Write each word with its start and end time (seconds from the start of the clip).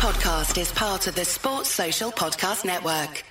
podcast 0.00 0.58
is 0.58 0.72
part 0.72 1.06
of 1.08 1.14
the 1.14 1.26
Sports 1.26 1.68
Social 1.68 2.10
Podcast 2.10 2.64
Network. 2.64 3.22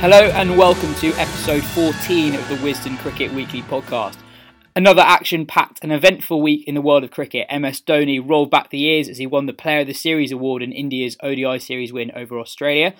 Hello 0.00 0.26
and 0.34 0.58
welcome 0.58 0.94
to 0.96 1.08
episode 1.14 1.64
14 1.64 2.34
of 2.34 2.46
the 2.50 2.56
Wisden 2.56 2.98
Cricket 2.98 3.32
Weekly 3.32 3.62
podcast. 3.62 4.18
Another 4.76 5.00
action 5.00 5.46
packed 5.46 5.78
and 5.80 5.90
eventful 5.90 6.42
week 6.42 6.68
in 6.68 6.74
the 6.74 6.82
world 6.82 7.04
of 7.04 7.10
cricket. 7.10 7.46
MS 7.50 7.80
Dhoni 7.80 8.20
rolled 8.22 8.50
back 8.50 8.68
the 8.68 8.76
years 8.76 9.08
as 9.08 9.16
he 9.16 9.26
won 9.26 9.46
the 9.46 9.54
Player 9.54 9.80
of 9.80 9.86
the 9.86 9.94
Series 9.94 10.30
award 10.30 10.62
in 10.62 10.72
India's 10.72 11.16
ODI 11.22 11.58
series 11.58 11.90
win 11.90 12.10
over 12.14 12.38
Australia. 12.38 12.92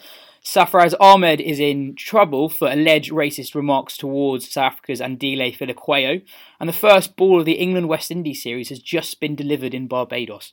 Sarfaraz 0.46 0.94
Ahmed 1.00 1.40
is 1.40 1.58
in 1.58 1.96
trouble 1.96 2.48
for 2.48 2.70
alleged 2.70 3.10
racist 3.10 3.56
remarks 3.56 3.96
towards 3.96 4.48
South 4.48 4.74
Africa's 4.74 5.00
Andile 5.00 5.52
Phehlukwayo. 5.52 6.23
And 6.60 6.68
the 6.68 6.73
first 6.73 7.16
ball 7.16 7.41
of 7.41 7.46
the 7.46 7.54
England 7.54 7.88
West 7.88 8.12
Indies 8.12 8.45
series 8.45 8.68
has 8.68 8.78
just 8.78 9.18
been 9.18 9.34
delivered 9.34 9.74
in 9.74 9.88
Barbados. 9.88 10.52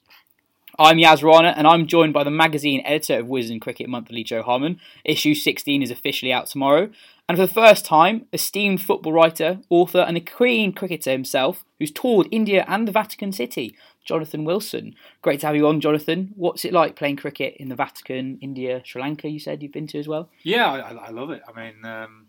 I'm 0.80 0.98
Yas 0.98 1.22
Rana, 1.22 1.54
and 1.56 1.68
I'm 1.68 1.86
joined 1.86 2.12
by 2.12 2.24
the 2.24 2.32
magazine 2.32 2.82
editor 2.84 3.20
of 3.20 3.28
Wisden 3.28 3.62
Cricket 3.62 3.88
Monthly, 3.88 4.24
Jo 4.24 4.42
Harman. 4.42 4.80
Issue 5.06 5.36
16 5.36 5.84
is 5.84 5.92
officially 5.92 6.34
out 6.34 6.48
tomorrow. 6.48 6.90
And 7.30 7.38
for 7.38 7.46
the 7.46 7.54
first 7.54 7.86
time, 7.86 8.26
esteemed 8.34 8.82
football 8.82 9.14
writer, 9.14 9.60
author, 9.70 10.00
and 10.00 10.18
a 10.18 10.22
keen 10.22 10.74
cricketer 10.74 11.12
himself, 11.12 11.66
who's 11.78 11.92
toured 11.92 12.28
India 12.32 12.66
and 12.68 12.88
the 12.88 12.92
Vatican 12.92 13.32
City, 13.32 13.76
Jonathan 14.04 14.44
Wilson. 14.46 14.96
Great 15.22 15.40
to 15.42 15.48
have 15.48 15.56
you 15.56 15.68
on, 15.68 15.82
Jonathan. 15.82 16.34
What's 16.36 16.66
it 16.66 16.74
like 16.74 16.96
playing 16.96 17.18
cricket 17.18 17.56
in 17.58 17.70
the 17.70 17.76
Vatican, 17.76 18.38
India, 18.42 18.82
Sri 18.86 19.02
Lanka? 19.02 19.30
You 19.30 19.40
said 19.40 19.64
you've 19.64 19.72
been 19.72 19.88
to 19.88 20.00
as 20.00 20.08
well. 20.08 20.30
Yeah, 20.44 20.72
I, 20.72 21.08
I 21.08 21.10
love 21.10 21.32
it. 21.32 21.42
I 21.48 21.60
mean, 21.60 21.86
um, 21.86 22.28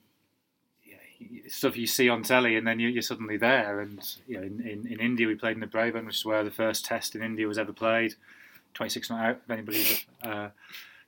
yeah, 0.84 0.96
stuff 1.48 1.76
you 1.76 1.86
see 1.86 2.08
on 2.08 2.22
telly, 2.22 2.56
and 2.56 2.66
then 2.66 2.78
you, 2.78 2.96
are 2.98 3.02
suddenly 3.02 3.36
there. 3.36 3.80
And 3.80 4.00
you 4.26 4.36
know, 4.36 4.42
in, 4.44 4.60
in, 4.60 4.86
in, 4.86 5.00
India, 5.00 5.26
we 5.26 5.34
played 5.34 5.56
in 5.56 5.60
the 5.60 5.66
Brabourne, 5.66 6.06
which 6.06 6.18
is 6.18 6.24
where 6.24 6.44
the 6.44 6.50
first 6.50 6.84
test 6.84 7.14
in 7.16 7.22
India 7.22 7.46
was 7.46 7.58
ever 7.58 7.72
played. 7.72 8.14
26 8.74 9.10
not 9.10 9.24
out, 9.24 9.40
if 9.44 9.50
anybody's 9.50 10.04
uh, 10.22 10.48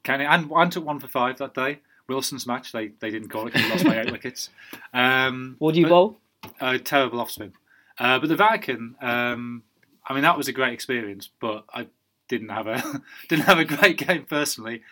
counting. 0.03 0.27
And, 0.27 0.51
and 0.51 0.73
took 0.73 0.85
one 0.85 1.01
for 1.01 1.09
five 1.09 1.39
that 1.39 1.55
day. 1.55 1.81
Wilson's 2.09 2.47
match, 2.47 2.73
they, 2.73 2.89
they 3.01 3.11
didn't 3.11 3.29
call 3.29 3.49
it 3.49 3.53
because 3.53 3.63
he 3.63 3.71
lost 3.71 3.85
by 3.85 4.01
eight 4.01 4.13
wickets. 4.13 4.51
Um, 4.95 5.57
what 5.59 5.75
do 5.75 5.81
you 5.81 5.87
but, 5.87 5.91
bowl? 5.91 6.17
A 6.61 6.79
terrible 6.79 7.21
off 7.21 7.31
spin. 7.31 7.53
Uh, 7.99 8.19
but 8.19 8.29
the 8.29 8.37
Vatican, 8.37 8.95
um, 9.01 9.63
I 10.07 10.15
mean, 10.15 10.23
that 10.23 10.37
was 10.37 10.49
a 10.49 10.53
great 10.53 10.73
experience, 10.73 11.29
but 11.41 11.65
I 11.73 11.89
didn't 12.29 12.51
have 12.51 12.67
a 12.67 13.03
didn't 13.29 13.47
have 13.47 13.59
a 13.59 13.65
great 13.65 13.99
game 13.99 14.25
personally. 14.25 14.83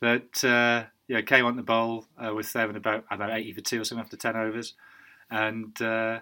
That 0.00 0.42
uh, 0.44 0.88
yeah, 1.08 1.20
came 1.20 1.44
on 1.44 1.56
the 1.56 1.62
bowl 1.62 2.06
uh, 2.18 2.34
with 2.34 2.46
seven 2.46 2.76
about 2.76 3.04
about 3.10 3.30
eighty 3.30 3.52
for 3.52 3.60
two 3.60 3.80
or 3.80 3.84
something 3.84 4.04
after 4.04 4.16
ten 4.16 4.36
overs, 4.36 4.74
and 5.30 5.80
uh, 5.80 6.20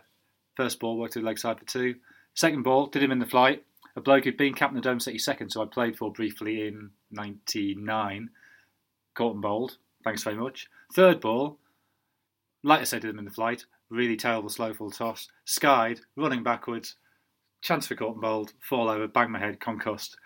first 0.57 0.81
ball 0.81 0.99
worked 0.99 1.15
to 1.15 1.21
the 1.21 1.27
leg 1.27 1.39
side 1.39 1.59
for 1.59 1.65
two. 1.65 1.97
Second 2.35 2.63
ball 2.63 2.87
did 2.87 3.03
him 3.03 3.13
in 3.13 3.19
the 3.19 3.27
flight. 3.27 3.65
A 3.97 4.01
bloke 4.01 4.25
who'd 4.25 4.37
been 4.37 4.55
captain 4.55 4.79
of 4.79 4.85
Dome 4.85 5.01
City 5.01 5.19
second, 5.19 5.51
so 5.51 5.63
I 5.63 5.67
played 5.67 5.97
for 5.97 6.13
briefly 6.13 6.67
in 6.67 6.91
'99. 7.11 8.31
Caught 9.15 9.33
and 9.33 9.43
bowled. 9.43 9.77
Thanks 10.05 10.23
very 10.23 10.37
much. 10.37 10.69
Third 10.95 11.21
ball, 11.21 11.59
like 12.63 12.81
I 12.81 12.85
said, 12.85 13.03
did 13.03 13.11
him 13.11 13.19
in 13.19 13.25
the 13.25 13.31
flight. 13.31 13.65
Really 13.89 14.17
terrible 14.17 14.49
slow 14.49 14.73
full 14.73 14.91
toss. 14.91 15.29
Skied, 15.45 16.01
running 16.17 16.43
backwards. 16.43 16.97
Chance 17.61 17.87
for 17.87 17.95
caught 17.95 18.13
and 18.13 18.21
bowled. 18.21 18.53
Fall 18.61 18.89
over, 18.89 19.07
bang 19.07 19.31
my 19.31 19.39
head, 19.39 19.61
concussed. 19.61 20.17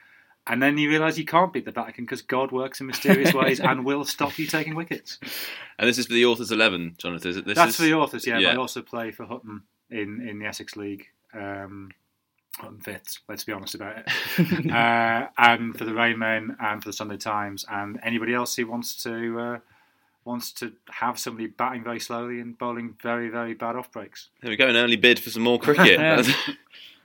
And 0.46 0.62
then 0.62 0.76
you 0.76 0.90
realise 0.90 1.16
you 1.16 1.24
can't 1.24 1.52
beat 1.52 1.64
the 1.64 1.72
Vatican 1.72 2.04
because 2.04 2.20
God 2.20 2.52
works 2.52 2.80
in 2.80 2.86
mysterious 2.86 3.32
ways 3.34 3.60
and 3.60 3.84
will 3.84 4.04
stop 4.04 4.38
you 4.38 4.46
taking 4.46 4.74
wickets. 4.74 5.18
And 5.78 5.88
this 5.88 5.96
is 5.96 6.06
for 6.06 6.12
the 6.12 6.26
Authors 6.26 6.52
11, 6.52 6.96
Jonathan. 6.98 7.30
is 7.30 7.36
it? 7.38 7.46
This 7.46 7.56
That's 7.56 7.70
is... 7.70 7.76
for 7.76 7.82
the 7.82 7.94
Authors, 7.94 8.26
yeah, 8.26 8.38
yeah. 8.38 8.52
I 8.52 8.56
also 8.56 8.82
play 8.82 9.10
for 9.10 9.24
Hutton 9.24 9.62
in, 9.90 10.26
in 10.26 10.38
the 10.38 10.46
Essex 10.46 10.76
League. 10.76 11.06
Um, 11.32 11.90
Hutton 12.58 12.80
fifths, 12.80 13.20
let's 13.28 13.42
be 13.42 13.52
honest 13.52 13.74
about 13.74 13.98
it. 13.98 14.70
uh, 14.70 15.28
and 15.38 15.76
for 15.76 15.84
the 15.84 15.92
Rainmen 15.92 16.56
and 16.60 16.82
for 16.82 16.90
the 16.90 16.92
Sunday 16.92 17.16
Times 17.16 17.64
and 17.68 17.98
anybody 18.02 18.34
else 18.34 18.54
who 18.54 18.66
wants 18.66 19.02
to 19.02 19.40
uh, 19.40 19.58
wants 20.24 20.52
to 20.52 20.72
have 20.90 21.18
somebody 21.18 21.46
batting 21.46 21.82
very 21.82 21.98
slowly 22.00 22.40
and 22.40 22.56
bowling 22.56 22.96
very, 23.02 23.28
very 23.28 23.54
bad 23.54 23.76
off 23.76 23.90
breaks. 23.90 24.28
There 24.40 24.50
we 24.50 24.56
go, 24.56 24.68
an 24.68 24.76
early 24.76 24.96
bid 24.96 25.18
for 25.18 25.30
some 25.30 25.42
more 25.42 25.58
cricket. 25.58 25.98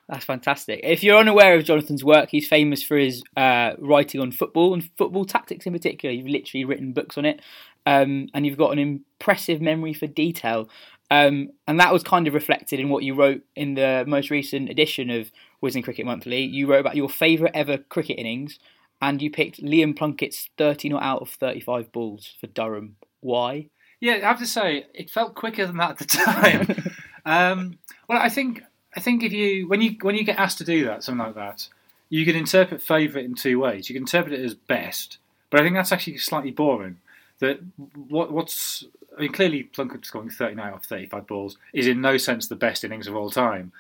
That's 0.09 0.25
fantastic. 0.25 0.79
If 0.81 1.03
you're 1.03 1.19
unaware 1.19 1.55
of 1.55 1.65
Jonathan's 1.65 2.03
work, 2.03 2.29
he's 2.31 2.47
famous 2.47 2.81
for 2.81 2.97
his 2.97 3.21
uh, 3.37 3.73
writing 3.77 4.19
on 4.19 4.31
football 4.31 4.73
and 4.73 4.89
football 4.97 5.23
tactics 5.23 5.67
in 5.67 5.73
particular. 5.73 6.11
You've 6.11 6.25
literally 6.25 6.65
written 6.65 6.93
books 6.93 7.15
on 7.15 7.25
it, 7.25 7.41
um, 7.85 8.27
and 8.33 8.43
you've 8.43 8.57
got 8.57 8.71
an 8.71 8.79
impressive 8.79 9.61
memory 9.61 9.93
for 9.93 10.07
detail. 10.07 10.67
Um, 11.11 11.51
and 11.67 11.79
that 11.79 11.93
was 11.93 12.01
kind 12.01 12.27
of 12.27 12.33
reflected 12.33 12.79
in 12.79 12.89
what 12.89 13.03
you 13.03 13.13
wrote 13.13 13.43
in 13.55 13.75
the 13.75 14.03
most 14.07 14.31
recent 14.31 14.69
edition 14.71 15.11
of 15.11 15.31
Wisden 15.63 15.83
Cricket 15.83 16.07
Monthly. 16.07 16.41
You 16.41 16.65
wrote 16.65 16.79
about 16.79 16.95
your 16.95 17.09
favourite 17.09 17.55
ever 17.55 17.77
cricket 17.77 18.17
innings, 18.17 18.57
and 19.03 19.21
you 19.21 19.29
picked 19.29 19.61
Liam 19.61 19.95
Plunkett's 19.95 20.49
30 20.57 20.89
not 20.89 21.03
out 21.03 21.21
of 21.21 21.29
35 21.29 21.91
balls 21.91 22.35
for 22.41 22.47
Durham. 22.47 22.95
Why? 23.19 23.69
Yeah, 23.99 24.13
I 24.13 24.19
have 24.29 24.39
to 24.39 24.47
say, 24.47 24.87
it 24.95 25.11
felt 25.11 25.35
quicker 25.35 25.67
than 25.67 25.77
that 25.77 25.91
at 25.91 25.97
the 25.99 26.05
time. 26.05 26.93
um, 27.25 27.79
well, 28.07 28.19
I 28.19 28.29
think 28.29 28.63
I 28.95 28.99
think 28.99 29.23
if 29.23 29.31
you 29.31 29.67
when 29.67 29.81
you 29.81 29.95
when 30.01 30.15
you 30.15 30.23
get 30.23 30.39
asked 30.39 30.57
to 30.59 30.63
do 30.63 30.85
that, 30.85 31.03
something 31.03 31.25
like 31.25 31.35
that, 31.35 31.67
you 32.09 32.25
can 32.25 32.35
interpret 32.35 32.81
favourite 32.81 33.25
in 33.25 33.35
two 33.35 33.59
ways. 33.59 33.89
You 33.89 33.93
can 33.93 34.03
interpret 34.03 34.33
it 34.33 34.43
as 34.43 34.55
best, 34.55 35.17
but 35.49 35.59
I 35.59 35.63
think 35.63 35.75
that's 35.75 35.91
actually 35.91 36.17
slightly 36.17 36.51
boring. 36.51 36.97
That 37.39 37.59
what 38.07 38.31
what's 38.31 38.83
I 39.17 39.21
mean, 39.21 39.31
clearly 39.31 39.63
Plunkett 39.63 40.05
scoring 40.05 40.29
39 40.29 40.65
out 40.65 40.75
of 40.75 40.83
35 40.83 41.27
balls 41.27 41.57
is 41.73 41.87
in 41.87 42.01
no 42.01 42.17
sense 42.17 42.47
the 42.47 42.55
best 42.55 42.83
innings 42.83 43.07
of 43.07 43.15
all 43.15 43.29
time, 43.29 43.71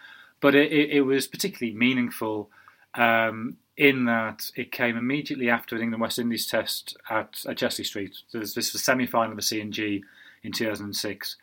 but 0.41 0.55
it, 0.55 0.71
it, 0.71 0.89
it 0.91 1.01
was 1.01 1.27
particularly 1.27 1.77
meaningful 1.77 2.49
um, 2.95 3.57
in 3.77 4.05
that 4.05 4.51
it 4.55 4.71
came 4.71 4.97
immediately 4.97 5.49
after 5.49 5.75
an 5.75 5.81
England 5.81 6.01
West 6.01 6.19
Indies 6.19 6.45
test 6.45 6.97
at, 7.09 7.43
at 7.47 7.57
Chester-le-Street. 7.57 8.17
This, 8.33 8.55
was 8.55 8.73
the 8.73 8.77
semi 8.77 9.05
final 9.05 9.31
of 9.31 9.37
the 9.37 9.41
C&G 9.41 10.03
in 10.43 10.51
2006. 10.51 11.37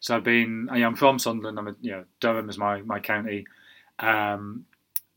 So 0.00 0.16
I've 0.16 0.24
been, 0.24 0.68
I 0.70 0.78
am 0.78 0.96
from 0.96 1.18
Sunderland. 1.18 1.58
I'm, 1.58 1.68
a, 1.68 1.76
you 1.80 1.92
know, 1.92 2.04
Durham 2.20 2.48
is 2.48 2.58
my 2.58 2.82
my 2.82 3.00
county, 3.00 3.46
um, 3.98 4.64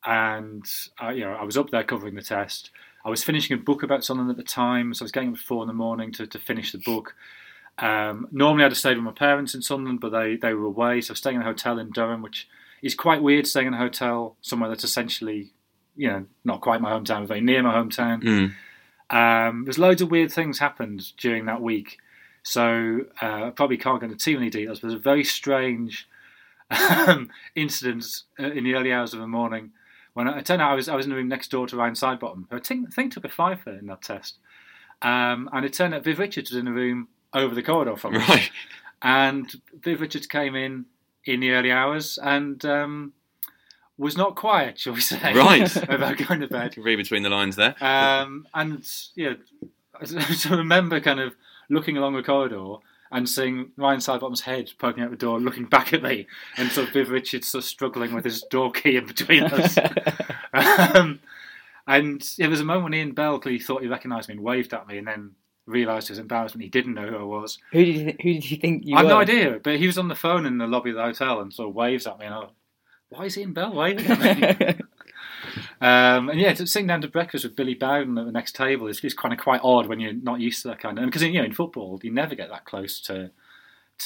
and 0.06 0.66
I, 1.00 1.14
you 1.14 1.22
know, 1.22 1.34
I 1.34 1.44
was 1.44 1.58
up 1.58 1.70
there 1.70 1.84
covering 1.84 2.16
the 2.16 2.22
test. 2.22 2.70
I 3.06 3.10
was 3.10 3.24
finishing 3.24 3.58
a 3.58 3.62
book 3.62 3.84
about 3.84 4.04
Sunderland 4.04 4.32
at 4.32 4.38
the 4.38 4.44
time, 4.50 4.94
so 4.94 5.04
I 5.04 5.06
was 5.06 5.12
getting 5.12 5.30
up 5.30 5.36
at 5.36 5.42
four 5.42 5.64
in 5.64 5.68
the 5.68 5.74
morning 5.74 6.12
to, 6.14 6.28
to 6.28 6.40
finish 6.40 6.72
the 6.72 6.78
book. 6.78 7.16
Um, 7.78 8.28
normally, 8.32 8.66
I'd 8.66 8.72
have 8.72 8.78
stayed 8.78 8.98
with 8.98 9.06
my 9.06 9.12
parents 9.12 9.56
in 9.56 9.62
Sunderland, 9.62 10.00
but 10.00 10.10
they, 10.10 10.36
they 10.36 10.54
were 10.54 10.66
away, 10.66 11.02
so 11.02 11.12
I 11.12 11.14
was 11.14 11.20
staying 11.20 11.38
in 11.38 11.42
a 11.42 11.46
hotel 11.46 11.80
in 11.80 11.92
Durham, 11.92 12.22
which 12.22 12.48
is 12.82 12.96
quite 12.96 13.22
weird. 13.22 13.48
Staying 13.48 13.68
in 13.68 13.74
a 13.74 13.78
hotel 13.78 14.36
somewhere 14.42 14.70
that's 14.70 14.84
essentially, 14.84 15.54
you 15.96 16.08
know, 16.08 16.26
not 16.44 16.62
quite 16.62 16.82
my 16.82 16.92
hometown, 16.92 17.22
but 17.22 17.30
very 17.30 17.42
near 17.42 17.64
my 17.64 17.74
hometown. 17.74 18.24
Mm. 18.24 18.54
Um, 19.10 19.64
there's 19.66 19.80
loads 19.80 20.02
of 20.02 20.12
weird 20.12 20.32
things 20.32 20.60
happened 20.60 21.16
during 21.18 21.46
that 21.46 21.62
week. 21.62 21.98
So 22.44 23.06
uh, 23.22 23.46
I 23.46 23.50
probably 23.56 23.78
can't 23.78 24.00
go 24.00 24.06
into 24.06 24.18
too 24.18 24.36
many 24.36 24.50
details, 24.50 24.80
but 24.80 24.90
there's 24.90 25.00
a 25.00 25.04
very 25.04 25.24
strange 25.24 26.08
um, 26.70 27.30
incident 27.56 28.06
uh, 28.40 28.52
in 28.52 28.64
the 28.64 28.76
early 28.76 28.92
hours 28.92 29.14
of 29.14 29.20
the 29.20 29.28
morning 29.28 29.72
when 30.14 30.28
I, 30.28 30.40
it 30.40 30.46
turned 30.46 30.62
out 30.62 30.72
I 30.72 30.76
was 30.76 30.88
I 30.90 30.96
was 30.96 31.06
in 31.06 31.10
the 31.10 31.16
room 31.16 31.28
next 31.28 31.52
door 31.52 31.68
to 31.68 31.76
Ryan 31.76 31.94
Sidebottom, 31.94 32.46
who 32.50 32.56
I 32.56 32.60
think, 32.60 32.88
I 32.88 32.92
think 32.92 33.14
took 33.14 33.26
a 33.26 33.30
five 33.30 33.62
in 33.68 33.88
that 33.88 34.02
test. 34.02 34.38
Um, 35.02 35.50
and 35.52 35.66
it 35.66 35.74
turned 35.74 35.94
out 35.94 36.04
Viv 36.04 36.20
Richards 36.20 36.52
was 36.52 36.58
in 36.58 36.66
the 36.66 36.72
room 36.72 37.08
over 37.34 37.54
the 37.54 37.64
corridor 37.64 37.98
from 37.98 38.16
us. 38.16 38.30
Right. 38.30 38.52
And 39.02 39.52
Viv 39.82 40.00
Richards 40.00 40.28
came 40.28 40.56
in 40.56 40.86
in 41.26 41.40
the 41.42 41.52
early 41.52 41.72
hours 41.72 42.18
and 42.22 42.64
um, 42.66 43.14
was 43.98 44.16
not 44.16 44.36
quiet, 44.36 44.80
shall 44.80 44.94
we 44.94 45.02
say? 45.02 45.34
Right. 45.34 45.76
about 45.90 46.18
going 46.18 46.40
to 46.40 46.48
bed. 46.48 46.78
Read 46.78 46.96
between 46.96 47.24
the 47.24 47.30
lines 47.30 47.58
there. 47.58 47.76
Um, 47.84 48.48
and 48.54 48.90
yeah, 49.16 49.34
I 49.96 50.50
remember 50.50 51.02
kind 51.02 51.20
of 51.20 51.36
looking 51.70 51.98
along 51.98 52.16
the 52.16 52.24
corridor 52.24 52.76
and 53.12 53.30
seeing 53.30 53.72
Ryan 53.78 54.00
Sidebottom's 54.00 54.42
head 54.42 54.72
poking 54.80 55.04
out 55.04 55.12
the 55.12 55.18
door, 55.18 55.40
looking 55.40 55.66
back 55.66 55.94
at 55.94 56.02
me, 56.02 56.28
and 56.58 56.72
sort 56.72 56.88
of 56.88 56.94
Viv 56.94 57.10
Richards 57.10 57.48
sort 57.48 57.64
of 57.64 57.70
struggling 57.70 58.14
with 58.14 58.26
his 58.26 58.42
door 58.50 58.72
key 58.72 58.98
in 58.98 59.06
between 59.06 59.44
us. 59.44 59.78
um, 60.54 61.20
and 61.86 62.24
yeah, 62.38 62.46
there 62.46 62.50
was 62.50 62.62
a 62.62 62.66
moment 62.66 62.86
when 62.86 62.94
Ian 62.96 63.14
Bell 63.14 63.40
clearly 63.40 63.60
thought 63.60 63.84
he 63.84 63.88
recognised 63.88 64.30
me 64.30 64.36
and 64.36 64.44
waved 64.44 64.74
at 64.74 64.88
me, 64.88 64.98
and 64.98 65.08
then 65.08 65.32
realised 65.66 66.08
his 66.08 66.20
embarrassment 66.20 66.64
he 66.64 66.70
didn't 66.70 66.96
know 66.96 67.08
who 67.08 67.18
I 67.18 67.24
was. 67.24 67.60
Who 67.72 67.86
did 67.86 67.96
you, 67.96 68.04
th- 68.04 68.18
who 68.22 68.34
did 68.34 68.52
you 68.52 68.58
think 68.58 68.86
you 68.86 68.96
I 68.96 69.00
have 69.00 69.08
no 69.08 69.18
idea, 69.18 69.60
but 69.64 69.78
he 69.78 69.88
was 69.88 69.98
on 69.98 70.08
the 70.08 70.16
phone 70.16 70.46
in 70.46 70.58
the 70.58 70.68
lobby 70.68 70.90
of 70.90 70.96
the 70.96 71.04
hotel 71.04 71.40
and 71.40 71.54
sort 71.54 71.70
of 71.70 71.76
waves 71.76 72.08
at 72.08 72.18
me, 72.20 72.26
and 72.26 72.34
I, 72.34 72.40
was, 72.40 72.52
why 73.10 73.26
is 73.26 73.38
Ian 73.38 73.54
Bell 73.54 73.74
waving 73.74 74.08
at 74.08 74.60
me? 74.60 74.86
Um, 75.84 76.30
and 76.30 76.40
yeah, 76.40 76.54
sitting 76.54 76.88
down 76.88 77.02
to 77.02 77.10
breakfast 77.10 77.44
with 77.44 77.58
Billy 77.58 77.74
Bowden 77.74 78.18
at 78.18 78.26
the 78.26 78.32
next 78.32 78.56
table 78.56 78.88
is, 78.88 79.04
is 79.04 79.14
kind 79.14 79.34
of 79.34 79.40
quite 79.40 79.60
odd 79.66 79.88
when 79.88 80.00
you're 80.00 80.14
not 80.14 80.40
used 80.40 80.62
to 80.62 80.70
that 80.70 80.80
kind 80.80 80.98
of. 80.98 81.04
Because 81.04 81.22
you 81.24 81.34
know, 81.34 81.44
in 81.44 81.52
football, 81.52 82.00
you 82.02 82.10
never 82.10 82.36
get 82.36 82.50
that 82.50 82.64
close 82.64 83.02
to 83.02 83.32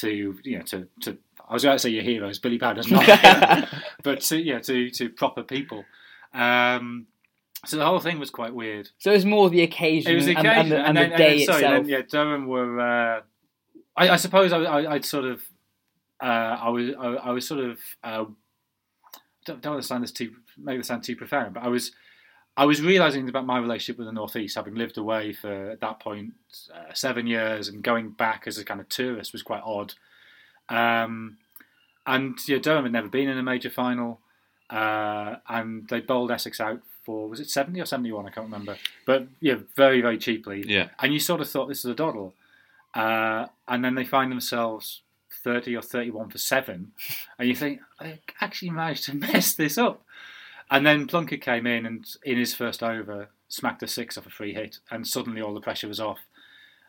to 0.00 0.36
you 0.42 0.58
know 0.58 0.64
to 0.64 0.88
to. 1.02 1.16
I 1.48 1.52
was 1.54 1.62
going 1.62 1.76
to 1.76 1.78
say 1.78 1.90
your 1.90 2.02
heroes, 2.02 2.40
Billy 2.40 2.58
Bowden's 2.58 2.90
not, 2.90 3.06
but 4.02 4.22
to, 4.22 4.42
yeah, 4.42 4.58
to 4.58 4.90
to 4.90 5.08
proper 5.08 5.44
people. 5.44 5.84
Um, 6.34 7.06
so 7.64 7.76
the 7.76 7.86
whole 7.86 8.00
thing 8.00 8.18
was 8.18 8.30
quite 8.30 8.52
weird. 8.52 8.90
So 8.98 9.12
it 9.12 9.14
was 9.14 9.24
more 9.24 9.48
the 9.48 9.62
occasion, 9.62 10.10
it 10.10 10.14
was 10.16 10.26
the 10.26 10.32
occasion. 10.32 10.50
and, 10.50 10.58
and, 10.58 10.72
the, 10.72 10.78
and, 10.78 10.86
and 10.86 10.96
then, 10.98 11.10
the, 11.10 11.16
day 11.16 11.44
sorry, 11.44 11.62
itself. 11.62 11.82
Then, 11.84 11.88
yeah, 11.88 12.02
Durham 12.08 12.46
were. 12.48 12.80
Uh, 12.80 13.20
I, 13.96 14.10
I 14.10 14.16
suppose 14.16 14.52
I, 14.52 14.58
I, 14.58 14.94
I'd 14.94 15.04
sort 15.04 15.26
of, 15.26 15.42
uh, 16.20 16.26
I 16.26 16.68
was, 16.70 16.90
I, 16.98 17.06
I 17.06 17.30
was 17.30 17.46
sort 17.46 17.64
of, 17.64 17.78
uh, 18.02 18.24
don't, 19.48 19.60
don't 19.60 19.72
want 19.74 19.82
to 19.82 19.88
sound 19.88 20.04
this 20.04 20.12
too, 20.12 20.32
make 20.56 20.78
this 20.78 20.86
sound 20.86 21.02
too 21.02 21.16
profound, 21.16 21.54
but 21.54 21.62
I 21.62 21.68
was, 21.68 21.92
I 22.56 22.64
was 22.64 22.82
realizing 22.82 23.28
about 23.28 23.46
my 23.46 23.58
relationship 23.58 23.98
with 23.98 24.06
the 24.06 24.12
Northeast, 24.12 24.56
having 24.56 24.74
lived 24.74 24.98
away 24.98 25.32
for 25.32 25.70
at 25.70 25.80
that 25.80 26.00
point 26.00 26.34
uh, 26.74 26.92
seven 26.92 27.26
years, 27.26 27.68
and 27.68 27.82
going 27.82 28.10
back 28.10 28.44
as 28.46 28.58
a 28.58 28.64
kind 28.64 28.80
of 28.80 28.88
tourist 28.88 29.32
was 29.32 29.42
quite 29.42 29.62
odd. 29.64 29.94
Um, 30.68 31.38
and 32.06 32.36
you 32.48 32.56
know, 32.56 32.62
Durham 32.62 32.84
had 32.84 32.92
never 32.92 33.08
been 33.08 33.28
in 33.28 33.38
a 33.38 33.42
major 33.42 33.70
final, 33.70 34.20
uh, 34.70 35.36
and 35.48 35.88
they 35.88 36.00
bowled 36.00 36.30
Essex 36.30 36.60
out 36.60 36.80
for 37.04 37.28
was 37.28 37.40
it 37.40 37.48
seventy 37.48 37.80
or 37.80 37.86
seventy 37.86 38.12
one? 38.12 38.26
I 38.26 38.30
can't 38.30 38.46
remember, 38.46 38.76
but 39.06 39.28
yeah, 39.40 39.56
very 39.76 40.00
very 40.00 40.18
cheaply. 40.18 40.64
Yeah. 40.66 40.88
And 40.98 41.12
you 41.12 41.20
sort 41.20 41.40
of 41.40 41.48
thought 41.48 41.68
this 41.68 41.84
is 41.84 41.90
a 41.90 41.94
doddle, 41.94 42.34
uh, 42.94 43.46
and 43.66 43.84
then 43.84 43.94
they 43.94 44.04
find 44.04 44.32
themselves 44.32 45.02
thirty 45.42 45.76
or 45.76 45.82
thirty 45.82 46.10
one 46.10 46.28
for 46.28 46.38
seven, 46.38 46.92
and 47.38 47.48
you 47.48 47.54
think 47.54 47.80
they 48.00 48.20
actually 48.40 48.70
managed 48.70 49.04
to 49.04 49.16
mess 49.16 49.54
this 49.54 49.78
up. 49.78 50.02
And 50.70 50.84
then 50.84 51.06
Plunkett 51.06 51.40
came 51.40 51.66
in 51.66 51.86
and 51.86 52.06
in 52.24 52.36
his 52.36 52.54
first 52.54 52.82
over 52.82 53.28
smacked 53.48 53.82
a 53.82 53.88
six 53.88 54.18
off 54.18 54.26
a 54.26 54.30
free 54.30 54.52
hit, 54.52 54.78
and 54.90 55.06
suddenly 55.06 55.40
all 55.40 55.54
the 55.54 55.60
pressure 55.60 55.88
was 55.88 56.00
off. 56.00 56.20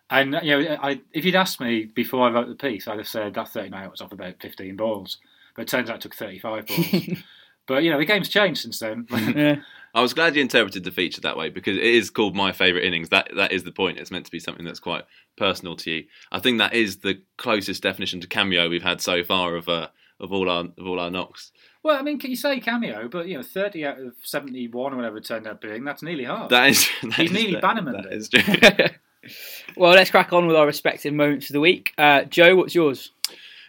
And 0.09 0.37
you 0.43 0.63
know, 0.63 0.77
I, 0.81 1.01
if 1.13 1.23
you'd 1.23 1.35
asked 1.35 1.61
me 1.61 1.85
before 1.85 2.27
I 2.27 2.31
wrote 2.31 2.47
the 2.47 2.55
piece, 2.55 2.87
I'd 2.87 2.97
have 2.97 3.07
said 3.07 3.33
that 3.35 3.49
39 3.49 3.91
was 3.91 4.01
off 4.01 4.11
about 4.11 4.41
15 4.41 4.75
balls, 4.75 5.17
but 5.55 5.63
it 5.63 5.67
turns 5.67 5.89
out 5.89 5.97
it 5.97 6.01
took 6.01 6.15
35 6.15 6.65
balls. 6.65 7.19
but 7.67 7.83
you 7.83 7.91
know, 7.91 7.99
the 7.99 8.05
game's 8.05 8.29
changed 8.29 8.61
since 8.61 8.79
then. 8.79 9.07
Yeah. 9.09 9.57
I 9.93 10.01
was 10.01 10.13
glad 10.13 10.35
you 10.35 10.41
interpreted 10.41 10.83
the 10.83 10.91
feature 10.91 11.21
that 11.21 11.37
way 11.37 11.49
because 11.49 11.77
it 11.77 11.83
is 11.83 12.09
called 12.09 12.35
my 12.35 12.51
favourite 12.51 12.85
innings. 12.85 13.09
That 13.09 13.31
that 13.35 13.51
is 13.51 13.63
the 13.63 13.71
point. 13.71 13.97
It's 13.97 14.11
meant 14.11 14.25
to 14.25 14.31
be 14.31 14.39
something 14.39 14.65
that's 14.65 14.79
quite 14.79 15.03
personal 15.37 15.75
to 15.77 15.91
you. 15.91 16.03
I 16.31 16.39
think 16.39 16.59
that 16.59 16.73
is 16.73 16.97
the 16.97 17.21
closest 17.37 17.81
definition 17.83 18.21
to 18.21 18.27
cameo 18.27 18.69
we've 18.69 18.83
had 18.83 19.01
so 19.01 19.23
far 19.23 19.55
of 19.55 19.67
uh, 19.67 19.87
of 20.19 20.31
all 20.31 20.49
our 20.49 20.65
of 20.77 20.85
all 20.87 20.99
our 20.99 21.09
knocks. 21.09 21.51
well, 21.83 21.97
I 21.97 22.01
mean, 22.01 22.19
can 22.19 22.29
you 22.29 22.35
say 22.35 22.59
cameo? 22.59 23.07
But 23.07 23.27
you 23.27 23.37
know, 23.37 23.43
30 23.43 23.85
out 23.85 23.99
of 23.99 24.13
71 24.21 24.93
or 24.93 24.95
whatever 24.95 25.17
it 25.17 25.25
turned 25.25 25.47
out 25.47 25.61
being, 25.61 25.83
that's 25.83 26.03
nearly 26.03 26.25
half. 26.25 26.49
That 26.49 26.69
is 26.69 26.87
that 27.03 27.13
He's 27.13 27.31
is 27.31 27.35
nearly 27.37 27.51
fair. 27.53 27.61
Bannerman 27.61 27.93
That 27.93 28.03
then. 28.09 28.13
is 28.13 28.29
true. 28.29 28.85
well, 29.77 29.93
let's 29.93 30.11
crack 30.11 30.33
on 30.33 30.45
with 30.47 30.55
our 30.55 30.65
respective 30.65 31.13
moments 31.13 31.49
of 31.49 31.53
the 31.53 31.59
week. 31.59 31.93
Uh, 31.97 32.23
Joe, 32.23 32.55
what's 32.55 32.75
yours? 32.75 33.11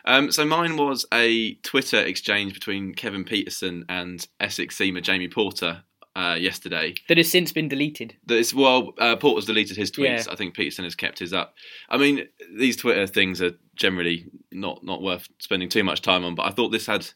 Um, 0.05 0.33
so 0.33 0.45
mine 0.47 0.77
was 0.77 1.05
a 1.13 1.55
Twitter 1.57 1.99
exchange 2.01 2.55
between 2.55 2.95
Kevin 2.95 3.25
Pietersen 3.25 3.85
and 3.89 4.27
Essex 4.41 4.77
seamer 4.79 5.03
Jamie 5.03 5.29
Porter 5.29 5.83
uh, 6.17 6.37
yesterday. 6.39 6.95
That 7.09 7.19
has 7.19 7.31
since 7.31 7.53
been 7.53 7.69
deleted. 7.69 8.17
That 8.27 8.39
is 8.39 8.55
well, 8.55 8.93
uh, 8.99 9.17
Porter's 9.17 9.47
deleted 9.47 9.77
his 9.77 9.91
tweets. 9.91 10.27
Yeah. 10.27 10.33
I 10.33 10.37
think 10.37 10.55
Pietersen 10.57 10.85
has 10.85 10.95
kept 10.95 11.19
his 11.19 11.33
up. 11.33 11.55
I 11.89 11.99
mean, 11.99 12.27
these 12.57 12.77
Twitter 12.77 13.07
things 13.07 13.41
are 13.41 13.53
generally 13.77 14.27
not 14.53 14.85
not 14.85 15.03
worth 15.03 15.29
spending 15.39 15.69
too 15.69 15.85
much 15.85 16.03
time 16.03 16.25
on. 16.25 16.35
But 16.35 16.47
I 16.47 16.51
thought 16.51 16.71
this 16.71 16.87
had 16.87 17.07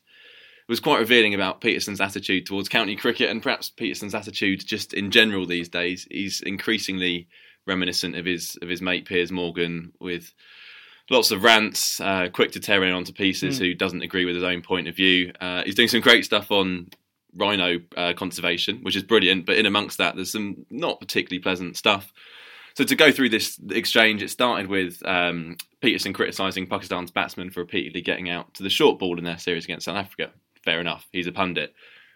was 0.68 0.80
quite 0.80 1.00
revealing 1.00 1.34
about 1.34 1.60
Pietersen's 1.60 2.00
attitude 2.00 2.46
towards 2.46 2.68
county 2.68 2.96
cricket 2.96 3.30
and 3.30 3.42
perhaps 3.42 3.70
Pietersen's 3.70 4.14
attitude 4.14 4.64
just 4.66 4.94
in 4.94 5.10
general 5.10 5.46
these 5.46 5.68
days. 5.68 6.06
He's 6.10 6.40
increasingly 6.40 7.28
reminiscent 7.66 8.16
of 8.16 8.24
his 8.24 8.56
of 8.62 8.68
his 8.68 8.80
mate 8.80 9.06
Piers 9.06 9.32
Morgan 9.32 9.92
with 10.00 10.32
lots 11.10 11.30
of 11.30 11.42
rants, 11.42 12.00
uh, 12.00 12.28
quick 12.32 12.52
to 12.52 12.60
tear 12.60 12.82
anyone 12.82 13.04
to 13.04 13.12
pieces 13.12 13.58
who 13.58 13.74
doesn't 13.74 14.02
agree 14.02 14.24
with 14.24 14.34
his 14.34 14.44
own 14.44 14.62
point 14.62 14.88
of 14.88 14.96
view. 14.96 15.32
Uh, 15.40 15.62
he's 15.64 15.74
doing 15.74 15.88
some 15.88 16.00
great 16.00 16.24
stuff 16.24 16.50
on 16.50 16.88
rhino 17.36 17.78
uh, 17.96 18.12
conservation, 18.14 18.80
which 18.82 18.96
is 18.96 19.02
brilliant. 19.02 19.46
But 19.46 19.56
in 19.56 19.66
amongst 19.66 19.98
that, 19.98 20.16
there's 20.16 20.32
some 20.32 20.66
not 20.70 21.00
particularly 21.00 21.40
pleasant 21.40 21.76
stuff. 21.76 22.12
So 22.74 22.84
to 22.84 22.96
go 22.96 23.12
through 23.12 23.28
this 23.28 23.58
exchange, 23.70 24.22
it 24.22 24.30
started 24.30 24.66
with 24.66 25.00
um, 25.06 25.56
Pietersen 25.80 26.12
criticising 26.12 26.66
Pakistan's 26.66 27.10
batsmen 27.10 27.50
for 27.50 27.60
repeatedly 27.60 28.00
getting 28.00 28.28
out 28.28 28.52
to 28.54 28.64
the 28.64 28.70
short 28.70 28.98
ball 28.98 29.16
in 29.16 29.24
their 29.24 29.38
series 29.38 29.64
against 29.64 29.84
South 29.84 29.96
Africa. 29.96 30.32
Fair 30.64 30.80
enough, 30.80 31.06
he's 31.12 31.28
a 31.28 31.32
pundit. 31.32 31.74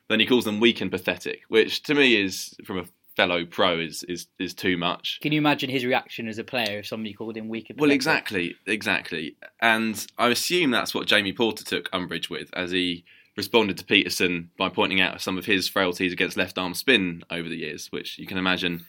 Then 0.08 0.20
he 0.20 0.26
calls 0.26 0.44
them 0.44 0.58
weak 0.58 0.80
and 0.80 0.90
pathetic, 0.90 1.42
which 1.48 1.82
to 1.84 1.94
me 1.94 2.20
is, 2.20 2.54
from 2.64 2.78
a 2.78 2.84
fellow 3.14 3.44
pro, 3.44 3.78
is 3.78 4.02
is 4.04 4.26
is 4.38 4.54
too 4.54 4.78
much. 4.78 5.18
Can 5.20 5.32
you 5.32 5.38
imagine 5.38 5.68
his 5.68 5.84
reaction 5.84 6.28
as 6.28 6.38
a 6.38 6.44
player 6.44 6.78
if 6.78 6.86
somebody 6.86 7.12
called 7.12 7.36
him 7.36 7.48
weak? 7.48 7.68
and 7.68 7.76
pathetic? 7.76 7.80
Well, 7.82 7.90
exactly, 7.90 8.56
exactly. 8.66 9.36
And 9.60 10.04
I 10.16 10.28
assume 10.28 10.70
that's 10.70 10.94
what 10.94 11.06
Jamie 11.06 11.34
Porter 11.34 11.62
took 11.62 11.88
umbrage 11.92 12.30
with 12.30 12.48
as 12.54 12.70
he 12.70 13.04
responded 13.38 13.78
to 13.78 13.84
Pietersen 13.84 14.48
by 14.58 14.68
pointing 14.68 15.00
out 15.00 15.22
some 15.22 15.38
of 15.38 15.46
his 15.46 15.68
frailties 15.68 16.12
against 16.12 16.36
left 16.36 16.58
arm 16.58 16.74
spin 16.74 17.22
over 17.30 17.48
the 17.48 17.56
years, 17.56 17.86
which 17.90 18.18
you 18.18 18.26
can 18.26 18.36
imagine 18.36 18.84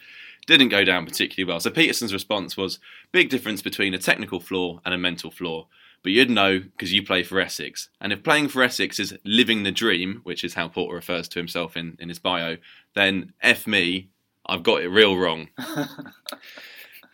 didn't 0.48 0.70
go 0.70 0.84
down 0.84 1.06
particularly 1.06 1.48
well. 1.48 1.60
So 1.60 1.70
Pietersen's 1.70 2.12
response 2.12 2.58
was 2.58 2.80
big 3.12 3.30
difference 3.30 3.62
between 3.62 3.94
a 3.94 4.00
technical 4.00 4.40
flaw 4.40 4.82
and 4.84 4.94
a 4.94 4.98
mental 4.98 5.30
flaw. 5.30 5.68
But 6.02 6.14
you'd 6.14 6.32
know 6.32 6.60
because 6.60 6.92
you 6.92 7.04
play 7.06 7.22
for 7.22 7.40
Essex. 7.40 7.90
And 8.02 8.12
if 8.12 8.24
playing 8.24 8.48
for 8.48 8.64
Essex 8.64 9.00
is 9.00 9.16
living 9.24 9.64
the 9.64 9.72
dream, 9.72 10.22
which 10.24 10.44
is 10.44 10.56
how 10.56 10.68
Porter 10.68 10.96
refers 10.96 11.28
to 11.30 11.40
himself 11.40 11.78
in, 11.78 11.96
in 12.00 12.10
his 12.10 12.20
bio, 12.20 12.58
then 12.96 13.34
F 13.42 13.68
me, 13.68 14.10
I've 14.48 14.64
got 14.64 14.82
it 14.82 14.90
real 14.90 15.16
wrong. 15.16 15.50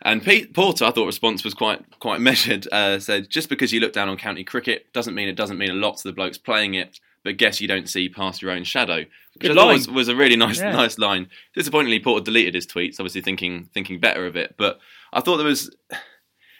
And 0.02 0.22
Pete 0.22 0.54
Porter, 0.54 0.84
I 0.84 0.90
thought 0.90 1.06
response 1.06 1.42
was 1.42 1.54
quite 1.54 1.98
quite 1.98 2.20
measured. 2.30 2.68
Uh, 2.70 3.00
said 3.00 3.28
just 3.28 3.48
because 3.48 3.72
you 3.72 3.80
look 3.80 3.92
down 3.92 4.08
on 4.08 4.16
county 4.16 4.44
cricket 4.44 4.92
doesn't 4.92 5.14
mean 5.14 5.28
it 5.28 5.36
doesn't 5.36 5.58
mean 5.58 5.70
a 5.70 5.74
lot 5.74 5.96
to 5.98 6.08
the 6.08 6.12
blokes 6.12 6.38
playing 6.38 6.74
it. 6.74 7.00
But 7.26 7.38
guess 7.38 7.60
you 7.60 7.66
don't 7.66 7.88
see 7.88 8.08
past 8.08 8.40
your 8.40 8.52
own 8.52 8.62
shadow. 8.62 8.98
Which 8.98 9.08
Good 9.40 9.50
I 9.50 9.54
thought 9.54 9.72
was, 9.72 9.88
was 9.88 10.06
a 10.06 10.14
really 10.14 10.36
nice 10.36 10.60
Yeah. 10.60 10.70
nice 10.70 10.96
line. 10.96 11.28
Disappointingly, 11.56 11.98
Porter 11.98 12.22
deleted 12.24 12.54
his 12.54 12.68
tweets, 12.68 13.00
obviously 13.00 13.20
thinking 13.20 13.68
thinking 13.74 13.98
better 13.98 14.26
of 14.26 14.36
it. 14.36 14.54
But 14.56 14.78
I 15.12 15.20
thought 15.20 15.38
there 15.38 15.46
was. 15.46 15.74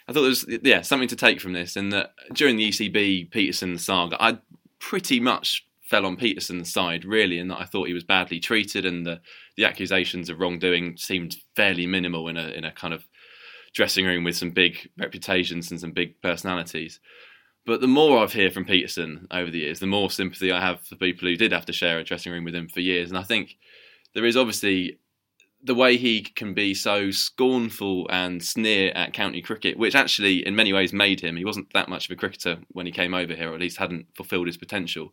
I 0.09 0.13
thought 0.13 0.21
there 0.21 0.29
was 0.29 0.45
yeah 0.63 0.81
something 0.81 1.07
to 1.07 1.15
take 1.15 1.39
from 1.39 1.53
this, 1.53 1.77
and 1.77 1.93
that 1.93 2.13
during 2.33 2.57
the 2.57 2.67
ECB 2.67 3.29
Pietersen 3.31 3.79
saga, 3.79 4.21
I 4.21 4.39
pretty 4.79 5.21
much 5.21 5.65
fell 5.83 6.05
on 6.05 6.17
Pietersen's 6.17 6.71
side 6.71 7.05
really, 7.05 7.39
in 7.39 7.47
that 7.47 7.61
I 7.61 7.65
thought 7.65 7.87
he 7.87 7.93
was 7.93 8.03
badly 8.03 8.41
treated, 8.41 8.85
and 8.85 9.05
the 9.05 9.21
the 9.55 9.63
accusations 9.63 10.29
of 10.29 10.41
wrongdoing 10.41 10.97
seemed 10.97 11.37
fairly 11.55 11.87
minimal 11.87 12.27
in 12.27 12.35
a 12.35 12.49
in 12.49 12.65
a 12.65 12.73
kind 12.73 12.93
of 12.93 13.05
dressing 13.73 14.05
room 14.05 14.25
with 14.25 14.35
some 14.35 14.51
big 14.51 14.89
reputations 14.97 15.71
and 15.71 15.79
some 15.79 15.91
big 15.91 16.21
personalities. 16.21 16.99
But 17.67 17.81
the 17.81 17.87
more 17.87 18.17
I've 18.17 18.31
heard 18.31 18.53
from 18.53 18.63
Pietersen 18.63 19.27
over 19.29 19.51
the 19.51 19.59
years, 19.59 19.81
the 19.81 19.87
more 19.87 20.09
sympathy 20.09 20.53
I 20.53 20.61
have 20.61 20.79
for 20.87 20.95
people 20.95 21.27
who 21.27 21.35
did 21.35 21.51
have 21.51 21.65
to 21.65 21.73
share 21.73 21.99
a 21.99 22.03
dressing 22.03 22.31
room 22.31 22.45
with 22.45 22.55
him 22.55 22.69
for 22.69 22.79
years. 22.79 23.09
And 23.09 23.17
I 23.17 23.23
think 23.23 23.57
there 24.13 24.23
is 24.23 24.37
obviously 24.37 24.99
the 25.61 25.75
way 25.75 25.97
he 25.97 26.21
can 26.21 26.53
be 26.53 26.73
so 26.73 27.11
scornful 27.11 28.07
and 28.09 28.41
sneer 28.41 28.93
at 28.93 29.11
county 29.11 29.41
cricket, 29.41 29.77
which 29.77 29.95
actually 29.95 30.47
in 30.47 30.55
many 30.55 30.71
ways 30.71 30.93
made 30.93 31.19
him. 31.19 31.35
He 31.35 31.43
wasn't 31.43 31.73
that 31.73 31.89
much 31.89 32.05
of 32.05 32.11
a 32.11 32.15
cricketer 32.15 32.57
when 32.71 32.85
he 32.85 32.91
came 32.93 33.13
over 33.13 33.33
here, 33.33 33.51
or 33.51 33.55
at 33.55 33.59
least 33.59 33.75
hadn't 33.75 34.05
fulfilled 34.15 34.47
his 34.47 34.55
potential. 34.55 35.11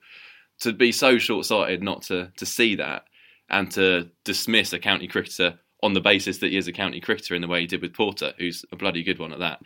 To 0.61 0.73
be 0.73 0.93
so 0.93 1.19
short 1.19 1.47
sighted 1.47 1.83
not 1.83 2.03
to, 2.03 2.31
to 2.37 2.47
see 2.47 2.77
that 2.77 3.07
and 3.51 3.69
to 3.73 4.09
dismiss 4.23 4.73
a 4.73 4.79
county 4.79 5.09
cricketer 5.09 5.59
on 5.83 5.93
the 5.93 6.01
basis 6.01 6.39
that 6.39 6.53
he 6.53 6.57
is 6.57 6.69
a 6.69 6.73
county 6.73 7.01
cricketer 7.01 7.35
in 7.35 7.43
the 7.43 7.49
way 7.49 7.63
he 7.63 7.67
did 7.67 7.83
with 7.83 7.95
Porter, 7.95 8.33
who's 8.39 8.65
a 8.71 8.77
bloody 8.77 9.03
good 9.03 9.19
one 9.19 9.33
at 9.33 9.41
that. 9.41 9.61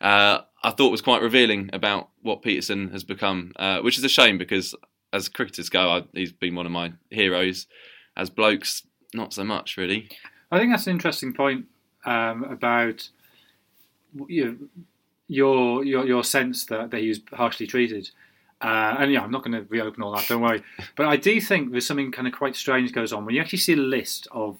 Uh, 0.00 0.40
I 0.62 0.70
thought 0.70 0.90
was 0.90 1.02
quite 1.02 1.22
revealing 1.22 1.70
about 1.72 2.08
what 2.22 2.42
Pietersen 2.42 2.90
has 2.92 3.04
become, 3.04 3.52
uh, 3.56 3.80
which 3.80 3.98
is 3.98 4.04
a 4.04 4.08
shame 4.08 4.38
because 4.38 4.74
as 5.12 5.28
cricketers 5.28 5.68
go, 5.68 5.90
I, 5.90 6.04
he's 6.12 6.32
been 6.32 6.54
one 6.54 6.66
of 6.66 6.72
my 6.72 6.92
heroes. 7.10 7.66
As 8.16 8.30
blokes, 8.30 8.84
not 9.14 9.32
so 9.32 9.44
much 9.44 9.76
really. 9.76 10.08
I 10.50 10.58
think 10.58 10.72
that's 10.72 10.86
an 10.86 10.92
interesting 10.92 11.32
point 11.32 11.66
um, 12.04 12.44
about 12.44 13.08
you 14.28 14.44
know, 14.44 14.56
your 15.28 15.84
your 15.84 16.06
your 16.06 16.24
sense 16.24 16.64
that, 16.66 16.90
that 16.90 17.00
he 17.00 17.08
was 17.08 17.20
harshly 17.32 17.66
treated. 17.66 18.10
Uh, 18.60 18.96
and 18.98 19.12
yeah, 19.12 19.22
I'm 19.22 19.30
not 19.30 19.44
going 19.44 19.52
to 19.52 19.68
reopen 19.68 20.02
all 20.02 20.16
that. 20.16 20.26
Don't 20.26 20.42
worry. 20.42 20.64
But 20.96 21.06
I 21.06 21.16
do 21.16 21.40
think 21.40 21.70
there's 21.70 21.86
something 21.86 22.10
kind 22.10 22.26
of 22.26 22.34
quite 22.34 22.56
strange 22.56 22.92
goes 22.92 23.12
on 23.12 23.24
when 23.24 23.36
you 23.36 23.40
actually 23.40 23.58
see 23.58 23.74
a 23.74 23.76
list 23.76 24.26
of 24.32 24.58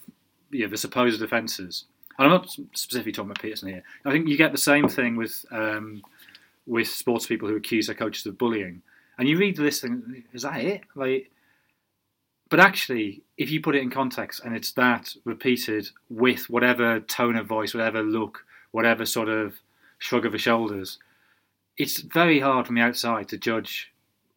you 0.51 0.65
know, 0.65 0.71
the 0.71 0.77
supposed 0.77 1.21
offences. 1.21 1.85
And 2.19 2.27
I'm 2.27 2.33
not 2.33 2.51
specifically 2.51 3.13
talking 3.13 3.31
about 3.31 3.43
Pietersen 3.43 3.69
here. 3.69 3.85
I 4.05 4.11
think 4.11 4.27
you 4.27 4.37
get 4.37 4.53
the 4.53 4.59
same 4.59 4.89
thing 4.89 5.17
with 5.17 5.45
um, 5.51 6.03
with 6.67 6.89
sports 6.89 7.27
people 7.27 7.49
who 7.49 7.57
accuse 7.57 7.87
their 7.87 7.97
coaches 7.97 8.27
of 8.27 8.37
bullying. 8.37 8.83
And 9.19 9.29
you 9.29 9.39
read 9.39 9.57
this 9.57 9.81
thing, 9.81 10.25
is 10.33 10.43
that 10.43 10.61
it? 10.61 10.83
Like, 10.95 11.31
but 12.51 12.61
actually, 12.61 13.23
if 13.37 13.51
you 13.51 13.61
put 13.61 13.75
it 13.75 13.83
in 13.83 13.91
context 13.91 14.45
and 14.45 14.55
it's 14.55 14.73
that 14.73 15.15
repeated 15.25 15.89
with 16.09 16.49
whatever 16.49 17.01
tone 17.01 17.37
of 17.37 17.47
voice, 17.47 17.75
whatever 17.75 18.03
look, 18.03 18.45
whatever 18.71 19.05
sort 19.05 19.29
of 19.29 19.55
shrug 19.99 20.25
of 20.25 20.33
the 20.33 20.39
shoulders, 20.39 20.99
it's 21.77 22.01
very 22.01 22.41
hard 22.41 22.67
from 22.67 22.77
the 22.77 22.83
outside 22.83 23.29
to 23.29 23.39
judge 23.39 23.93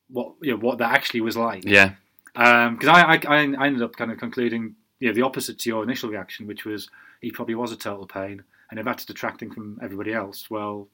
what 0.10 0.34
you 0.42 0.52
know, 0.52 0.58
what 0.58 0.78
that 0.80 0.92
actually 0.92 1.22
was 1.22 1.38
like. 1.38 1.64
Yeah, 1.66 1.94
Because 2.34 2.88
I, 2.88 3.16
I 3.16 3.20
I 3.28 3.68
ended 3.68 3.82
up 3.82 3.96
kind 3.96 4.12
of 4.12 4.18
concluding 4.18 4.76
you 5.00 5.08
know 5.08 5.14
the 5.14 5.22
opposite 5.24 5.60
to 5.60 5.70
your 5.70 5.84
initial 5.84 6.10
reaction, 6.10 6.48
which 6.48 6.66
was 6.66 6.90
he 7.22 7.32
probably 7.32 7.56
was 7.56 7.72
a 7.72 7.78
total 7.78 8.08
pain, 8.08 8.44
and 8.70 8.80
if 8.80 8.86
that's 8.86 9.06
detracting 9.06 9.52
from 9.52 9.80
everybody 9.82 10.14
else, 10.14 10.50
well, 10.50 10.88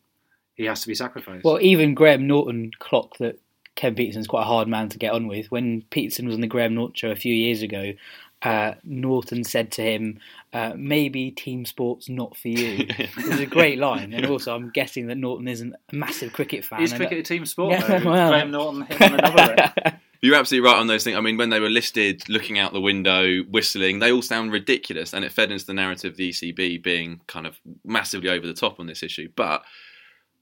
he 0.56 0.66
has 0.66 0.82
to 0.82 0.88
be 0.88 0.96
sacrificed. 0.96 1.46
Well, 1.46 1.60
even 1.62 1.94
Graham 1.94 2.28
Norton 2.28 2.72
clocked 2.80 3.20
that 3.20 3.40
Ken 3.76 3.96
Pietersen's 3.96 4.28
quite 4.28 4.42
a 4.42 4.46
hard 4.46 4.68
man 4.68 4.90
to 4.90 4.98
get 4.98 5.14
on 5.14 5.28
with. 5.28 5.52
When 5.52 5.84
Pietersen 5.84 6.26
was 6.26 6.36
on 6.36 6.42
the 6.42 6.48
Graham 6.48 6.76
Norton 6.76 6.96
show 6.96 7.12
a 7.12 7.16
few 7.16 7.34
years 7.34 7.62
ago, 7.62 7.94
uh, 8.42 8.74
Norton 8.84 9.44
said 9.44 9.72
to 9.74 9.82
him, 9.82 10.20
uh, 10.54 10.74
"Maybe 10.76 11.32
team 11.32 11.66
sports 11.66 12.10
not 12.10 12.36
for 12.36 12.50
you." 12.50 12.86
it 12.90 13.16
was 13.16 13.40
a 13.40 13.46
great 13.46 13.80
line, 13.80 14.14
and 14.14 14.26
also 14.26 14.54
I'm 14.54 14.70
guessing 14.72 15.08
that 15.08 15.18
Norton 15.18 15.48
isn't 15.48 15.74
a 15.74 15.96
massive 15.96 16.34
cricket 16.34 16.66
fan. 16.66 16.82
Is 16.82 16.92
and 16.92 17.00
cricket 17.00 17.20
a 17.20 17.24
team 17.24 17.46
sport? 17.46 17.72
Yeah, 17.80 18.00
though? 18.00 18.10
well. 18.10 18.30
Graham 18.30 18.52
Norton 18.52 18.82
hit 18.82 19.02
on 19.02 19.20
another 19.20 19.72
bit. 19.84 19.94
You're 20.22 20.36
absolutely 20.36 20.70
right 20.70 20.80
on 20.80 20.88
those 20.88 21.04
things. 21.04 21.18
I 21.18 21.22
mean, 21.22 21.38
when 21.38 21.50
they 21.50 21.60
were 21.60 21.70
listed, 21.70 22.28
looking 22.28 22.58
out 22.58 22.74
the 22.74 22.82
window, 22.82 23.44
whistling, 23.44 24.00
they 24.00 24.12
all 24.12 24.22
sound 24.22 24.52
ridiculous, 24.52 25.14
and 25.14 25.24
it 25.24 25.32
fed 25.32 25.52
into 25.52 25.66
the 25.66 25.74
narrative 25.74 26.14
of 26.14 26.18
the 26.18 26.30
ECB 26.30 26.84
being 26.84 27.22
kind 27.28 27.46
of 27.46 27.60
massively 27.86 28.30
over 28.30 28.48
the 28.48 28.54
top 28.54 28.80
on 28.80 28.88
this 28.88 29.04
issue. 29.04 29.30
But 29.36 29.64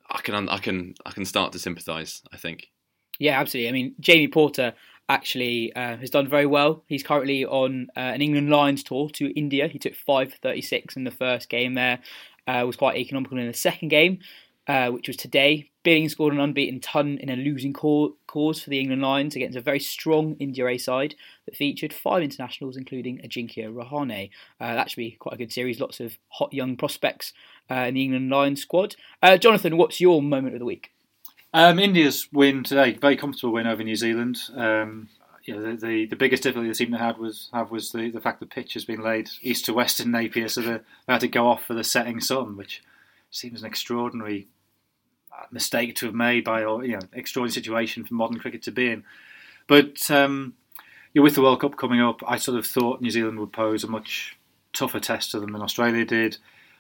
I 0.10 0.22
can, 0.22 0.50
I 0.50 0.58
can, 0.60 0.96
I 1.06 1.12
can 1.12 1.26
start 1.26 1.52
to 1.54 1.60
sympathise. 1.60 2.22
I 2.32 2.38
think. 2.38 2.72
Yeah, 3.20 3.40
absolutely. 3.40 3.70
I 3.70 3.72
mean, 3.72 3.96
Jamie 4.00 4.28
Porter 4.28 4.74
actually 5.08 5.74
uh, 5.76 5.98
has 5.98 6.10
done 6.10 6.28
very 6.28 6.46
well. 6.46 6.84
He's 6.88 7.04
currently 7.04 7.46
on 7.46 7.88
uh, 7.96 8.00
an 8.00 8.22
England 8.22 8.50
Lions 8.50 8.84
tour 8.84 9.10
to 9.12 9.38
India. 9.38 9.68
He 9.68 9.80
took 9.80 9.96
five 9.96 10.34
thirty 10.42 10.62
six 10.62 10.96
in 10.96 11.04
the 11.04 11.12
first 11.12 11.50
game 11.50 11.74
there. 11.76 12.00
Uh, 12.48 12.64
was 12.66 12.76
quite 12.76 12.98
economical 12.98 13.40
in 13.40 13.48
the 13.48 13.54
second 13.54 13.90
game, 13.90 14.20
uh, 14.68 14.90
which 14.90 15.08
was 15.08 15.18
today. 15.18 15.70
Billing 15.84 16.10
scored 16.10 16.34
an 16.34 16.40
unbeaten 16.40 16.80
ton 16.80 17.20
in 17.20 17.30
a 17.30 17.36
losing 17.36 17.72
cause 17.72 18.14
for 18.62 18.70
the 18.70 18.80
England 18.80 19.04
Lions 19.04 19.36
against 19.36 19.58
a 19.58 19.62
very 19.62 19.80
strong 19.80 20.36
India 20.40 20.66
A 20.68 20.80
side 20.80 21.14
that 21.46 21.56
featured 21.56 21.94
five 21.94 22.24
internationals, 22.24 22.76
including 22.76 23.20
Ajinkya 23.20 23.72
Rahane. 23.72 24.32
Uh, 24.60 24.74
that 24.74 24.90
should 24.90 24.98
be 24.98 25.12
quite 25.12 25.36
a 25.36 25.38
good 25.38 25.54
series. 25.54 25.80
Lots 25.80 26.00
of 26.00 26.18
hot 26.30 26.52
young 26.54 26.76
prospects 26.76 27.34
uh, 27.70 27.86
in 27.88 27.94
the 27.94 28.04
England 28.04 28.32
Lions 28.32 28.62
squad. 28.62 28.96
Uh, 29.22 29.38
Jonathan, 29.38 29.78
what's 29.78 30.02
your 30.02 30.24
moment 30.24 30.56
of 30.56 30.60
the 30.60 30.66
week? 30.66 30.92
Um, 31.54 31.80
India's 31.80 32.28
win 32.34 32.64
today, 32.64 32.94
very 32.94 33.16
comfortable 33.16 33.54
win 33.54 33.68
over 33.68 33.84
New 33.84 33.96
Zealand. 33.96 34.40
Um, 34.56 35.10
you 35.44 35.56
know, 35.56 35.62
the, 35.62 35.78
the 35.78 36.06
the 36.08 36.16
biggest 36.16 36.44
difficulty 36.44 36.70
the 36.70 36.76
team 36.76 36.92
had 36.94 37.18
was 37.18 37.50
have 37.54 37.70
was 37.70 37.92
the, 37.92 38.10
the 38.10 38.20
fact 38.20 38.40
the 38.40 38.48
pitch 38.48 38.74
has 38.74 38.84
been 38.84 39.02
laid 39.02 39.30
east 39.42 39.66
to 39.66 39.74
west 39.74 40.00
in 40.00 40.12
Napier, 40.12 40.48
so 40.48 40.62
they 40.62 40.80
they 41.06 41.14
had 41.14 41.22
to 41.22 41.28
go 41.28 41.48
off 41.48 41.64
for 41.64 41.76
the 41.76 41.84
setting 41.84 42.20
sun, 42.20 42.58
which 42.58 42.84
seems 43.30 43.62
an 43.62 43.68
extraordinary 43.68 44.48
mistake 45.52 45.96
to 45.96 46.06
have 46.08 46.16
made 46.16 46.44
by 46.44 46.64
or 46.64 46.84
you 46.84 46.94
know 46.94 47.02
extraordinary 47.14 47.54
situation 47.54 48.04
for 48.04 48.14
modern 48.14 48.40
cricket 48.40 48.64
to 48.64 48.72
be 48.72 48.92
in. 48.92 49.04
But 49.68 50.10
um, 50.12 50.54
yeah, 51.14 51.22
with 51.22 51.36
the 51.36 51.42
World 51.42 51.62
Cup 51.62 51.78
coming 51.78 52.02
up, 52.02 52.22
I 52.28 52.38
sort 52.38 52.58
of 52.58 52.66
thought 52.68 53.02
New 53.02 53.12
Zealand 53.12 53.40
would 53.40 53.54
pose 53.54 53.84
a 53.84 53.88
much 53.88 54.38
tougher 54.74 55.00
test 55.00 55.32
to 55.32 55.40
them 55.40 55.54
than 55.54 55.62
Australia 55.62 56.06
did. 56.06 56.38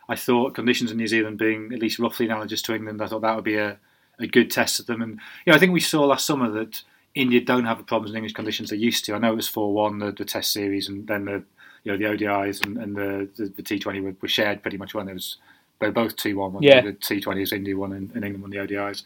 I 0.07 0.15
thought 0.15 0.53
conditions 0.53 0.91
in 0.91 0.97
New 0.97 1.07
Zealand 1.07 1.37
being 1.37 1.71
at 1.73 1.79
least 1.79 1.99
roughly 1.99 2.27
analogous 2.27 2.61
to 2.63 2.75
England, 2.75 3.01
I 3.01 3.07
thought 3.07 3.21
that 3.21 3.35
would 3.35 3.45
be 3.45 3.55
a, 3.55 3.77
a 4.19 4.27
good 4.27 4.51
test 4.51 4.79
of 4.79 4.85
them. 4.85 5.01
And 5.01 5.13
you 5.45 5.51
know, 5.51 5.55
I 5.55 5.59
think 5.59 5.73
we 5.73 5.79
saw 5.79 6.03
last 6.05 6.25
summer 6.25 6.49
that 6.51 6.83
India 7.15 7.41
don't 7.41 7.65
have 7.65 7.77
the 7.77 7.83
problems 7.83 8.11
in 8.11 8.17
English 8.17 8.33
conditions 8.33 8.69
they 8.69 8.75
used 8.75 9.05
to. 9.05 9.15
I 9.15 9.17
know 9.17 9.31
it 9.31 9.37
was 9.37 9.47
four 9.47 9.73
one 9.73 9.99
the, 9.99 10.11
the 10.11 10.25
Test 10.25 10.51
series, 10.51 10.89
and 10.89 11.07
then 11.07 11.25
the 11.25 11.43
you 11.83 11.91
know 11.91 11.97
the 11.97 12.05
ODIs 12.05 12.63
and, 12.63 12.77
and 12.77 12.95
the 12.95 13.29
the, 13.35 13.49
the 13.49 13.63
T 13.63 13.79
Twenty 13.79 14.01
were, 14.01 14.15
were 14.21 14.27
shared 14.27 14.61
pretty 14.61 14.77
much 14.77 14.93
when 14.93 15.07
it 15.07 15.13
was 15.13 15.37
they 15.79 15.87
were 15.87 15.93
both 15.93 16.15
two 16.15 16.37
one. 16.37 16.57
Yeah. 16.61 16.81
the 16.81 16.93
T 16.93 17.19
Twenty 17.19 17.41
was 17.41 17.53
India 17.53 17.75
one 17.75 17.93
and, 17.93 18.11
and 18.15 18.23
England 18.23 18.41
won 18.41 18.51
the 18.51 18.57
ODIs. 18.57 19.03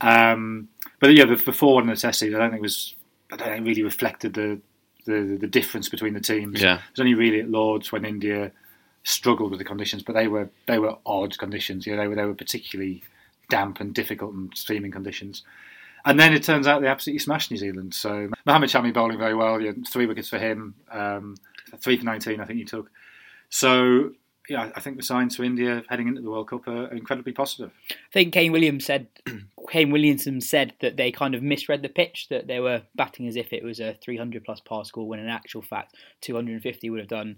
Um, 0.00 0.68
but 0.98 1.14
yeah, 1.14 1.26
the, 1.26 1.36
the 1.36 1.52
four 1.52 1.74
one 1.74 1.84
in 1.84 1.90
the 1.90 1.96
Test 1.96 2.20
series, 2.20 2.34
I 2.34 2.38
don't 2.38 2.50
think 2.50 2.62
was 2.62 2.94
I 3.32 3.36
don't 3.36 3.48
think 3.48 3.66
really 3.66 3.82
reflected 3.82 4.34
the 4.34 4.60
the, 5.06 5.38
the 5.40 5.46
difference 5.46 5.88
between 5.88 6.14
the 6.14 6.20
teams. 6.20 6.60
Yeah. 6.60 6.76
It 6.76 6.90
was 6.92 7.00
only 7.00 7.14
really 7.14 7.40
at 7.40 7.48
Lords 7.48 7.90
when 7.90 8.04
India 8.04 8.52
struggled 9.02 9.50
with 9.50 9.58
the 9.58 9.64
conditions, 9.64 10.02
but 10.02 10.14
they 10.14 10.28
were 10.28 10.50
they 10.66 10.78
were 10.78 10.96
odd 11.06 11.36
conditions. 11.38 11.86
You 11.86 11.96
know, 11.96 12.02
they 12.02 12.08
were 12.08 12.14
they 12.14 12.24
were 12.24 12.34
particularly 12.34 13.02
damp 13.48 13.80
and 13.80 13.94
difficult 13.94 14.34
and 14.34 14.52
streaming 14.54 14.92
conditions. 14.92 15.42
And 16.04 16.18
then 16.18 16.32
it 16.32 16.42
turns 16.42 16.66
out 16.66 16.80
they 16.80 16.88
absolutely 16.88 17.18
smashed 17.18 17.50
New 17.50 17.58
Zealand. 17.58 17.92
So 17.94 18.30
Mohamed 18.46 18.70
Shami 18.70 18.94
bowling 18.94 19.18
very 19.18 19.34
well. 19.34 19.60
You 19.60 19.72
know, 19.72 19.82
three 19.86 20.06
wickets 20.06 20.30
for 20.30 20.38
him, 20.38 20.74
um, 20.90 21.36
three 21.78 21.98
for 21.98 22.04
nineteen, 22.04 22.40
I 22.40 22.46
think 22.46 22.58
he 22.58 22.64
took. 22.64 22.90
So 23.50 24.12
yeah, 24.50 24.72
I 24.74 24.80
think 24.80 24.96
the 24.96 25.04
signs 25.04 25.36
for 25.36 25.44
India 25.44 25.84
heading 25.88 26.08
into 26.08 26.20
the 26.20 26.30
World 26.30 26.48
Cup 26.48 26.66
are 26.66 26.88
incredibly 26.88 27.32
positive. 27.32 27.70
I 27.88 27.94
think 28.12 28.34
Kane 28.34 28.50
Williams 28.50 28.84
said 28.84 29.06
Kane 29.70 29.92
Williamson 29.92 30.40
said 30.40 30.74
that 30.80 30.96
they 30.96 31.12
kind 31.12 31.36
of 31.36 31.42
misread 31.42 31.82
the 31.82 31.88
pitch 31.88 32.26
that 32.30 32.48
they 32.48 32.58
were 32.58 32.82
batting 32.96 33.28
as 33.28 33.36
if 33.36 33.52
it 33.52 33.62
was 33.62 33.78
a 33.78 33.94
300 34.02 34.44
plus 34.44 34.58
par 34.58 34.84
score 34.84 35.06
when 35.06 35.20
in 35.20 35.28
actual 35.28 35.62
fact 35.62 35.94
250 36.22 36.90
would 36.90 36.98
have 36.98 37.08
done 37.08 37.36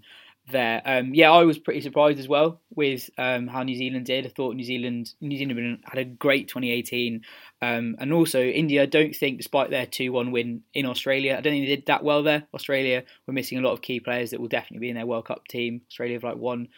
there. 0.49 0.81
Um, 0.85 1.13
yeah, 1.13 1.31
I 1.31 1.43
was 1.43 1.59
pretty 1.59 1.81
surprised 1.81 2.17
as 2.17 2.27
well 2.27 2.59
with 2.75 3.11
um, 3.19 3.45
how 3.45 3.61
New 3.61 3.75
Zealand 3.75 4.07
did. 4.07 4.25
I 4.25 4.29
thought 4.29 4.55
New 4.55 4.63
Zealand 4.63 5.13
New 5.21 5.37
Zealand 5.37 5.83
had 5.85 5.99
a 5.99 6.05
great 6.05 6.47
2018, 6.47 7.21
um, 7.61 7.95
and 7.99 8.11
also 8.11 8.41
India. 8.41 8.81
I 8.81 8.87
don't 8.87 9.15
think, 9.15 9.37
despite 9.37 9.69
their 9.69 9.85
2-1 9.85 10.31
win 10.31 10.63
in 10.73 10.87
Australia, 10.87 11.33
I 11.33 11.41
don't 11.41 11.53
think 11.53 11.67
they 11.67 11.75
did 11.75 11.85
that 11.85 12.03
well 12.03 12.23
there. 12.23 12.47
Australia 12.55 13.03
were 13.27 13.33
missing 13.33 13.59
a 13.59 13.61
lot 13.61 13.73
of 13.73 13.83
key 13.83 13.99
players 13.99 14.31
that 14.31 14.41
will 14.41 14.47
definitely 14.47 14.79
be 14.79 14.89
in 14.89 14.95
their 14.95 15.05
World 15.05 15.25
Cup 15.25 15.47
team. 15.47 15.81
Australia 15.87 16.15
have 16.15 16.23
like 16.23 16.37
won 16.37 16.69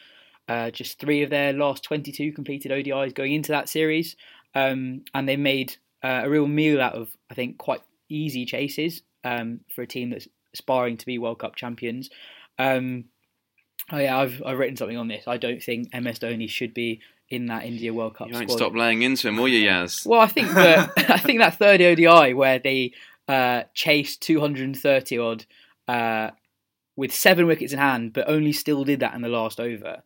uh, 0.48 0.72
just 0.72 1.00
three 1.00 1.24
of 1.24 1.30
their 1.30 1.54
last 1.54 1.84
22 1.84 2.32
completed 2.34 2.72
ODIs 2.72 3.14
going 3.14 3.34
into 3.34 3.52
that 3.52 3.70
series, 3.70 4.16
um, 4.54 5.04
and 5.14 5.28
they 5.28 5.38
made 5.38 5.78
uh, 6.04 6.22
a 6.24 6.30
real 6.30 6.48
meal 6.48 6.82
out 6.82 6.94
of 6.94 7.10
I 7.30 7.34
think 7.34 7.58
quite 7.58 7.82
easy 8.10 8.46
chases 8.46 9.02
um, 9.24 9.62
for 9.74 9.82
a 9.82 9.88
team 9.88 10.12
that's 10.12 10.28
aspiring 10.54 10.98
to 10.98 11.06
be 11.06 11.18
World 11.18 11.40
Cup 11.40 11.56
champions. 11.56 12.10
Um, 12.60 13.06
oh 13.92 13.98
yeah, 13.98 14.18
I've 14.18 14.42
I've 14.46 14.60
written 14.60 14.78
something 14.78 14.98
on 14.98 15.08
this. 15.08 15.24
I 15.28 15.38
don't 15.38 15.62
think 15.62 15.94
MS 15.94 16.20
Dhoni 16.20 16.50
should 16.50 16.74
be 16.74 17.02
in 17.30 17.48
that 17.48 17.66
India 17.66 17.94
World 17.94 18.16
Cup 18.16 18.28
You 18.28 18.34
won't 18.36 18.50
squad. 18.50 18.58
stop 18.58 18.76
laying 18.76 19.02
into 19.02 19.28
him, 19.28 19.38
will 19.38 19.48
you, 19.48 19.68
Yaz? 19.68 20.06
Well, 20.08 20.22
I 20.22 20.28
think 20.28 20.52
that 20.52 20.92
I 21.10 21.18
think 21.18 21.40
that 21.40 21.58
third 21.58 21.82
ODI 21.82 22.34
where 22.34 22.60
they 22.60 22.94
uh, 23.28 23.64
chased 23.74 24.22
230 24.22 25.18
odd 25.18 25.46
uh, 25.88 26.32
with 26.96 27.14
seven 27.14 27.48
wickets 27.48 27.74
in 27.74 27.80
hand, 27.80 28.14
but 28.14 28.30
only 28.30 28.52
still 28.52 28.84
did 28.84 29.00
that 29.00 29.16
in 29.16 29.22
the 29.22 29.28
last 29.28 29.60
over. 29.60 30.04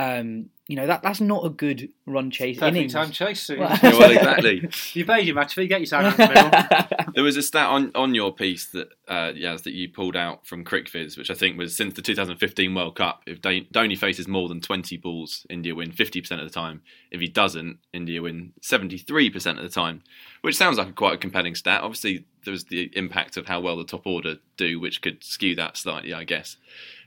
Um, 0.00 0.50
you 0.66 0.76
know 0.76 0.86
that 0.86 1.02
that's 1.02 1.20
not 1.20 1.44
a 1.44 1.50
good 1.50 1.88
run 2.06 2.30
chase 2.30 2.58
Perfect 2.58 2.76
innings. 2.76 2.92
time 2.92 3.10
chase. 3.10 3.42
Soon. 3.42 3.58
Well- 3.58 3.70
Yeah, 3.82 3.98
well, 3.98 4.10
exactly. 4.12 4.68
you 4.94 5.04
paid 5.04 5.26
your 5.26 5.34
match 5.34 5.54
fee, 5.54 5.66
get 5.66 5.80
your 5.80 5.88
time 5.88 6.04
out 6.06 6.18
in 6.20 6.28
the 6.28 6.88
middle. 6.88 7.12
There 7.14 7.24
was 7.24 7.36
a 7.36 7.42
stat 7.42 7.66
on, 7.66 7.90
on 7.96 8.14
your 8.14 8.32
piece 8.32 8.66
that 8.66 8.88
uh, 9.08 9.32
Yaz 9.32 9.64
that 9.64 9.72
you 9.72 9.88
pulled 9.88 10.14
out 10.16 10.46
from 10.46 10.64
CricViz, 10.64 11.18
which 11.18 11.28
I 11.28 11.34
think 11.34 11.58
was 11.58 11.76
since 11.76 11.94
the 11.94 12.02
2015 12.02 12.72
World 12.72 12.94
Cup. 12.94 13.22
If 13.26 13.40
Don- 13.42 13.66
Dhoni 13.74 13.98
faces 13.98 14.28
more 14.28 14.48
than 14.48 14.60
20 14.60 14.96
balls, 14.98 15.44
India 15.50 15.74
win 15.74 15.90
50% 15.90 16.30
of 16.38 16.44
the 16.44 16.50
time. 16.50 16.82
If 17.10 17.20
he 17.20 17.26
doesn't, 17.26 17.78
India 17.92 18.22
win 18.22 18.52
73% 18.62 19.56
of 19.56 19.62
the 19.64 19.68
time, 19.68 20.02
which 20.42 20.56
sounds 20.56 20.78
like 20.78 20.88
a 20.88 20.92
quite 20.92 21.14
a 21.14 21.18
compelling 21.18 21.56
stat. 21.56 21.82
Obviously, 21.82 22.26
there 22.44 22.52
was 22.52 22.64
the 22.66 22.90
impact 22.96 23.36
of 23.36 23.46
how 23.46 23.60
well 23.60 23.76
the 23.76 23.84
top 23.84 24.06
order 24.06 24.36
do, 24.56 24.78
which 24.78 25.02
could 25.02 25.24
skew 25.24 25.56
that 25.56 25.76
slightly, 25.76 26.14
I 26.14 26.22
guess. 26.22 26.56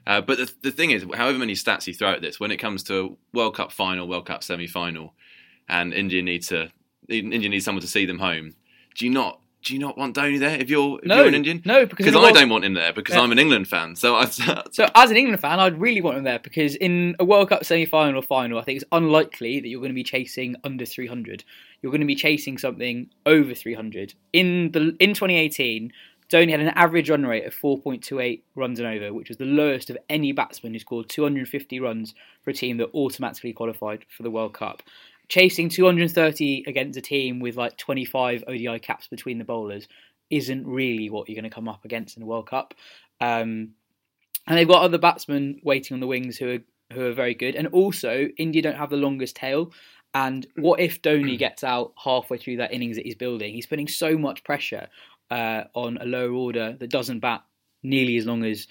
Uh, 0.06 0.22
but 0.22 0.38
the, 0.38 0.52
the 0.62 0.72
thing 0.72 0.92
is, 0.92 1.06
however 1.16 1.38
many 1.40 1.54
stats 1.54 1.88
you 1.88 1.94
throw 1.94 2.12
at 2.12 2.22
this, 2.22 2.40
when 2.40 2.52
it 2.52 2.58
comes 2.58 2.84
to 2.84 2.96
a 3.34 3.38
World 3.38 3.56
Cup 3.56 3.72
final, 3.72 4.08
World 4.08 4.26
Cup 4.26 4.44
semi 4.44 4.68
final, 4.68 5.14
and 5.70 5.94
India 5.94 6.22
needs 6.22 6.48
to 6.48 6.70
India 7.10 7.50
needs 7.50 7.66
someone 7.66 7.82
to 7.82 7.88
see 7.88 8.06
them 8.06 8.20
home. 8.20 8.54
Do 8.96 9.06
you 9.06 9.12
not? 9.12 9.40
Do 9.64 9.74
you 9.74 9.80
not 9.80 9.98
want 9.98 10.14
Dhoni 10.14 10.40
there 10.40 10.60
if 10.60 10.70
you're 10.70 11.00
if 11.00 11.06
No, 11.06 11.16
you're 11.20 11.28
an 11.30 11.36
Indian? 11.36 11.62
no, 11.64 11.86
because 11.86 12.06
in 12.06 12.12
because 12.12 12.22
World- 12.22 12.36
don't 12.36 12.50
want 12.50 12.66
him 12.66 12.74
there 12.74 12.92
because 12.92 13.16
Yeah. 13.16 13.22
I'm 13.22 13.32
an 13.32 13.40
England 13.40 13.70
fan. 13.70 13.96
So 13.96 14.14
I, 14.16 14.26
So, 14.72 14.90
as 14.94 15.10
an 15.10 15.16
England 15.16 15.40
fan, 15.40 15.58
I'd 15.62 15.80
really 15.80 16.02
want 16.02 16.18
him 16.18 16.26
there 16.26 16.40
because 16.40 16.76
in 16.76 17.16
a 17.18 17.24
World 17.24 17.48
Cup 17.48 17.64
semi-final 17.64 18.20
or 18.20 18.22
final, 18.22 18.60
I 18.60 18.64
think 18.64 18.76
it's 18.82 18.86
unlikely 18.92 19.62
that 19.62 19.70
you're 19.70 19.80
going 19.80 19.92
to 19.92 19.96
be 19.96 20.04
chasing 20.04 20.58
under 20.66 20.84
300. 20.86 21.46
You're 21.82 21.92
going 21.94 22.02
to 22.02 22.08
be 22.08 22.16
chasing 22.16 22.58
something 22.58 23.10
over 23.26 23.54
300. 23.54 24.14
In 24.34 24.72
the 24.74 24.98
in 25.00 25.14
2018, 25.14 25.94
Dhoni 26.34 26.50
had 26.50 26.62
an 26.62 26.70
average 26.70 27.12
run 27.12 27.28
rate 27.28 27.46
of 27.46 27.54
4.28 27.54 28.42
runs 28.56 28.80
and 28.80 28.88
over, 28.88 29.14
which 29.14 29.30
was 29.30 29.38
the 29.38 29.46
lowest 29.46 29.92
of 29.92 29.98
any 30.10 30.32
batsman 30.32 30.74
who 30.74 30.80
scored 30.80 31.08
250 31.08 31.80
runs 31.80 32.16
for 32.42 32.50
a 32.50 32.54
team 32.54 32.78
that 32.78 32.90
automatically 32.96 33.54
qualified 33.54 34.04
for 34.10 34.24
the 34.24 34.32
World 34.32 34.54
Cup. 34.54 34.82
Chasing 35.30 35.70
230 35.70 36.64
against 36.66 36.98
a 36.98 37.02
team 37.02 37.40
with 37.40 37.56
like 37.56 37.78
25 37.78 38.46
ODI 38.48 38.80
caps 38.80 39.08
between 39.08 39.38
the 39.38 39.44
bowlers 39.44 39.88
isn't 40.32 40.66
really 40.66 41.08
what 41.08 41.30
you're 41.30 41.40
going 41.40 41.50
to 41.50 41.54
come 41.54 41.70
up 41.70 41.86
against 41.86 42.18
in 42.18 42.22
the 42.22 42.28
World 42.28 42.48
Cup. 42.48 42.74
Um, 43.22 43.76
and 44.48 44.58
they've 44.58 44.68
got 44.68 44.82
other 44.82 44.98
batsmen 44.98 45.62
waiting 45.64 45.94
on 45.94 46.02
the 46.02 46.08
wings 46.08 46.38
who 46.38 46.56
are 46.56 46.60
who 46.94 47.06
are 47.06 47.14
very 47.14 47.34
good. 47.34 47.56
And 47.56 47.68
also, 47.68 48.28
India 48.38 48.62
don't 48.62 48.76
have 48.78 48.90
the 48.90 48.98
longest 48.98 49.36
tail. 49.36 49.72
And 50.14 50.46
what 50.56 50.80
if 50.80 51.02
Dhoni 51.02 51.40
gets 51.40 51.64
out 51.64 51.94
halfway 52.04 52.38
through 52.38 52.58
that 52.58 52.72
innings 52.72 52.98
that 52.98 53.06
he's 53.06 53.16
building? 53.16 53.54
He's 53.54 53.66
putting 53.66 53.88
so 53.88 54.16
much 54.16 54.44
pressure 54.44 54.88
uh, 55.34 55.64
on 55.74 55.98
a 56.00 56.06
lower 56.06 56.32
order 56.32 56.76
that 56.80 56.90
doesn't 56.90 57.20
bat 57.20 57.42
nearly 57.82 58.18
as 58.18 58.26
long 58.26 58.44
as 58.46 58.68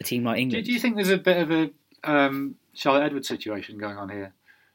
a 0.00 0.04
team 0.04 0.24
like 0.24 0.36
Do, 0.36 0.42
England. 0.42 0.66
do 0.66 0.72
you 0.72 0.80
think 0.80 0.96
there's 0.96 1.10
a 1.10 1.18
bit 1.18 1.36
of 1.38 1.50
a 1.50 1.70
um, 2.04 2.56
Charlotte 2.74 3.04
Edwards 3.06 3.28
situation 3.28 3.78
going 3.78 3.96
on 3.96 4.08
here? 4.10 4.32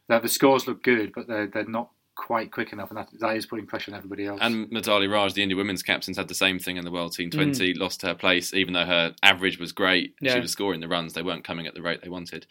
That 0.08 0.22
the 0.22 0.30
scores 0.30 0.68
look 0.68 0.84
good, 0.84 1.12
but 1.16 1.28
they're 1.28 1.48
they're 1.48 1.66
not 1.80 1.90
quite 2.16 2.52
quick 2.52 2.72
enough, 2.72 2.90
and 2.92 2.98
that, 3.00 3.10
that 3.20 3.36
is 3.36 3.46
putting 3.46 3.66
pressure 3.66 3.92
on 3.92 3.98
everybody 3.98 4.26
else. 4.26 4.40
and 4.42 4.70
Mithali 4.72 5.12
Raj, 5.12 5.34
the 5.34 5.42
India 5.44 5.58
women's 5.58 5.84
captain's 5.84 6.16
had 6.18 6.28
the 6.30 6.34
same 6.46 6.60
thing 6.60 6.78
in 6.78 6.86
the 6.86 6.92
World 6.92 7.12
Team 7.14 7.30
20. 7.30 7.74
Lost 7.74 8.04
her 8.04 8.14
place, 8.16 8.54
even 8.54 8.74
though 8.74 8.86
her 8.86 9.14
average 9.22 9.60
was 9.60 9.72
great. 9.74 10.14
Yeah. 10.22 10.36
She 10.36 10.40
was 10.40 10.52
scoring 10.52 10.80
the 10.80 10.88
runs; 10.88 11.14
they 11.14 11.24
weren't 11.24 11.44
coming 11.44 11.66
at 11.68 11.74
the 11.74 11.82
rate 11.82 12.02
they 12.04 12.10
wanted. 12.10 12.46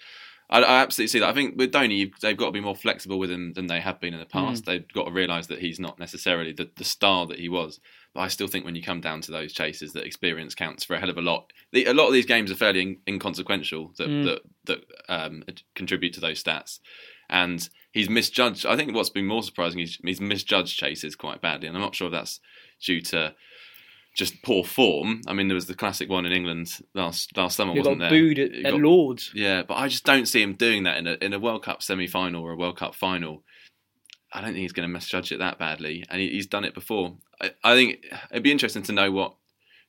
I, 0.51 0.59
I 0.63 0.83
absolutely 0.83 1.09
see 1.09 1.21
that. 1.21 1.31
I 1.31 1.33
think 1.33 1.57
with 1.57 1.73
Dhoni, 1.73 2.11
they've 2.21 2.37
got 2.37 2.47
to 2.47 2.53
be 2.53 2.61
more 2.61 2.77
flexible 2.77 3.19
with 3.19 3.31
him 3.31 3.55
than 3.55 3.67
they 3.69 3.81
have 3.81 3.99
been 4.01 4.13
in 4.13 4.21
the 4.21 4.27
Mm. 4.27 4.31
past. 4.49 4.67
They've 4.67 4.87
got 4.93 5.05
to 5.05 5.11
realise 5.13 5.47
that 5.47 5.61
he's 5.61 5.81
not 5.81 5.99
necessarily 5.99 6.53
the, 6.53 6.69
the 6.77 6.85
star 6.85 7.25
that 7.29 7.39
he 7.39 7.49
was. 7.49 7.81
But 8.15 8.21
I 8.21 8.29
still 8.29 8.47
think 8.47 8.65
when 8.65 8.77
you 8.77 8.83
come 8.83 9.01
down 9.01 9.21
to 9.23 9.33
those 9.33 9.53
chases, 9.53 9.93
that 9.93 10.07
experience 10.07 10.55
counts 10.55 10.85
for 10.85 10.95
a 10.95 11.01
hell 11.01 11.11
of 11.11 11.19
a 11.19 11.23
lot. 11.23 11.53
The, 11.73 11.87
a 11.87 11.93
lot 11.95 12.07
of 12.07 12.13
these 12.13 12.27
games 12.27 12.51
are 12.53 12.55
fairly 12.55 12.81
in, 12.83 12.97
inconsequential 13.09 13.93
that 13.99 14.09
Mm. 14.09 14.25
that 14.25 14.41
that 14.67 14.81
um, 15.09 15.43
contribute 15.75 16.13
to 16.15 16.21
those 16.21 16.43
stats. 16.43 16.79
And 17.29 17.69
he's 17.93 18.09
misjudged. 18.09 18.67
I 18.67 18.77
think 18.77 18.95
what's 18.95 19.11
been 19.11 19.27
more 19.27 19.43
surprising 19.43 19.81
is 19.81 19.99
he's 20.05 20.21
misjudged 20.21 20.79
chases 20.79 21.17
quite 21.17 21.41
badly, 21.41 21.67
and 21.69 21.77
I'm 21.77 21.83
not 21.83 21.95
sure 21.97 22.07
if 22.09 22.13
that's 22.13 22.39
due 22.81 23.01
to 23.01 23.35
just 24.15 24.43
poor 24.45 24.63
form. 24.63 25.23
I 25.27 25.33
mean, 25.33 25.49
there 25.49 25.57
was 25.57 25.67
the 25.67 25.75
classic 25.75 26.09
one 26.09 26.25
in 26.25 26.31
England 26.33 26.71
last 26.95 27.37
last 27.37 27.57
summer, 27.57 27.73
He 27.73 27.81
wasn't 27.81 27.99
got 27.99 28.11
there? 28.11 28.21
booed 28.21 28.39
at, 28.39 28.53
He 28.55 28.65
at 28.65 28.75
Lords. 28.75 29.33
yeah, 29.35 29.63
but 29.65 29.75
I 29.75 29.89
just 29.89 30.05
don't 30.05 30.27
see 30.27 30.41
him 30.41 30.53
doing 30.55 30.85
that 30.85 30.99
in 30.99 31.07
a 31.09 31.17
in 31.21 31.33
a 31.33 31.41
World 31.41 31.65
Cup 31.65 31.83
semi 31.83 32.07
final 32.07 32.45
or 32.45 32.53
a 32.53 32.57
World 32.57 32.77
Cup 32.77 32.95
final. 32.95 33.43
I 34.35 34.41
don't 34.41 34.51
think 34.51 34.59
he's 34.63 34.73
going 34.73 34.87
to 34.89 34.93
misjudge 34.93 35.31
it 35.33 35.39
that 35.39 35.59
badly, 35.59 36.05
and 36.11 36.21
he, 36.21 36.29
he's 36.31 36.47
done 36.49 36.65
it 36.65 36.75
before. 36.75 37.17
I, 37.41 37.53
I 37.63 37.75
think 37.75 38.05
it'd 38.31 38.43
be 38.43 38.53
interesting 38.53 38.83
to 38.83 38.93
know 38.93 39.11
what 39.13 39.35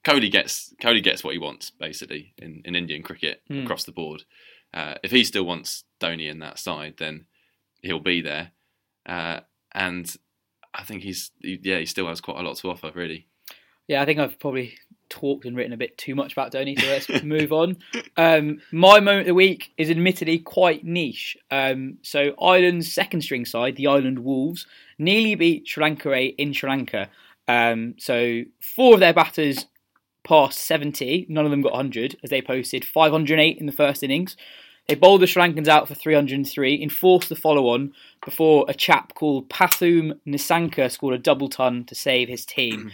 Kohli 0.05 0.31
gets. 0.31 0.73
Kohli 0.81 1.01
gets 1.03 1.23
what 1.23 1.33
he 1.33 1.39
wants 1.39 1.71
basically 1.71 2.33
in, 2.37 2.61
in 2.63 2.75
Indian 2.75 3.01
cricket 3.03 3.41
Hmm. 3.47 3.63
across 3.63 3.83
the 3.83 3.91
board. 3.91 4.23
Uh, 4.73 4.93
if 5.03 5.11
he 5.11 5.23
still 5.23 5.45
wants 5.45 5.83
Dhoni 5.99 6.29
in 6.29 6.39
that 6.39 6.59
side, 6.59 6.95
then 6.97 7.25
he'll 7.81 7.99
be 7.99 8.21
there. 8.21 8.51
Uh, 9.05 9.39
and 9.73 10.15
I 10.73 10.83
think 10.83 11.01
he's 11.03 11.31
he- 11.41 11.59
yeah 11.63 11.79
he 11.79 11.85
still 11.85 12.07
has 12.07 12.21
quite 12.21 12.37
a 12.37 12.41
lot 12.43 12.57
to 12.57 12.69
offer 12.69 12.91
really. 12.93 13.27
Yeah, 13.87 14.01
I 14.01 14.05
think 14.05 14.19
I've 14.19 14.37
probably 14.39 14.77
talked 15.09 15.45
and 15.45 15.55
written 15.55 15.73
a 15.73 15.77
bit 15.77 15.97
too 15.97 16.15
much 16.15 16.33
about 16.33 16.51
Dhoni, 16.51 16.79
so 16.79 16.87
let's 16.87 17.23
move 17.23 17.51
on. 17.51 17.77
Um, 18.17 18.59
my 18.71 18.99
moment 18.99 19.21
of 19.21 19.25
the 19.27 19.33
week 19.33 19.73
is 19.77 19.89
admittedly 19.89 20.39
quite 20.39 20.83
niche. 20.83 21.37
Um, 21.51 21.97
so 22.01 22.33
Ireland's 22.41 22.91
second 22.91 23.21
string 23.21 23.45
side, 23.45 23.75
the 23.75 23.87
Ireland 23.87 24.19
Wolves, 24.19 24.65
nearly 24.97 25.35
beat 25.35 25.67
Sri 25.67 25.83
Lanka 25.83 26.15
in 26.15 26.53
Sri 26.53 26.69
Lanka. 26.69 27.09
Um, 27.47 27.95
so 27.97 28.41
four 28.59 28.95
of 28.95 28.99
their 28.99 29.13
batters 29.13 29.65
passed 30.23 30.59
70, 30.59 31.27
none 31.29 31.45
of 31.45 31.51
them 31.51 31.61
got 31.61 31.73
100, 31.73 32.17
as 32.23 32.29
they 32.29 32.41
posted 32.41 32.83
508 32.83 33.57
in 33.57 33.65
the 33.65 33.71
first 33.71 34.03
innings. 34.03 34.35
They 34.87 34.95
bowled 34.95 35.21
the 35.21 35.27
Sri 35.27 35.41
Lankans 35.41 35.67
out 35.67 35.87
for 35.87 35.95
303, 35.95 36.81
enforced 36.81 37.29
the 37.29 37.35
follow 37.35 37.69
on 37.69 37.93
before 38.23 38.65
a 38.67 38.73
chap 38.73 39.15
called 39.15 39.49
Pathum 39.49 40.19
Nisanka 40.27 40.91
scored 40.91 41.15
a 41.15 41.19
double 41.19 41.49
ton 41.49 41.85
to 41.85 41.95
save 41.95 42.27
his 42.27 42.45
team. 42.45 42.91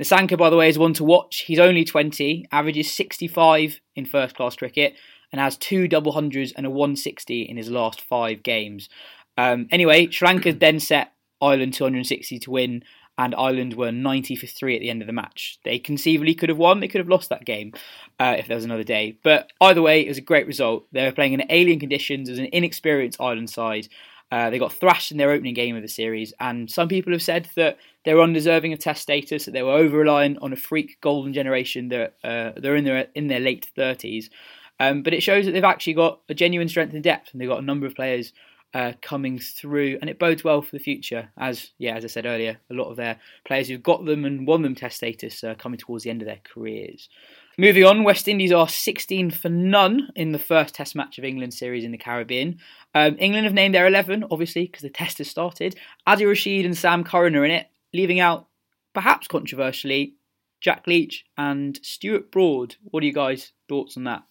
Nisanka, 0.00 0.36
by 0.36 0.50
the 0.50 0.56
way, 0.56 0.68
is 0.68 0.78
one 0.78 0.94
to 0.94 1.04
watch. 1.04 1.44
He's 1.46 1.58
only 1.58 1.84
20, 1.84 2.46
averages 2.50 2.92
65 2.92 3.80
in 3.94 4.06
first 4.06 4.34
class 4.34 4.56
cricket, 4.56 4.94
and 5.30 5.40
has 5.40 5.56
two 5.56 5.88
double 5.88 6.12
hundreds 6.12 6.52
and 6.52 6.66
a 6.66 6.70
160 6.70 7.42
in 7.42 7.56
his 7.56 7.70
last 7.70 8.00
five 8.00 8.42
games. 8.42 8.88
Um, 9.36 9.68
anyway, 9.70 10.08
Sri 10.10 10.26
Lanka 10.26 10.52
then 10.58 10.80
set 10.80 11.12
Ireland 11.40 11.74
260 11.74 12.38
to 12.40 12.50
win, 12.50 12.82
and 13.16 13.34
Ireland 13.36 13.74
were 13.74 13.92
90 13.92 14.34
for 14.36 14.46
three 14.46 14.74
at 14.74 14.80
the 14.80 14.90
end 14.90 15.00
of 15.00 15.06
the 15.06 15.12
match. 15.12 15.58
They 15.64 15.78
conceivably 15.78 16.34
could 16.34 16.48
have 16.48 16.58
won, 16.58 16.80
they 16.80 16.88
could 16.88 16.98
have 16.98 17.08
lost 17.08 17.28
that 17.28 17.44
game 17.44 17.72
uh, 18.18 18.34
if 18.36 18.48
there 18.48 18.56
was 18.56 18.64
another 18.64 18.82
day. 18.82 19.18
But 19.22 19.52
either 19.60 19.82
way, 19.82 20.00
it 20.00 20.08
was 20.08 20.18
a 20.18 20.22
great 20.22 20.48
result. 20.48 20.86
They 20.92 21.04
were 21.04 21.12
playing 21.12 21.34
in 21.34 21.44
alien 21.50 21.78
conditions 21.78 22.28
as 22.28 22.38
an 22.38 22.48
inexperienced 22.52 23.20
Ireland 23.20 23.50
side. 23.50 23.88
Uh, 24.34 24.50
they 24.50 24.58
got 24.58 24.72
thrashed 24.72 25.12
in 25.12 25.16
their 25.16 25.30
opening 25.30 25.54
game 25.54 25.76
of 25.76 25.82
the 25.82 25.86
series, 25.86 26.34
and 26.40 26.68
some 26.68 26.88
people 26.88 27.12
have 27.12 27.22
said 27.22 27.48
that 27.54 27.78
they 28.04 28.12
were 28.14 28.20
undeserving 28.20 28.72
of 28.72 28.80
Test 28.80 29.00
status, 29.00 29.44
that 29.44 29.52
they 29.52 29.62
were 29.62 29.70
over 29.70 29.98
reliant 29.98 30.38
on 30.42 30.52
a 30.52 30.56
freak 30.56 31.00
golden 31.00 31.32
generation. 31.32 31.88
That 31.88 32.14
uh, 32.24 32.50
they're 32.56 32.74
in 32.74 32.82
their 32.82 33.06
in 33.14 33.28
their 33.28 33.38
late 33.38 33.64
thirties, 33.76 34.30
um, 34.80 35.04
but 35.04 35.14
it 35.14 35.22
shows 35.22 35.44
that 35.44 35.52
they've 35.52 35.62
actually 35.62 35.92
got 35.94 36.18
a 36.28 36.34
genuine 36.34 36.68
strength 36.68 36.94
and 36.94 37.04
depth, 37.04 37.30
and 37.30 37.40
they've 37.40 37.48
got 37.48 37.62
a 37.62 37.64
number 37.64 37.86
of 37.86 37.94
players 37.94 38.32
uh, 38.74 38.94
coming 39.00 39.38
through, 39.38 39.98
and 40.00 40.10
it 40.10 40.18
bodes 40.18 40.42
well 40.42 40.62
for 40.62 40.72
the 40.72 40.82
future. 40.82 41.28
As 41.38 41.70
yeah, 41.78 41.94
as 41.94 42.04
I 42.04 42.08
said 42.08 42.26
earlier, 42.26 42.58
a 42.70 42.74
lot 42.74 42.90
of 42.90 42.96
their 42.96 43.20
players 43.44 43.68
who've 43.68 43.80
got 43.84 44.04
them 44.04 44.24
and 44.24 44.48
won 44.48 44.62
them 44.62 44.74
Test 44.74 44.96
status 44.96 45.44
uh, 45.44 45.54
coming 45.54 45.78
towards 45.78 46.02
the 46.02 46.10
end 46.10 46.22
of 46.22 46.26
their 46.26 46.40
careers. 46.42 47.08
Moving 47.56 47.84
on, 47.84 48.02
West 48.02 48.26
Indies 48.26 48.50
are 48.50 48.68
16 48.68 49.30
for 49.30 49.48
none 49.48 50.08
in 50.16 50.32
the 50.32 50.38
first 50.38 50.74
Test 50.74 50.96
match 50.96 51.18
of 51.18 51.24
England 51.24 51.54
series 51.54 51.84
in 51.84 51.92
the 51.92 51.98
Caribbean. 51.98 52.58
Um, 52.94 53.16
England 53.18 53.44
have 53.44 53.54
named 53.54 53.74
their 53.74 53.86
11, 53.86 54.24
obviously, 54.30 54.66
because 54.66 54.82
the 54.82 54.90
Test 54.90 55.18
has 55.18 55.30
started. 55.30 55.76
Adil 56.06 56.28
Rashid 56.28 56.64
and 56.64 56.76
Sam 56.76 57.04
Curran 57.04 57.36
are 57.36 57.44
in 57.44 57.52
it, 57.52 57.68
leaving 57.92 58.18
out, 58.18 58.48
perhaps 58.92 59.28
controversially, 59.28 60.14
Jack 60.60 60.86
Leach 60.88 61.24
and 61.36 61.78
Stuart 61.82 62.32
Broad. 62.32 62.74
What 62.82 63.02
are 63.04 63.06
you 63.06 63.12
guys' 63.12 63.52
thoughts 63.68 63.96
on 63.96 64.04
that? 64.04 64.24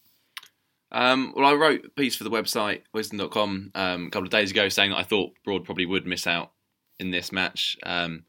Um, 0.91 1.33
well, 1.35 1.45
I 1.45 1.53
wrote 1.53 1.85
a 1.85 1.89
piece 1.89 2.15
for 2.15 2.23
the 2.23 2.29
website 2.29 2.81
wisden.com 2.93 3.71
um, 3.73 4.07
a 4.07 4.09
couple 4.09 4.27
of 4.27 4.31
days 4.31 4.51
ago 4.51 4.69
saying 4.69 4.91
that 4.91 4.99
I 4.99 5.03
thought 5.03 5.31
Broad 5.45 5.63
probably 5.63 5.85
would 5.85 6.05
miss 6.05 6.27
out 6.27 6.51
in 6.99 7.09
this 7.11 7.31
match. 7.31 7.77
Um, 7.83 8.25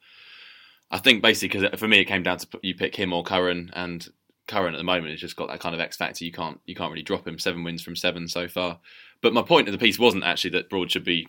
I 0.90 0.98
think 0.98 1.22
basically 1.22 1.60
because 1.60 1.80
for 1.80 1.88
me 1.88 2.00
it 2.00 2.04
came 2.06 2.22
down 2.22 2.38
to 2.38 2.46
you 2.62 2.74
pick 2.74 2.94
him 2.94 3.12
or 3.12 3.22
Curran, 3.22 3.70
and 3.74 4.06
Curran 4.46 4.74
at 4.74 4.78
the 4.78 4.84
moment 4.84 5.10
has 5.10 5.20
just 5.20 5.36
got 5.36 5.48
that 5.48 5.60
kind 5.60 5.74
of 5.74 5.80
X 5.80 5.96
factor. 5.96 6.24
You 6.24 6.32
can't 6.32 6.60
you 6.66 6.74
can't 6.74 6.90
really 6.90 7.02
drop 7.02 7.26
him. 7.26 7.38
Seven 7.38 7.64
wins 7.64 7.82
from 7.82 7.96
seven 7.96 8.28
so 8.28 8.48
far. 8.48 8.78
But 9.22 9.32
my 9.32 9.42
point 9.42 9.68
of 9.68 9.72
the 9.72 9.78
piece 9.78 9.98
wasn't 9.98 10.24
actually 10.24 10.50
that 10.50 10.68
Broad 10.68 10.90
should 10.90 11.04
be 11.04 11.28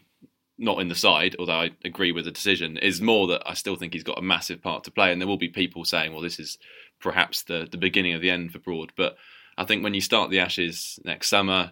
not 0.58 0.80
in 0.80 0.88
the 0.88 0.95
side, 0.95 1.36
although 1.38 1.62
I 1.62 1.71
agree 1.84 2.12
with 2.12 2.25
the 2.25 2.32
decision. 2.32 2.78
Is 2.78 3.01
more 3.01 3.28
that 3.28 3.41
I 3.45 3.54
still 3.54 3.75
think 3.75 3.93
he's 3.93 4.04
got 4.04 4.17
a 4.17 4.23
massive 4.23 4.62
part 4.62 4.84
to 4.86 4.91
play, 4.91 5.12
and 5.12 5.21
there 5.21 5.28
will 5.28 5.38
be 5.38 5.49
people 5.49 5.86
saying, 5.86 6.12
"Well, 6.12 6.21
this 6.21 6.39
is 6.39 6.58
perhaps 6.99 7.43
the 7.43 7.67
the 7.69 7.78
beginning 7.78 8.13
of 8.13 8.21
the 8.21 8.30
end 8.32 8.51
for 8.51 8.60
Broad." 8.60 8.91
But 8.95 9.17
I 9.58 9.65
think 9.65 9.84
when 9.84 9.93
you 9.93 10.01
start 10.01 10.30
the 10.30 10.39
Ashes 10.39 10.99
next 11.06 11.30
summer, 11.30 11.71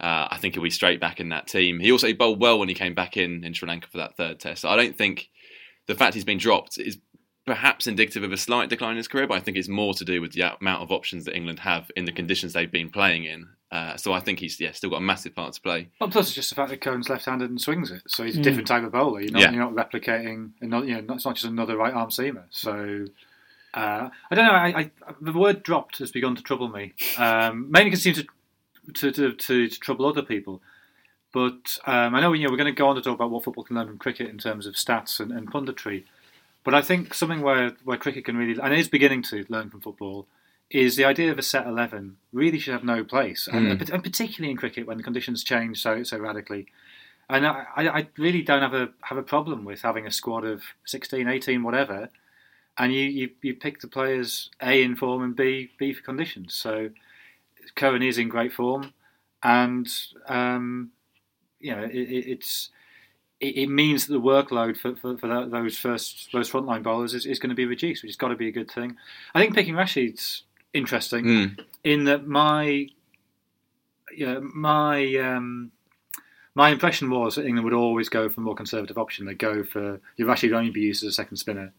uh, 0.00 0.28
I 0.30 0.38
think 0.38 0.54
he'll 0.54 0.62
be 0.62 0.70
straight 0.70 1.00
back 1.00 1.20
in 1.20 1.30
that 1.30 1.46
team. 1.46 1.80
He 1.80 1.92
also 1.92 2.12
bowled 2.12 2.40
well 2.40 2.58
when 2.58 2.68
he 2.68 2.74
came 2.74 2.94
back 2.94 3.16
in 3.16 3.44
in 3.44 3.52
Sri 3.52 3.68
Lanka 3.68 3.88
for 3.88 3.98
that 3.98 4.16
third 4.16 4.40
test. 4.40 4.62
So 4.62 4.68
I 4.68 4.76
don't 4.76 4.96
think 4.96 5.28
the 5.86 5.94
fact 5.94 6.14
he's 6.14 6.24
been 6.24 6.38
dropped 6.38 6.78
is 6.78 6.98
perhaps 7.48 7.86
indicative 7.86 8.22
of 8.22 8.32
a 8.32 8.36
slight 8.36 8.68
decline 8.68 8.92
in 8.92 8.96
his 8.98 9.08
career, 9.08 9.26
but 9.26 9.34
I 9.34 9.40
think 9.40 9.56
it's 9.56 9.68
more 9.68 9.94
to 9.94 10.04
do 10.04 10.20
with 10.20 10.32
the 10.32 10.56
amount 10.60 10.82
of 10.82 10.92
options 10.92 11.24
that 11.24 11.34
England 11.34 11.58
have 11.60 11.90
in 11.96 12.04
the 12.04 12.12
conditions 12.12 12.52
they've 12.52 12.70
been 12.70 12.90
playing 12.90 13.24
in. 13.24 13.48
Uh, 13.70 13.96
so 13.96 14.12
I 14.14 14.20
think 14.20 14.38
he's 14.40 14.58
yeah 14.60 14.72
still 14.72 14.88
got 14.90 14.96
a 14.96 15.00
massive 15.02 15.34
part 15.34 15.52
to 15.54 15.60
play. 15.60 15.88
Well, 16.00 16.08
plus 16.08 16.28
it's 16.28 16.34
just 16.34 16.48
the 16.50 16.54
fact 16.54 16.70
that 16.70 16.80
Curran's 16.80 17.08
left-handed 17.10 17.50
and 17.50 17.60
swings 17.60 17.90
it, 17.90 18.02
so 18.06 18.24
he's 18.24 18.36
a 18.36 18.40
Mm. 18.40 18.44
different 18.44 18.68
type 18.68 18.84
of 18.84 18.92
bowler. 18.92 19.20
You're 19.20 19.32
not, 19.32 19.42
Yeah. 19.42 19.50
you're 19.52 19.70
not 19.70 19.74
replicating, 19.74 20.52
another, 20.60 20.86
you 20.86 21.00
know, 21.02 21.14
it's 21.14 21.24
not 21.26 21.34
just 21.34 21.44
another 21.44 21.76
right-arm 21.76 22.08
seamer. 22.08 22.44
So 22.50 23.04
uh, 23.74 24.08
I 24.30 24.34
don't 24.34 24.46
know. 24.46 24.52
I, 24.52 24.68
I, 24.80 24.90
the 25.20 25.32
word 25.32 25.62
"dropped" 25.62 25.98
has 25.98 26.10
begun 26.10 26.34
to 26.36 26.42
trouble 26.42 26.68
me, 26.68 26.94
um, 27.18 27.70
mainly 27.70 27.90
because 27.90 28.00
it 28.00 28.14
seems 28.14 28.18
to 28.18 28.26
to, 28.94 29.12
to, 29.12 29.32
to, 29.34 29.68
to 29.68 29.80
trouble 29.80 30.06
other 30.06 30.22
people. 30.22 30.62
But 31.30 31.78
um, 31.86 32.14
I 32.14 32.22
know 32.22 32.32
you 32.32 32.44
know, 32.44 32.50
we're 32.50 32.56
going 32.56 32.74
to 32.74 32.78
go 32.78 32.88
on 32.88 32.96
to 32.96 33.02
talk 33.02 33.16
about 33.16 33.30
what 33.30 33.44
football 33.44 33.64
can 33.64 33.76
learn 33.76 33.86
from 33.86 33.98
cricket 33.98 34.30
in 34.30 34.38
terms 34.38 34.66
of 34.66 34.74
stats 34.76 35.20
and, 35.20 35.30
and 35.30 35.52
punditry. 35.52 36.04
But 36.64 36.74
I 36.74 36.82
think 36.82 37.14
something 37.14 37.40
where, 37.40 37.72
where 37.84 37.96
cricket 37.96 38.24
can 38.24 38.36
really, 38.36 38.60
and 38.60 38.74
is 38.74 38.88
beginning 38.88 39.22
to 39.24 39.44
learn 39.48 39.70
from 39.70 39.80
football, 39.80 40.26
is 40.70 40.96
the 40.96 41.04
idea 41.04 41.30
of 41.32 41.38
a 41.38 41.42
set 41.42 41.66
11 41.66 42.18
really 42.32 42.58
should 42.58 42.72
have 42.74 42.84
no 42.84 43.02
place. 43.02 43.48
And, 43.50 43.80
Mm. 43.80 43.90
and 43.90 44.02
particularly 44.02 44.50
in 44.50 44.56
cricket 44.58 44.86
when 44.86 44.98
the 44.98 45.02
conditions 45.02 45.42
change 45.42 45.80
so 45.80 46.02
so 46.02 46.18
radically. 46.18 46.66
And 47.30 47.46
I, 47.46 47.66
I 47.76 48.08
really 48.18 48.42
don't 48.42 48.62
have 48.62 48.74
a 48.74 48.90
have 49.02 49.18
a 49.18 49.22
problem 49.22 49.64
with 49.64 49.82
having 49.82 50.06
a 50.06 50.10
squad 50.10 50.44
of 50.44 50.62
16, 50.84 51.28
18, 51.28 51.62
whatever, 51.62 52.08
and 52.76 52.92
you, 52.92 53.02
you, 53.02 53.30
you 53.42 53.54
pick 53.54 53.80
the 53.80 53.88
players 53.88 54.50
A 54.62 54.82
in 54.82 54.96
form 54.96 55.22
and 55.22 55.36
B 55.36 55.70
B 55.78 55.92
for 55.92 56.02
conditions. 56.02 56.54
So 56.54 56.90
Curran 57.74 58.02
is 58.02 58.18
in 58.18 58.28
great 58.28 58.52
form, 58.52 58.92
and 59.42 59.86
um, 60.26 60.90
you 61.60 61.74
know 61.74 61.82
it, 61.84 61.92
it's 62.34 62.70
it, 63.40 63.56
it 63.56 63.66
means 63.68 64.06
that 64.06 64.12
the 64.12 64.20
workload 64.20 64.76
for, 64.76 64.94
for, 64.96 65.16
for 65.16 65.28
that, 65.28 65.50
those 65.50 65.78
first 65.78 66.30
those 66.32 66.50
frontline 66.50 66.82
bowlers 66.82 67.14
is, 67.14 67.26
is 67.26 67.38
going 67.38 67.50
to 67.50 67.56
be 67.56 67.66
reduced, 67.66 68.02
which 68.02 68.10
has 68.10 68.16
got 68.16 68.28
to 68.28 68.36
be 68.36 68.48
a 68.48 68.52
good 68.52 68.70
thing. 68.70 68.96
I 69.34 69.40
think 69.40 69.54
picking 69.54 69.74
Rashid's 69.74 70.44
interesting 70.74 71.24
Mm. 71.24 71.64
in 71.84 72.04
that 72.04 72.26
my 72.26 72.88
you 74.16 74.26
know, 74.26 74.40
my 74.54 75.14
um, 75.16 75.70
my 76.54 76.70
impression 76.70 77.10
was 77.10 77.36
that 77.36 77.46
England 77.46 77.64
would 77.64 77.74
always 77.74 78.08
go 78.08 78.28
for 78.28 78.40
a 78.40 78.44
more 78.44 78.54
conservative 78.54 78.98
option. 78.98 79.26
They 79.26 79.34
go 79.34 79.62
for 79.62 80.00
your 80.16 80.28
Rashid 80.28 80.50
would 80.50 80.58
only 80.58 80.70
be 80.70 80.80
used 80.80 81.04
as 81.04 81.10
a 81.10 81.12
second 81.12 81.36
spinner, 81.36 81.72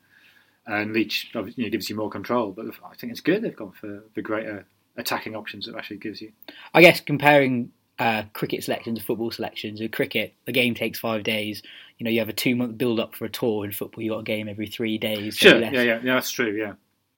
and 0.65 0.93
Leach 0.93 1.31
you 1.33 1.41
know, 1.57 1.69
gives 1.69 1.89
you 1.89 1.95
more 1.95 2.09
control. 2.09 2.51
But 2.51 2.67
I 2.67 2.95
think 2.95 3.11
it's 3.11 3.21
good 3.21 3.41
they've 3.41 3.55
gone 3.55 3.73
for 3.73 4.03
the 4.13 4.21
greater 4.21 4.65
attacking 4.95 5.35
options 5.35 5.65
that 5.65 5.75
Rashid 5.75 6.01
gives 6.01 6.21
you. 6.21 6.31
I 6.73 6.81
guess 6.81 7.01
comparing 7.01 7.71
uh, 7.99 8.23
cricket 8.33 8.63
selections 8.63 9.01
football 9.01 9.29
selections, 9.29 9.81
in 9.81 9.89
cricket, 9.89 10.33
the 10.45 10.51
game 10.51 10.73
takes 10.73 10.97
five 10.99 11.23
days. 11.23 11.61
You 11.97 12.05
know, 12.05 12.09
you 12.09 12.19
have 12.19 12.29
a 12.29 12.33
two 12.33 12.55
month 12.55 12.77
build 12.77 12.99
up 12.99 13.13
for 13.15 13.25
a 13.25 13.29
tour. 13.29 13.65
In 13.65 13.71
football, 13.71 14.03
you 14.03 14.11
got 14.11 14.19
a 14.19 14.23
game 14.23 14.47
every 14.47 14.67
three 14.67 14.97
days. 14.97 15.35
Sure, 15.37 15.59
less. 15.59 15.73
yeah, 15.73 15.81
yeah, 15.81 15.99
yeah, 16.03 16.13
that's 16.13 16.31
true. 16.31 16.51
Yeah, 16.55 16.73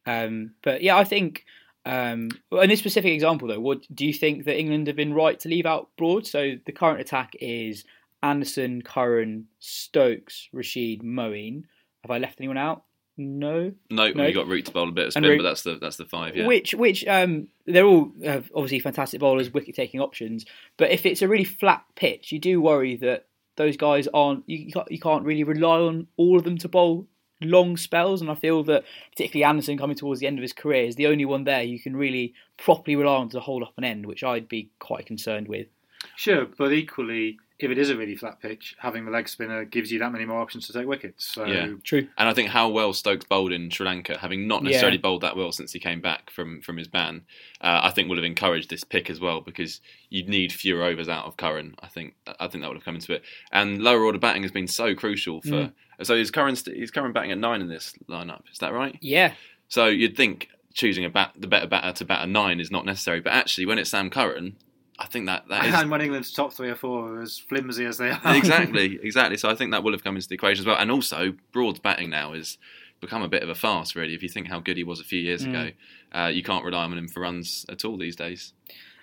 Um, 0.05 0.51
but 0.63 0.81
yeah, 0.81 0.97
I 0.97 1.03
think 1.03 1.45
um, 1.85 2.29
in 2.51 2.69
this 2.69 2.79
specific 2.79 3.11
example, 3.13 3.47
though, 3.47 3.59
what 3.59 3.85
do 3.93 4.05
you 4.05 4.13
think 4.13 4.45
that 4.45 4.57
England 4.57 4.87
have 4.87 4.95
been 4.95 5.13
right 5.13 5.39
to 5.41 5.49
leave 5.49 5.65
out 5.67 5.89
Broad? 5.97 6.25
So 6.25 6.53
the 6.65 6.71
current 6.71 6.99
attack 6.99 7.33
is 7.39 7.85
Anderson, 8.23 8.81
Curran, 8.81 9.47
Stokes, 9.59 10.49
Rashid, 10.51 11.01
Moeen. 11.01 11.63
Have 12.03 12.11
I 12.11 12.17
left 12.17 12.39
anyone 12.39 12.57
out? 12.57 12.83
No, 13.21 13.73
No, 13.89 14.11
No. 14.11 14.25
you 14.25 14.33
got 14.33 14.47
Root 14.47 14.65
to 14.65 14.71
bowl 14.71 14.89
a 14.89 14.91
bit 14.91 15.01
of 15.07 15.15
And 15.15 15.23
spin, 15.23 15.29
Root- 15.31 15.37
but 15.37 15.43
that's 15.43 15.61
the 15.63 15.75
that's 15.75 15.97
the 15.97 16.05
five. 16.05 16.35
Yeah. 16.35 16.47
which 16.47 16.73
which 16.73 17.05
um 17.07 17.47
they're 17.65 17.85
all 17.85 18.11
uh, 18.25 18.41
obviously 18.55 18.79
fantastic 18.79 19.19
bowlers, 19.19 19.53
wicket 19.53 19.75
taking 19.75 19.99
options. 19.99 20.45
But 20.77 20.91
if 20.91 21.05
it's 21.05 21.21
a 21.21 21.27
really 21.27 21.43
flat 21.43 21.83
pitch, 21.95 22.31
you 22.31 22.39
do 22.39 22.61
worry 22.61 22.95
that 22.97 23.27
those 23.57 23.77
guys 23.77 24.07
aren't 24.13 24.43
you 24.47 24.57
you 24.57 24.71
can't, 24.71 24.91
you 24.91 24.99
can't 24.99 25.23
really 25.25 25.43
rely 25.43 25.79
on 25.79 26.07
all 26.17 26.37
of 26.37 26.43
them 26.43 26.57
to 26.59 26.67
bowl 26.69 27.07
long 27.41 27.75
spells. 27.77 28.21
And 28.21 28.29
I 28.29 28.35
feel 28.35 28.63
that 28.65 28.83
particularly 29.11 29.43
Anderson 29.49 29.77
coming 29.77 29.95
towards 29.95 30.19
the 30.19 30.27
end 30.27 30.37
of 30.37 30.41
his 30.43 30.53
career 30.53 30.83
is 30.85 30.95
the 30.95 31.07
only 31.07 31.25
one 31.25 31.43
there 31.43 31.63
you 31.63 31.79
can 31.79 31.95
really 31.95 32.33
properly 32.57 32.95
rely 32.95 33.15
on 33.17 33.29
to 33.29 33.39
hold 33.39 33.63
up 33.63 33.73
an 33.77 33.83
end, 33.83 34.05
which 34.05 34.23
I'd 34.23 34.47
be 34.47 34.69
quite 34.79 35.05
concerned 35.05 35.47
with. 35.47 35.67
Sure, 36.15 36.45
but 36.57 36.71
equally, 36.73 37.37
if 37.63 37.71
it 37.71 37.77
is 37.77 37.89
a 37.89 37.95
really 37.95 38.15
flat 38.15 38.39
pitch, 38.39 38.75
having 38.79 39.05
the 39.05 39.11
leg 39.11 39.29
spinner 39.29 39.65
gives 39.65 39.91
you 39.91 39.99
that 39.99 40.11
many 40.11 40.25
more 40.25 40.41
options 40.41 40.67
to 40.67 40.73
take 40.73 40.87
wickets. 40.87 41.25
So 41.25 41.45
Yeah. 41.45 41.73
True. 41.83 42.07
And 42.17 42.27
I 42.27 42.33
think 42.33 42.49
how 42.49 42.69
well 42.69 42.93
Stokes 42.93 43.25
bowled 43.25 43.51
in 43.51 43.69
Sri 43.69 43.85
Lanka, 43.85 44.17
having 44.17 44.47
not 44.47 44.63
necessarily 44.63 44.97
bowled 44.97 45.21
that 45.21 45.35
well 45.35 45.51
since 45.51 45.73
he 45.73 45.79
came 45.79 46.01
back 46.01 46.29
from, 46.29 46.61
from 46.61 46.77
his 46.77 46.87
ban, 46.87 47.23
uh, 47.61 47.81
I 47.83 47.91
think 47.91 48.09
would 48.09 48.17
have 48.17 48.25
encouraged 48.25 48.69
this 48.69 48.83
pick 48.83 49.09
as 49.09 49.19
well 49.19 49.41
because 49.41 49.81
you'd 50.09 50.29
need 50.29 50.51
fewer 50.51 50.83
overs 50.83 51.09
out 51.09 51.25
of 51.25 51.37
Curran. 51.37 51.75
I 51.79 51.87
think 51.87 52.15
I 52.27 52.47
think 52.47 52.63
that 52.63 52.67
would 52.67 52.77
have 52.77 52.85
come 52.85 52.95
into 52.95 53.13
it. 53.13 53.23
And 53.51 53.81
lower 53.81 54.03
order 54.03 54.19
batting 54.19 54.43
has 54.43 54.51
been 54.51 54.67
so 54.67 54.95
crucial 54.95 55.41
for. 55.41 55.71
So 56.03 56.15
is 56.15 56.31
Curran 56.31 56.55
he's 56.55 56.67
is 56.67 56.91
Curran 56.91 57.13
batting 57.13 57.31
at 57.31 57.37
nine 57.37 57.61
in 57.61 57.67
this 57.67 57.93
lineup? 58.09 58.43
Is 58.51 58.57
that 58.59 58.73
right? 58.73 58.97
Yeah. 59.01 59.33
So 59.67 59.87
you'd 59.87 60.17
think 60.17 60.49
choosing 60.73 61.05
a 61.05 61.09
bat 61.09 61.33
the 61.37 61.47
better 61.47 61.67
batter 61.67 61.91
to 61.91 62.05
bat 62.05 62.23
a 62.23 62.27
nine 62.27 62.59
is 62.59 62.71
not 62.71 62.85
necessary, 62.85 63.19
but 63.19 63.33
actually 63.33 63.65
when 63.65 63.77
it's 63.77 63.91
Sam 63.91 64.09
Curran, 64.09 64.55
I 65.01 65.07
think 65.07 65.25
that 65.25 65.47
that 65.49 65.65
is 65.65 65.73
and 65.73 65.89
when 65.89 66.01
England's 66.01 66.31
top 66.31 66.53
three 66.53 66.69
or 66.69 66.75
four 66.75 67.15
are 67.15 67.21
as 67.21 67.39
flimsy 67.39 67.85
as 67.85 67.97
they 67.97 68.11
are, 68.11 68.35
exactly, 68.35 68.99
exactly. 69.03 69.35
So 69.35 69.49
I 69.49 69.55
think 69.55 69.71
that 69.71 69.83
will 69.83 69.93
have 69.93 70.03
come 70.03 70.15
into 70.15 70.27
the 70.27 70.35
equation 70.35 70.61
as 70.61 70.65
well. 70.67 70.77
And 70.77 70.91
also, 70.91 71.33
Broad's 71.51 71.79
batting 71.79 72.11
now 72.11 72.33
has 72.33 72.59
become 72.99 73.23
a 73.23 73.27
bit 73.27 73.41
of 73.41 73.49
a 73.49 73.55
farce, 73.55 73.95
really. 73.95 74.13
If 74.13 74.21
you 74.21 74.29
think 74.29 74.47
how 74.47 74.59
good 74.59 74.77
he 74.77 74.83
was 74.83 74.99
a 74.99 75.03
few 75.03 75.19
years 75.19 75.43
ago, 75.43 75.71
uh, 76.11 76.27
you 76.31 76.43
can't 76.43 76.63
rely 76.63 76.83
on 76.83 76.95
him 76.95 77.07
for 77.07 77.21
runs 77.21 77.65
at 77.67 77.83
all 77.83 77.97
these 77.97 78.15
days. 78.15 78.53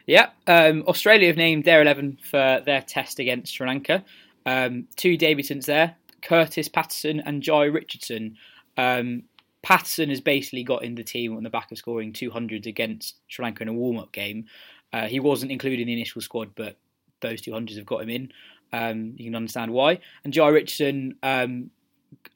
Yeah, 0.06 0.30
um, 0.46 0.84
Australia 0.86 1.26
have 1.26 1.36
named 1.36 1.64
their 1.64 1.82
11 1.82 2.20
for 2.22 2.62
their 2.64 2.80
test 2.80 3.18
against 3.18 3.52
Sri 3.52 3.66
Lanka. 3.66 4.04
Um, 4.46 4.86
two 4.96 5.18
debutants 5.18 5.66
there, 5.66 5.96
Curtis 6.22 6.68
Patterson 6.68 7.20
and 7.20 7.42
Jai 7.42 7.64
Richardson. 7.64 8.36
Um, 8.76 9.24
Patterson 9.62 10.08
has 10.08 10.20
basically 10.20 10.62
got 10.62 10.84
in 10.84 10.94
the 10.94 11.02
team 11.02 11.36
on 11.36 11.42
the 11.42 11.50
back 11.50 11.70
of 11.72 11.78
scoring 11.78 12.12
200s 12.12 12.66
against 12.66 13.16
Sri 13.26 13.44
Lanka 13.44 13.62
in 13.62 13.68
a 13.68 13.72
warm 13.72 13.98
up 13.98 14.12
game. 14.12 14.46
Uh, 14.92 15.06
he 15.06 15.20
wasn't 15.20 15.52
included 15.52 15.80
in 15.80 15.86
the 15.86 15.92
initial 15.92 16.20
squad, 16.20 16.50
but 16.54 16.76
those 17.20 17.42
200s 17.42 17.76
have 17.76 17.86
got 17.86 18.02
him 18.02 18.08
in. 18.10 18.32
Um, 18.72 19.14
you 19.16 19.26
can 19.26 19.34
understand 19.34 19.72
why. 19.72 20.00
And 20.24 20.32
Jai 20.32 20.48
Richardson, 20.48 21.16
um, 21.22 21.70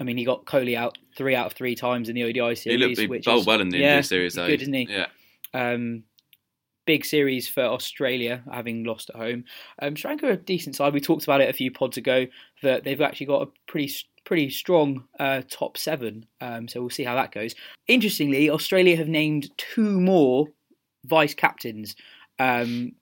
I 0.00 0.04
mean, 0.04 0.16
he 0.16 0.24
got 0.24 0.44
Kohli 0.44 0.76
out 0.76 0.98
three 1.16 1.34
out 1.34 1.46
of 1.46 1.52
three 1.54 1.74
times 1.74 2.08
in 2.08 2.14
the 2.14 2.24
ODI 2.24 2.50
He 2.50 2.54
series. 2.56 2.80
looked 2.80 2.98
he 3.00 3.06
which 3.06 3.24
bowled 3.24 3.40
is- 3.42 3.46
well 3.46 3.60
in 3.60 3.68
the 3.70 3.78
yeah, 3.78 3.90
India 3.92 4.02
series, 4.02 4.34
though. 4.34 4.46
Good, 4.46 4.62
isn't 4.62 4.74
he? 4.74 4.86
Yeah. 4.90 5.06
Um, 5.54 6.04
big 6.84 7.04
series 7.04 7.48
for 7.48 7.62
Australia, 7.62 8.42
having 8.50 8.84
lost 8.84 9.10
at 9.10 9.16
home. 9.16 9.44
Um, 9.80 9.94
Sri 9.94 10.08
Lanka 10.10 10.26
are 10.26 10.32
a 10.32 10.36
decent 10.36 10.74
side. 10.76 10.92
We 10.92 11.00
talked 11.00 11.24
about 11.24 11.40
it 11.40 11.48
a 11.48 11.52
few 11.52 11.70
pods 11.70 11.96
ago 11.96 12.26
that 12.62 12.84
they've 12.84 13.00
actually 13.00 13.26
got 13.26 13.42
a 13.42 13.50
pretty 13.66 13.92
pretty 14.24 14.50
strong 14.50 15.04
uh, 15.18 15.42
top 15.50 15.76
seven. 15.76 16.24
Um, 16.40 16.68
so 16.68 16.80
we'll 16.80 16.90
see 16.90 17.02
how 17.04 17.14
that 17.16 17.32
goes. 17.32 17.54
Interestingly, 17.88 18.48
Australia 18.50 18.96
have 18.96 19.08
named 19.08 19.50
two 19.58 20.00
more 20.00 20.46
vice 21.04 21.34
captains. 21.34 21.94
Um, 22.42 22.92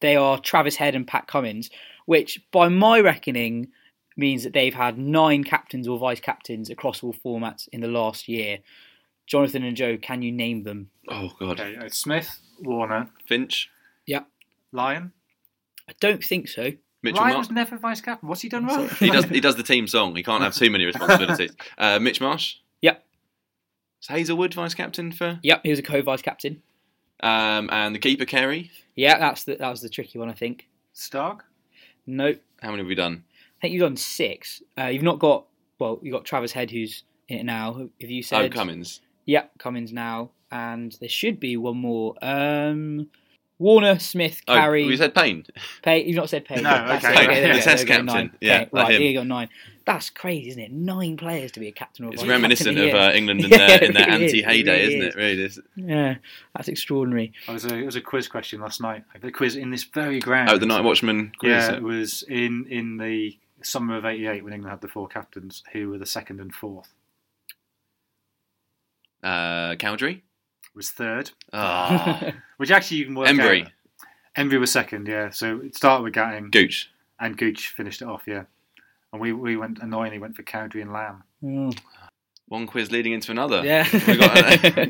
they 0.00 0.16
are 0.16 0.38
Travis 0.38 0.76
Head 0.76 0.94
and 0.94 1.06
Pat 1.06 1.26
Cummins, 1.26 1.70
which 2.04 2.40
by 2.52 2.68
my 2.68 3.00
reckoning 3.00 3.68
means 4.16 4.44
that 4.44 4.52
they've 4.52 4.74
had 4.74 4.98
nine 4.98 5.44
captains 5.44 5.88
or 5.88 5.98
vice 5.98 6.20
captains 6.20 6.70
across 6.70 7.02
all 7.02 7.14
formats 7.14 7.68
in 7.72 7.80
the 7.80 7.88
last 7.88 8.28
year. 8.28 8.58
Jonathan 9.26 9.64
and 9.64 9.76
Joe, 9.76 9.96
can 10.00 10.22
you 10.22 10.32
name 10.32 10.62
them? 10.62 10.90
Oh 11.08 11.32
God, 11.38 11.60
okay, 11.60 11.76
it's 11.84 11.98
Smith, 11.98 12.40
Warner, 12.60 13.08
Finch, 13.26 13.68
Yeah. 14.06 14.20
Lyon. 14.72 15.12
I 15.88 15.92
don't 16.00 16.22
think 16.22 16.48
so. 16.48 16.72
Mitchell 17.02 17.20
Lyon 17.22 17.34
Marsh. 17.34 17.46
was 17.48 17.54
never 17.54 17.76
vice 17.78 18.00
captain. 18.00 18.28
What's 18.28 18.40
he 18.42 18.48
done 18.48 18.66
wrong? 18.66 18.88
He 19.00 19.10
does 19.10 19.24
he 19.26 19.40
does 19.40 19.56
the 19.56 19.62
team 19.62 19.86
song. 19.86 20.14
He 20.16 20.22
can't 20.22 20.42
have 20.42 20.54
too 20.54 20.70
many 20.70 20.84
responsibilities. 20.84 21.52
Uh, 21.78 21.98
Mitch 22.00 22.20
Marsh. 22.20 22.56
Yep. 22.82 23.04
Is 24.02 24.08
Hazlewood 24.08 24.54
vice 24.54 24.74
captain 24.74 25.12
for? 25.12 25.38
Yep, 25.42 25.60
he 25.62 25.70
was 25.70 25.78
a 25.78 25.82
co-vice 25.82 26.22
captain. 26.22 26.62
Um, 27.22 27.68
and 27.72 27.94
the 27.94 27.98
keeper 27.98 28.24
Carey. 28.24 28.70
Yeah, 28.94 29.18
that's 29.18 29.44
the, 29.44 29.56
that 29.56 29.70
was 29.70 29.80
the 29.82 29.88
tricky 29.88 30.18
one, 30.18 30.28
I 30.28 30.32
think. 30.34 30.68
Stark. 30.92 31.44
Nope. 32.06 32.40
How 32.62 32.68
many 32.70 32.82
have 32.82 32.88
we 32.88 32.94
done? 32.94 33.24
I 33.32 33.60
think 33.60 33.72
you've 33.74 33.82
done 33.82 33.96
six. 33.96 34.62
Uh, 34.78 34.84
you've 34.86 35.02
not 35.02 35.18
got 35.18 35.46
well, 35.78 35.98
you've 36.02 36.12
got 36.12 36.24
Travis 36.24 36.52
Head 36.52 36.70
who's 36.70 37.04
in 37.28 37.38
it 37.38 37.44
now. 37.44 37.88
Have 38.00 38.10
you 38.10 38.22
said? 38.22 38.42
Oh, 38.42 38.48
Cummins. 38.48 39.00
Yeah, 39.26 39.44
Cummins 39.58 39.92
now, 39.92 40.30
and 40.50 40.96
there 41.00 41.08
should 41.08 41.40
be 41.40 41.56
one 41.56 41.76
more. 41.76 42.14
Um, 42.22 43.08
Warner, 43.58 43.98
Smith, 43.98 44.40
Oh, 44.48 44.54
Carey, 44.54 44.84
we 44.84 44.96
said 44.98 45.14
Paine. 45.14 45.44
Pay. 45.82 46.04
You've 46.04 46.16
not 46.16 46.28
said 46.28 46.44
Pay. 46.44 46.56
No, 46.56 46.62
That's 46.62 47.04
okay. 47.04 47.24
it. 47.24 47.26
there 47.40 47.52
we 47.52 47.52
The 47.54 47.58
go, 47.58 47.64
test 47.64 47.86
there 47.86 47.86
captain. 47.86 48.06
nine. 48.06 48.30
Yeah, 48.40 48.60
Okay, 48.62 48.70
right. 48.72 48.94
him. 48.94 49.00
Here 49.00 49.10
you 49.10 49.18
got 49.18 49.26
nine. 49.26 49.48
That's 49.86 50.10
crazy, 50.10 50.48
isn't 50.48 50.60
it? 50.60 50.72
Nine 50.72 51.16
players 51.16 51.52
to 51.52 51.60
be 51.60 51.68
a 51.68 51.72
captain 51.72 52.04
or 52.06 52.12
It's 52.12 52.20
vice 52.20 52.28
reminiscent 52.28 52.76
a 52.76 52.80
of 52.82 52.86
year. 52.88 52.96
uh, 52.96 53.12
England 53.12 53.40
in 53.44 53.50
Yeah, 53.50 53.56
their, 53.68 53.84
in 53.84 53.92
their 53.94 54.06
really 54.08 54.24
is, 54.24 54.32
anti 54.32 54.38
it 54.40 54.44
heyday, 54.44 54.72
really 54.82 54.84
isn't 54.96 55.00
is. 55.00 55.06
it? 55.06 55.16
Really, 55.16 55.42
is. 55.44 55.60
Yeah, 55.76 56.14
that's 56.56 56.68
extraordinary. 56.68 57.32
I 57.46 57.52
was 57.52 57.64
a, 57.66 57.74
it 57.76 57.86
was 57.86 57.94
a 57.96 58.00
quiz 58.00 58.26
question 58.26 58.60
last 58.60 58.80
night. 58.80 59.04
The 59.20 59.30
quiz 59.30 59.54
in 59.54 59.70
this 59.70 59.84
very 59.84 60.18
ground. 60.18 60.50
Oh, 60.50 60.58
the 60.58 60.66
Night 60.66 60.82
Watchman 60.82 61.30
quiz. 61.38 61.50
Yeah, 61.50 61.74
it 61.76 61.82
was 61.84 62.24
in 62.28 62.66
in 62.68 62.96
the 62.96 63.38
summer 63.62 63.96
of 63.96 64.04
'88 64.04 64.42
when 64.44 64.52
England 64.52 64.72
had 64.72 64.80
the 64.80 64.88
four 64.88 65.06
captains, 65.06 65.62
who 65.72 65.90
were 65.90 65.98
the 65.98 66.04
second 66.06 66.40
and 66.40 66.52
fourth. 66.52 66.92
Uh, 69.22 69.74
Cowdrey. 69.76 70.22
Was 70.74 70.90
third, 70.90 71.30
Oh, 71.54 72.30
which 72.58 72.70
actually 72.70 72.98
you 72.98 73.06
can 73.06 73.14
work 73.14 73.28
Emburey. 73.28 73.62
out. 73.64 73.70
Emburey 74.36 74.60
was 74.60 74.70
second, 74.70 75.06
yeah. 75.08 75.30
So 75.30 75.60
it 75.60 75.74
started 75.74 76.04
with 76.04 76.12
Gatting, 76.12 76.50
Gooch. 76.50 76.90
and 77.18 77.34
Gooch 77.38 77.68
finished 77.68 78.02
it 78.02 78.08
off, 78.08 78.24
yeah. 78.26 78.42
And 79.12 79.20
we, 79.20 79.32
we 79.32 79.56
went 79.56 79.78
annoyingly 79.80 80.18
went 80.18 80.36
for 80.36 80.42
Cowdrey 80.42 80.82
and 80.82 80.92
Lamb. 80.92 81.22
Mm. 81.42 81.78
One 82.48 82.66
quiz 82.66 82.90
leading 82.90 83.12
into 83.12 83.30
another. 83.30 83.64
Yeah. 83.64 83.86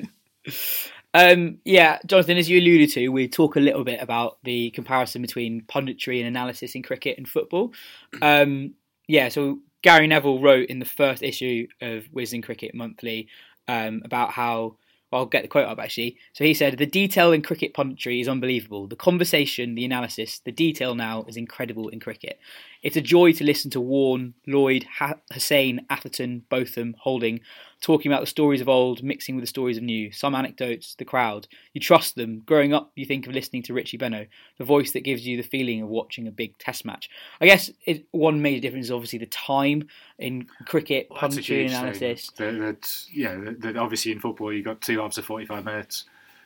We 0.46 0.52
um, 1.14 1.58
yeah, 1.64 1.98
Jonathan, 2.06 2.36
as 2.36 2.48
you 2.48 2.60
alluded 2.60 2.90
to, 2.90 3.08
we 3.08 3.26
talk 3.26 3.56
a 3.56 3.60
little 3.60 3.82
bit 3.82 4.00
about 4.00 4.38
the 4.44 4.70
comparison 4.70 5.22
between 5.22 5.62
punditry 5.62 6.18
and 6.18 6.28
analysis 6.28 6.74
in 6.74 6.82
cricket 6.82 7.18
and 7.18 7.28
football. 7.28 7.72
Um, 8.22 8.74
yeah, 9.08 9.28
so 9.28 9.60
Gary 9.82 10.08
Neville 10.08 10.40
wrote 10.40 10.68
in 10.68 10.80
the 10.80 10.84
first 10.84 11.22
issue 11.22 11.68
of 11.80 12.04
Wisden 12.12 12.42
Cricket 12.42 12.74
Monthly 12.74 13.28
um, 13.68 14.02
about 14.04 14.32
how. 14.32 14.76
Well, 15.12 15.20
I'll 15.20 15.26
get 15.26 15.42
the 15.42 15.48
quote 15.48 15.68
up 15.68 15.78
actually. 15.78 16.18
So 16.32 16.42
he 16.42 16.52
said, 16.52 16.76
The 16.76 16.86
detail 16.86 17.30
in 17.30 17.40
cricket 17.40 17.72
punditry 17.72 18.20
is 18.20 18.26
unbelievable. 18.26 18.88
The 18.88 18.96
conversation, 18.96 19.76
the 19.76 19.84
analysis, 19.84 20.40
the 20.40 20.50
detail 20.50 20.96
now 20.96 21.24
is 21.28 21.36
incredible 21.36 21.88
in 21.90 22.00
cricket. 22.00 22.40
It's 22.86 22.96
a 22.96 23.00
joy 23.00 23.32
to 23.32 23.42
listen 23.42 23.68
to 23.72 23.80
Warne, 23.80 24.34
Lloyd, 24.46 24.84
ha- 24.84 25.18
Hussain, 25.32 25.84
Atherton, 25.90 26.44
Botham, 26.48 26.94
Holding 27.00 27.40
talking 27.80 28.12
about 28.12 28.20
the 28.20 28.28
stories 28.28 28.60
of 28.60 28.68
old, 28.68 29.02
mixing 29.02 29.34
with 29.34 29.42
the 29.42 29.48
stories 29.48 29.76
of 29.76 29.82
new, 29.82 30.12
some 30.12 30.36
anecdotes, 30.36 30.94
the 30.94 31.04
crowd. 31.04 31.48
You 31.72 31.80
trust 31.80 32.14
them. 32.14 32.42
Growing 32.46 32.72
up, 32.72 32.92
you 32.94 33.04
think 33.04 33.26
of 33.26 33.32
listening 33.32 33.64
to 33.64 33.74
Richie 33.74 33.98
Benaud, 33.98 34.28
the 34.58 34.64
voice 34.64 34.92
that 34.92 35.00
gives 35.00 35.26
you 35.26 35.36
the 35.36 35.42
feeling 35.42 35.82
of 35.82 35.88
watching 35.88 36.28
a 36.28 36.30
big 36.30 36.56
test 36.58 36.84
match. 36.84 37.10
I 37.40 37.46
guess 37.46 37.72
it, 37.86 38.06
one 38.12 38.40
major 38.40 38.60
difference 38.60 38.86
is 38.86 38.92
obviously 38.92 39.18
the 39.18 39.26
time 39.26 39.88
in 40.20 40.46
cricket, 40.66 41.08
Well, 41.10 41.18
punditry 41.22 41.66
analysis. 41.66 42.30
That, 42.36 42.58
that 42.60 43.04
yeah, 43.12 43.36
that, 43.58 43.76
obviously 43.76 44.12
in 44.12 44.20
football 44.20 44.52
you've 44.52 44.64
got 44.64 44.80
two 44.80 45.00
halves 45.00 45.18
of 45.18 45.24
forty-five 45.24 45.64
minutes, 45.64 46.04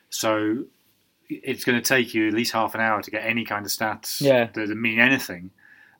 so 0.09 0.65
it's 1.29 1.65
going 1.65 1.81
to 1.81 1.87
take 1.87 2.15
you 2.15 2.29
at 2.29 2.35
least 2.35 2.53
half 2.53 2.75
an 2.75 2.81
hour 2.81 3.03
to 3.03 3.11
get 3.11 3.25
any 3.27 3.45
kind 3.45 3.67
of 3.67 3.71
stats 3.71 4.23
Yeah. 4.23 4.49
that 4.55 4.69
mean 4.75 4.99
anything. 4.99 5.51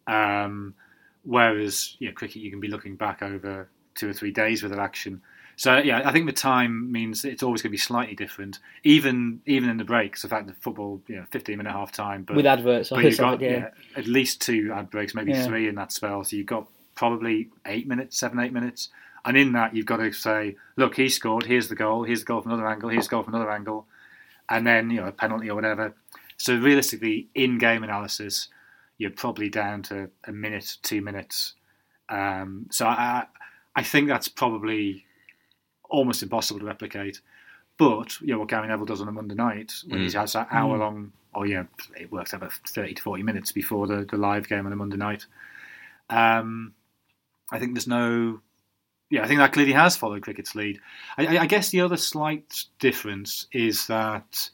Um, 0.07 0.75
whereas 1.25 1.97
yeah, 1.99 2.13
cricket 2.13 2.37
you 2.43 2.51
can 2.51 2.61
be 2.61 2.69
looking 2.69 2.97
back 2.97 3.23
over 3.23 3.69
two 3.95 4.09
or 4.09 4.13
three 4.13 4.31
days 4.33 4.63
with 4.63 4.73
an 4.73 4.79
action. 4.79 5.23
So 5.57 5.77
yeah, 5.77 6.03
I 6.09 6.13
think 6.13 6.25
the 6.27 6.33
time 6.33 6.91
means 6.91 7.25
it's 7.25 7.43
always 7.43 7.61
going 7.61 7.69
to 7.69 7.73
be 7.73 7.77
slightly 7.79 8.15
different, 8.15 8.61
even 8.83 9.43
even 9.47 9.69
in 9.69 9.77
the 9.77 9.85
breaks. 9.85 10.23
The 10.23 10.29
fact 10.29 10.47
that 10.47 10.57
football, 10.57 11.03
you 11.07 11.17
know, 11.17 11.25
fifteen 11.31 11.59
minute 11.59 11.73
half 11.73 11.93
time, 11.93 12.23
but 12.23 12.37
With 12.37 12.47
adverts 12.47 12.89
but 12.89 13.05
you've 13.05 13.19
got 13.19 13.41
yeah. 13.43 13.69
at 13.95 14.07
least 14.07 14.41
two 14.41 14.73
ad 14.75 14.91
breaks, 14.91 15.15
maybe 15.15 15.33
Yeah. 15.33 15.47
three 15.47 15.69
in 15.69 15.75
that 15.75 15.93
spell. 15.93 16.25
So 16.25 16.37
you've 16.37 16.47
got 16.47 16.67
probably 16.95 17.51
eight 17.67 17.87
minutes, 17.87 18.19
seven, 18.19 18.41
eight 18.41 18.53
minutes. 18.53 18.89
And 19.23 19.37
in 19.37 19.53
that, 19.53 19.77
you've 19.77 19.85
got 19.85 19.99
to 19.99 20.13
say, 20.13 20.57
look, 20.77 20.97
he 20.97 21.11
scored. 21.11 21.45
Here's 21.45 21.69
the 21.69 21.75
goal. 21.75 22.05
Here's 22.05 22.21
the 22.21 22.25
goal 22.25 22.41
from 22.41 22.53
another 22.53 22.67
angle. 22.67 22.89
Here's 22.89 23.07
the 23.07 23.11
goal 23.11 23.23
from 23.23 23.35
another 23.35 23.51
angle. 23.51 23.87
And 24.49 24.67
then, 24.67 24.89
you 24.89 25.03
know, 25.03 25.09
a 25.09 25.13
penalty 25.13 25.51
or 25.51 25.55
whatever. 25.55 25.95
So 26.39 26.57
realistically, 26.57 27.29
in 27.35 27.59
game 27.59 27.85
analysis, 27.85 28.49
you're 29.01 29.11
probably 29.11 29.49
down 29.49 29.83
to 29.83 30.11
a 30.25 30.31
minute, 30.31 30.77
two 30.83 31.01
minutes. 31.01 31.55
Um, 32.11 32.67
so 32.71 32.87
I, 32.87 33.25
I 33.75 33.83
think 33.83 34.09
that's 34.09 34.29
probably 34.29 35.07
almost 35.89 36.23
impossible 36.23 36.61
to 36.61 36.67
replicate. 36.67 37.23
But, 37.79 38.21
you 38.21 38.35
know, 38.35 38.41
what 38.41 38.49
Gary 38.49 38.69
Neville 38.69 38.85
does 38.85 39.01
on 39.01 39.09
a 39.09 39.13
Monday 39.13 39.35
night, 39.35 39.73
when 39.89 40.01
he 40.01 40.13
has 40.13 40.35
that 40.35 40.49
hour 40.51 40.77
long, 40.77 41.13
or, 41.33 41.47
yeah, 41.47 41.65
it 41.99 42.13
works 42.13 42.35
out 42.35 42.43
about 42.43 42.53
30 42.53 42.93
to 42.93 43.03
40 43.03 43.23
minutes 43.23 43.53
before 43.53 43.87
the, 43.87 44.05
the 44.05 44.19
live 44.19 44.47
game 44.47 44.67
on 44.67 44.73
a 44.75 44.77
Monday 44.77 44.99
night. 44.99 45.25
Um, 46.11 46.75
I 47.51 47.59
think 47.59 47.73
there's 47.73 47.87
no 47.87 48.43
yeah, 49.09 49.25
I 49.25 49.27
think 49.27 49.39
that 49.39 49.53
clearly 49.53 49.73
has 49.73 49.97
followed 49.97 50.23
cricket's 50.23 50.55
lead. 50.55 50.79
I, 51.19 51.39
I 51.39 51.47
guess 51.47 51.71
the 51.71 51.81
other 51.81 51.97
slight 51.97 52.67
difference 52.79 53.47
is 53.51 53.89
that 53.89 54.51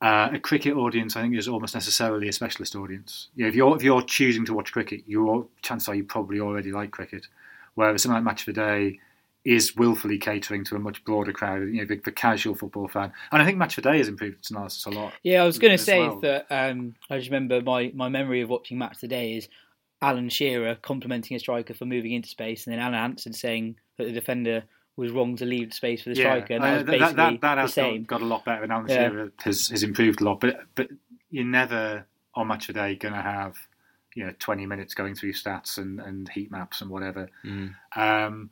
uh, 0.00 0.30
a 0.32 0.38
cricket 0.38 0.76
audience, 0.76 1.16
I 1.16 1.22
think, 1.22 1.36
is 1.36 1.48
almost 1.48 1.74
necessarily 1.74 2.28
a 2.28 2.32
specialist 2.32 2.76
audience. 2.76 3.28
You 3.34 3.44
know, 3.44 3.48
if 3.48 3.54
you're 3.54 3.76
if 3.76 3.82
you're 3.82 4.02
choosing 4.02 4.44
to 4.46 4.54
watch 4.54 4.72
cricket, 4.72 5.02
you 5.06 5.48
chances 5.62 5.88
are 5.88 5.94
you 5.94 6.04
probably 6.04 6.40
already 6.40 6.70
like 6.70 6.90
cricket. 6.90 7.26
Whereas 7.74 8.02
something 8.02 8.14
like 8.14 8.24
Match 8.24 8.46
of 8.46 8.54
the 8.54 8.60
Day 8.60 9.00
is 9.44 9.76
willfully 9.76 10.18
catering 10.18 10.64
to 10.64 10.76
a 10.76 10.78
much 10.78 11.04
broader 11.04 11.32
crowd, 11.32 11.62
you 11.68 11.78
know, 11.78 11.84
the, 11.84 11.96
the, 11.96 12.12
casual 12.12 12.54
football 12.54 12.88
fan. 12.88 13.12
And 13.32 13.40
I 13.40 13.44
think 13.44 13.56
Match 13.56 13.78
of 13.78 13.84
the 13.84 13.90
Day 13.92 13.98
has 13.98 14.08
improved 14.08 14.40
its 14.40 14.50
analysis 14.50 14.84
a 14.84 14.90
lot. 14.90 15.14
Yeah, 15.22 15.42
I 15.42 15.46
was 15.46 15.58
going 15.58 15.76
to 15.76 15.82
say 15.82 16.00
well. 16.00 16.20
that 16.20 16.46
um, 16.50 16.94
I 17.08 17.18
just 17.18 17.30
remember 17.30 17.62
my, 17.62 17.92
my 17.94 18.08
memory 18.08 18.42
of 18.42 18.50
watching 18.50 18.78
Match 18.78 18.96
of 18.96 19.00
the 19.02 19.08
Day 19.08 19.36
is 19.36 19.48
Alan 20.02 20.28
Shearer 20.28 20.74
complimenting 20.74 21.36
a 21.36 21.40
striker 21.40 21.72
for 21.72 21.86
moving 21.86 22.12
into 22.12 22.28
space, 22.28 22.66
and 22.66 22.74
then 22.74 22.80
Alan 22.80 22.94
Hansen 22.94 23.32
saying 23.32 23.76
that 23.96 24.04
the 24.04 24.12
defender 24.12 24.64
was 24.98 25.12
wrong 25.12 25.36
to 25.36 25.46
leave 25.46 25.72
space 25.72 26.02
for 26.02 26.10
the 26.10 26.16
yeah, 26.16 26.24
striker. 26.24 26.54
And 26.54 26.64
that, 26.64 26.74
was 26.74 26.82
basically 26.82 27.14
that, 27.14 27.40
that, 27.40 27.40
that 27.40 27.58
has 27.58 27.74
got, 27.74 28.06
got, 28.06 28.22
a 28.22 28.24
lot 28.24 28.44
better, 28.44 28.64
and 28.64 28.72
Alan 28.72 28.88
yeah. 28.88 29.08
Shearer 29.08 29.32
has, 29.38 29.68
has 29.68 29.82
improved 29.84 30.20
a 30.20 30.24
lot. 30.24 30.40
But 30.40 30.62
but 30.74 30.88
you're 31.30 31.44
never 31.44 32.04
on 32.34 32.48
Match 32.48 32.68
of 32.68 32.74
the 32.74 32.80
Day 32.80 32.96
going 32.96 33.14
to 33.14 33.22
have 33.22 33.56
you 34.14 34.26
know 34.26 34.32
20 34.38 34.66
minutes 34.66 34.94
going 34.94 35.14
through 35.14 35.32
stats 35.32 35.78
and, 35.78 36.00
and 36.00 36.28
heat 36.28 36.50
maps 36.50 36.80
and 36.80 36.90
whatever. 36.90 37.28
Mm. 37.44 37.74
Um, 37.94 38.50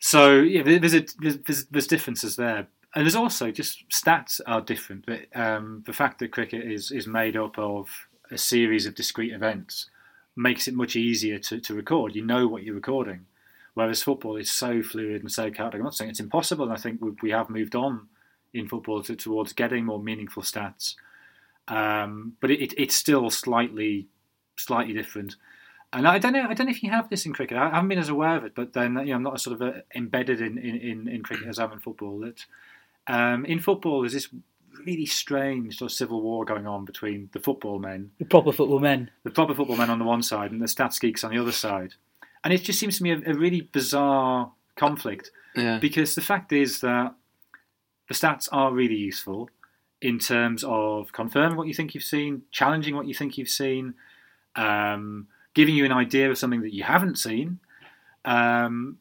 so 0.00 0.40
yeah, 0.40 0.62
there's, 0.62 0.94
a, 0.94 1.06
there's, 1.20 1.66
there's 1.66 1.86
differences 1.86 2.36
there, 2.36 2.66
and 2.94 3.04
there's 3.06 3.14
also 3.14 3.52
just 3.52 3.88
stats 3.88 4.40
are 4.46 4.60
different. 4.60 5.08
Um, 5.34 5.84
the 5.86 5.92
fact 5.92 6.18
that 6.18 6.32
cricket 6.32 6.66
is 6.66 6.90
is 6.90 7.06
made 7.06 7.36
up 7.36 7.58
of 7.58 7.88
a 8.30 8.36
series 8.36 8.86
of 8.86 8.96
discrete 8.96 9.32
events 9.32 9.88
makes 10.36 10.66
it 10.66 10.74
much 10.74 10.96
easier 10.96 11.38
to, 11.38 11.60
to 11.60 11.74
record. 11.74 12.16
You 12.16 12.26
know 12.26 12.48
what 12.48 12.64
you're 12.64 12.74
recording, 12.74 13.26
whereas 13.74 14.02
football 14.02 14.36
is 14.36 14.50
so 14.50 14.82
fluid 14.82 15.20
and 15.20 15.30
so 15.30 15.50
chaotic. 15.50 15.78
I'm 15.78 15.84
not 15.84 15.94
saying 15.94 16.10
it's 16.10 16.20
impossible, 16.20 16.64
and 16.64 16.72
I 16.72 16.76
think 16.76 17.00
we, 17.00 17.10
we 17.22 17.30
have 17.30 17.50
moved 17.50 17.74
on 17.74 18.08
in 18.52 18.68
football 18.68 19.02
to, 19.02 19.16
towards 19.16 19.52
getting 19.52 19.84
more 19.84 20.02
meaningful 20.02 20.42
stats, 20.42 20.94
um, 21.68 22.34
but 22.40 22.50
it, 22.50 22.60
it, 22.60 22.74
it's 22.76 22.94
still 22.94 23.28
slightly 23.30 24.08
slightly 24.56 24.94
different. 24.94 25.36
And 25.92 26.08
I 26.08 26.18
don't 26.18 26.32
know. 26.32 26.46
I 26.48 26.54
don't 26.54 26.66
know 26.66 26.72
if 26.72 26.82
you 26.82 26.90
have 26.90 27.08
this 27.08 27.24
in 27.24 27.32
cricket. 27.32 27.56
I 27.56 27.70
haven't 27.70 27.88
been 27.88 27.98
as 27.98 28.08
aware 28.08 28.36
of 28.36 28.44
it, 28.44 28.54
but 28.54 28.72
then 28.72 28.96
you 28.98 29.06
know, 29.06 29.14
I'm 29.14 29.22
not 29.22 29.34
as 29.34 29.42
sort 29.42 29.60
of 29.60 29.82
embedded 29.94 30.40
in, 30.40 30.58
in, 30.58 31.08
in, 31.08 31.22
cricket 31.22 31.46
as 31.46 31.58
I'm 31.58 31.72
in 31.72 31.78
football. 31.78 32.18
That 32.20 32.44
um, 33.06 33.44
in 33.44 33.60
football 33.60 34.00
there's 34.00 34.12
this 34.12 34.28
really 34.84 35.06
strange 35.06 35.78
sort 35.78 35.92
of 35.92 35.96
civil 35.96 36.20
war 36.20 36.44
going 36.44 36.66
on 36.66 36.84
between 36.84 37.30
the 37.32 37.38
football 37.38 37.78
men, 37.78 38.10
the 38.18 38.24
proper 38.24 38.50
football 38.50 38.80
men, 38.80 39.10
the 39.22 39.30
proper 39.30 39.54
football 39.54 39.76
men 39.76 39.88
on 39.88 40.00
the 40.00 40.04
one 40.04 40.22
side, 40.22 40.50
and 40.50 40.60
the 40.60 40.66
stats 40.66 41.00
geeks 41.00 41.22
on 41.22 41.30
the 41.30 41.38
other 41.38 41.52
side. 41.52 41.94
And 42.44 42.52
it 42.52 42.62
just 42.62 42.78
seems 42.78 42.98
to 42.98 43.02
me 43.02 43.12
a, 43.12 43.30
a 43.30 43.34
really 43.34 43.62
bizarre 43.62 44.52
conflict 44.76 45.30
yeah. 45.56 45.78
because 45.78 46.14
the 46.14 46.20
fact 46.20 46.52
is 46.52 46.80
that 46.80 47.14
the 48.08 48.14
stats 48.14 48.48
are 48.52 48.72
really 48.72 48.96
useful 48.96 49.48
in 50.02 50.18
terms 50.18 50.62
of 50.66 51.12
confirming 51.12 51.56
what 51.56 51.66
you 51.66 51.74
think 51.74 51.94
you've 51.94 52.04
seen, 52.04 52.42
challenging 52.50 52.94
what 52.94 53.06
you 53.06 53.14
think 53.14 53.38
you've 53.38 53.48
seen. 53.48 53.94
Um, 54.56 55.26
giving 55.54 55.74
you 55.74 55.84
an 55.84 55.92
idea 55.92 56.30
of 56.30 56.36
something 56.36 56.62
that 56.62 56.74
you 56.74 56.82
haven't 56.82 57.16
seen. 57.16 57.60
Um, 58.24 58.98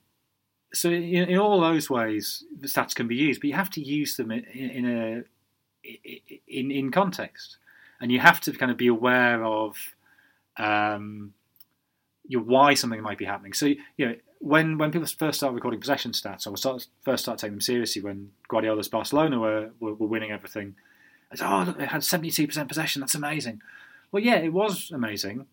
so 0.74 0.90
in, 0.90 1.04
in, 1.04 1.38
all 1.38 1.60
those 1.60 1.90
ways, 1.90 2.44
the 2.58 2.68
stats 2.68 2.96
can 2.96 3.08
be 3.08 3.16
used, 3.16 3.42
but 3.42 3.48
you 3.48 3.56
have 3.56 3.70
to 3.72 3.82
use 3.82 4.16
them 4.16 4.32
in, 4.32 4.44
in 4.44 4.86
a 4.86 5.24
in 6.48 6.72
in 6.72 6.92
context, 6.92 7.58
and 8.00 8.12
you 8.12 8.20
have 8.20 8.40
to 8.42 8.54
kind 8.54 8.72
of 8.72 8.78
be 8.78 8.88
aware 8.88 9.44
of 9.44 9.76
um, 10.58 11.34
your 12.28 12.42
why 12.42 12.74
something 12.74 13.02
might 13.02 13.18
be 13.18 13.26
happening. 13.26 13.54
So 13.54 13.68
you 13.98 14.06
know 14.06 14.16
when 14.40 14.78
when 14.78 14.92
people 14.92 15.08
first 15.08 15.40
start 15.40 15.54
recording 15.54 15.80
possession 15.80 16.12
stats, 16.12 16.46
or 16.46 16.58
start, 16.58 16.88
first 17.04 17.24
start 17.24 17.40
taking 17.40 17.54
them 17.54 17.62
seriously, 17.62 18.02
when 18.02 18.32
Guardiola's 18.50 18.90
Barcelona 18.90 19.40
were, 19.40 19.72
were, 19.80 19.94
were 19.94 20.08
winning 20.08 20.32
everything, 20.32 20.76
it's 21.32 21.42
oh 21.42 21.64
look, 21.66 21.78
they 21.78 21.86
had 21.86 22.04
seventy 22.04 22.32
two 22.32 22.48
percent 22.48 22.68
possession. 22.68 23.00
That's 23.00 23.16
amazing. 23.16 23.62
Well, 24.12 24.22
yeah, 24.24 24.36
it 24.36 24.54
was 24.54 24.92
amazing, 24.92 25.48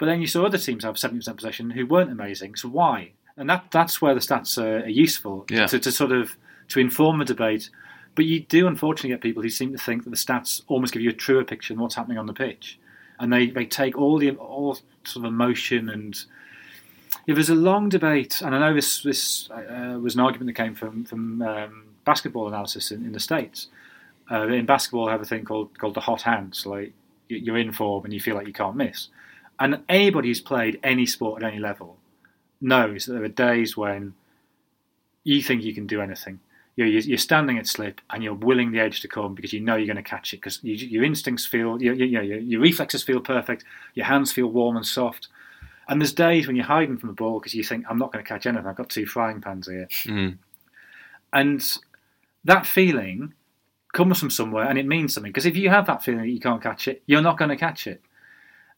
but 0.00 0.06
then 0.06 0.22
you 0.22 0.26
saw 0.26 0.46
other 0.46 0.58
teams 0.58 0.82
have 0.84 0.94
70% 0.94 1.36
possession 1.36 1.70
who 1.70 1.86
weren't 1.86 2.10
amazing. 2.10 2.56
So 2.56 2.68
why? 2.68 3.12
And 3.36 3.50
that 3.50 3.66
that's 3.70 4.00
where 4.00 4.14
the 4.14 4.20
stats 4.20 4.56
are, 4.56 4.84
are 4.84 4.88
useful 4.88 5.44
yeah. 5.50 5.66
to, 5.66 5.78
to 5.78 5.92
sort 5.92 6.10
of 6.10 6.36
to 6.68 6.80
inform 6.80 7.18
the 7.18 7.24
debate. 7.26 7.68
But 8.14 8.24
you 8.24 8.40
do 8.40 8.66
unfortunately 8.66 9.10
get 9.10 9.20
people 9.20 9.42
who 9.42 9.50
seem 9.50 9.72
to 9.72 9.78
think 9.78 10.04
that 10.04 10.10
the 10.10 10.16
stats 10.16 10.62
almost 10.68 10.94
give 10.94 11.02
you 11.02 11.10
a 11.10 11.14
truer 11.14 11.44
picture 11.44 11.74
than 11.74 11.82
what's 11.82 11.96
happening 11.96 12.16
on 12.16 12.26
the 12.26 12.32
pitch, 12.32 12.79
and 13.20 13.32
they, 13.32 13.50
they 13.50 13.66
take 13.66 13.96
all 13.96 14.18
the 14.18 14.30
all 14.32 14.78
sort 15.04 15.24
of 15.24 15.32
emotion 15.32 15.88
and 15.88 16.24
yeah, 17.26 17.34
there's 17.34 17.50
a 17.50 17.54
long 17.54 17.88
debate, 17.88 18.40
and 18.40 18.54
I 18.54 18.58
know 18.58 18.74
this 18.74 19.02
this 19.02 19.50
uh, 19.50 19.98
was 20.00 20.14
an 20.14 20.20
argument 20.20 20.46
that 20.48 20.62
came 20.62 20.74
from 20.74 21.04
from 21.04 21.42
um, 21.42 21.84
basketball 22.04 22.48
analysis 22.48 22.90
in, 22.90 23.04
in 23.04 23.12
the 23.12 23.20
states. 23.20 23.68
Uh, 24.30 24.46
in 24.48 24.64
basketball, 24.64 25.08
I 25.08 25.12
have 25.12 25.20
a 25.20 25.26
thing 25.26 25.44
called 25.44 25.78
called 25.78 25.94
the 25.94 26.00
hot 26.00 26.22
hands. 26.22 26.64
Like 26.66 26.92
you're 27.28 27.58
in 27.58 27.72
form 27.72 28.04
and 28.04 28.12
you 28.12 28.20
feel 28.20 28.34
like 28.34 28.46
you 28.46 28.52
can't 28.52 28.76
miss. 28.76 29.08
And 29.58 29.82
anybody 29.88 30.28
who's 30.28 30.40
played 30.40 30.80
any 30.82 31.06
sport 31.06 31.42
at 31.42 31.52
any 31.52 31.60
level 31.60 31.98
knows 32.60 33.06
that 33.06 33.12
there 33.12 33.24
are 33.24 33.28
days 33.28 33.76
when 33.76 34.14
you 35.22 35.42
think 35.42 35.62
you 35.62 35.74
can 35.74 35.86
do 35.86 36.00
anything. 36.00 36.40
You're, 36.76 36.86
you're 36.86 37.18
standing 37.18 37.58
at 37.58 37.66
slip 37.66 38.00
and 38.10 38.22
you're 38.22 38.34
willing 38.34 38.72
the 38.72 38.80
edge 38.80 39.00
to 39.00 39.08
come 39.08 39.34
because 39.34 39.52
you 39.52 39.60
know 39.60 39.76
you're 39.76 39.86
going 39.86 40.02
to 40.02 40.02
catch 40.02 40.32
it 40.32 40.38
because 40.38 40.62
you, 40.62 40.74
your 40.74 41.04
instincts 41.04 41.44
feel, 41.44 41.80
your, 41.82 41.94
your, 41.94 42.22
your 42.22 42.60
reflexes 42.60 43.02
feel 43.02 43.20
perfect, 43.20 43.64
your 43.94 44.06
hands 44.06 44.32
feel 44.32 44.46
warm 44.46 44.76
and 44.76 44.86
soft. 44.86 45.28
And 45.88 46.00
there's 46.00 46.12
days 46.12 46.46
when 46.46 46.56
you're 46.56 46.64
hiding 46.64 46.96
from 46.96 47.08
the 47.08 47.14
ball 47.14 47.40
because 47.40 47.54
you 47.54 47.64
think, 47.64 47.84
I'm 47.88 47.98
not 47.98 48.12
going 48.12 48.24
to 48.24 48.28
catch 48.28 48.46
anything. 48.46 48.66
I've 48.66 48.76
got 48.76 48.88
two 48.88 49.06
frying 49.06 49.40
pans 49.40 49.66
here. 49.66 49.88
Mm. 50.04 50.38
And 51.32 51.62
that 52.44 52.66
feeling 52.66 53.34
comes 53.92 54.20
from 54.20 54.30
somewhere 54.30 54.64
and 54.64 54.78
it 54.78 54.86
means 54.86 55.14
something. 55.14 55.30
Because 55.30 55.46
if 55.46 55.56
you 55.56 55.68
have 55.68 55.86
that 55.86 56.04
feeling 56.04 56.20
that 56.20 56.28
you 56.28 56.40
can't 56.40 56.62
catch 56.62 56.86
it, 56.88 57.02
you're 57.06 57.22
not 57.22 57.38
going 57.38 57.48
to 57.48 57.56
catch 57.56 57.86
it. 57.86 58.00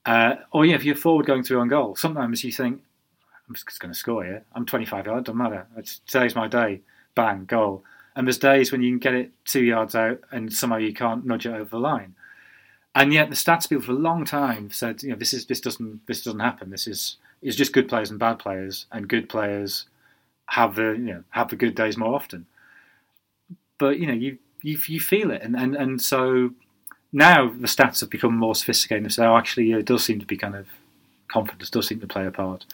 Uh, 0.05 0.37
or 0.51 0.65
yeah, 0.65 0.75
if 0.75 0.85
you're 0.85 0.97
forward 0.97 1.27
going 1.27 1.43
through 1.43 1.61
on 1.61 1.69
goal, 1.69 1.95
sometimes 1.97 2.43
you 2.43 2.51
think, 2.51 2.83
I'm 3.49 3.55
just 3.55 3.79
going 3.79 3.93
to 3.93 3.99
score 3.99 4.25
here. 4.25 4.45
I'm 4.55 4.67
25 4.67 5.07
yards, 5.07 5.27
doesn't 5.27 5.39
matter. 5.39 5.67
It's, 5.77 6.01
today's 6.07 6.35
my 6.35 6.49
day. 6.49 6.81
Bang, 7.15 7.45
goal. 7.45 7.85
And 8.15 8.27
there's 8.27 8.39
days 8.39 8.71
when 8.71 8.83
you 8.83 8.91
can 8.91 8.99
get 8.99 9.15
it 9.15 9.33
two 9.45 9.65
yards 9.65 9.95
out 9.95 10.21
and 10.31 10.53
somehow 10.53 10.77
you 10.77 10.93
can't 10.93 11.25
nudge 11.25 11.47
it 11.47 11.55
over 11.55 11.71
the 11.71 11.79
line. 11.79 12.15
And 12.95 13.13
yet 13.13 13.31
the 13.31 13.37
stats 13.37 13.69
people 13.69 13.85
for 13.85 13.93
a 13.93 13.97
long 13.97 14.25
time 14.25 14.71
said, 14.71 15.03
you 15.03 15.11
know, 15.11 15.17
this 15.17 15.33
is 15.33 15.47
this 15.47 15.61
doesn't 15.61 16.07
this 16.07 16.23
doesn't 16.23 16.41
happen. 16.41 16.71
This 16.71 16.87
is 16.87 17.17
is 17.41 17.57
just 17.57 17.73
good 17.73 17.89
players 17.89 18.11
and 18.11 18.19
bad 18.19 18.39
players, 18.39 18.87
and 18.93 19.09
good 19.09 19.29
players 19.29 19.87
have 20.47 20.75
the 20.75 20.91
you 20.93 20.99
know 20.99 21.25
have 21.31 21.49
the 21.49 21.57
good 21.57 21.75
days 21.75 21.97
more 21.97 22.15
often. 22.15 22.47
But 23.79 23.99
you 23.99 24.07
know 24.07 24.13
you 24.13 24.39
you, 24.61 24.79
you 24.87 25.01
feel 25.01 25.31
it, 25.31 25.41
and, 25.43 25.57
and 25.57 25.75
and 25.75 26.03
so 26.03 26.51
now 27.13 27.49
the 27.49 27.67
stats 27.67 28.01
have 28.01 28.11
become 28.11 28.37
more 28.37 28.55
sophisticated 28.55 29.13
so 29.13 29.37
actually 29.37 29.71
it 29.73 29.85
does 29.85 30.03
seem 30.03 30.19
to 30.19 30.25
be 30.25 30.37
kind 30.37 30.55
of 30.55 30.67
confidence 31.29 31.69
does 31.69 31.89
seem 31.89 32.01
to 32.01 32.07
play 32.07 32.27
a 32.27 32.31
part. 32.31 32.65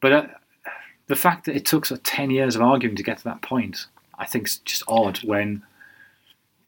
But 0.00 0.12
uh, 0.12 0.26
the 1.06 1.16
fact 1.16 1.46
that 1.46 1.56
it 1.56 1.64
took 1.64 1.86
sort 1.86 2.00
of 2.00 2.04
10 2.04 2.30
years 2.30 2.56
of 2.56 2.62
arguing 2.62 2.96
to 2.96 3.02
get 3.02 3.18
to 3.18 3.24
that 3.24 3.42
point, 3.42 3.86
I 4.18 4.26
think 4.26 4.46
is 4.46 4.58
just 4.58 4.82
odd 4.88 5.18
when 5.18 5.62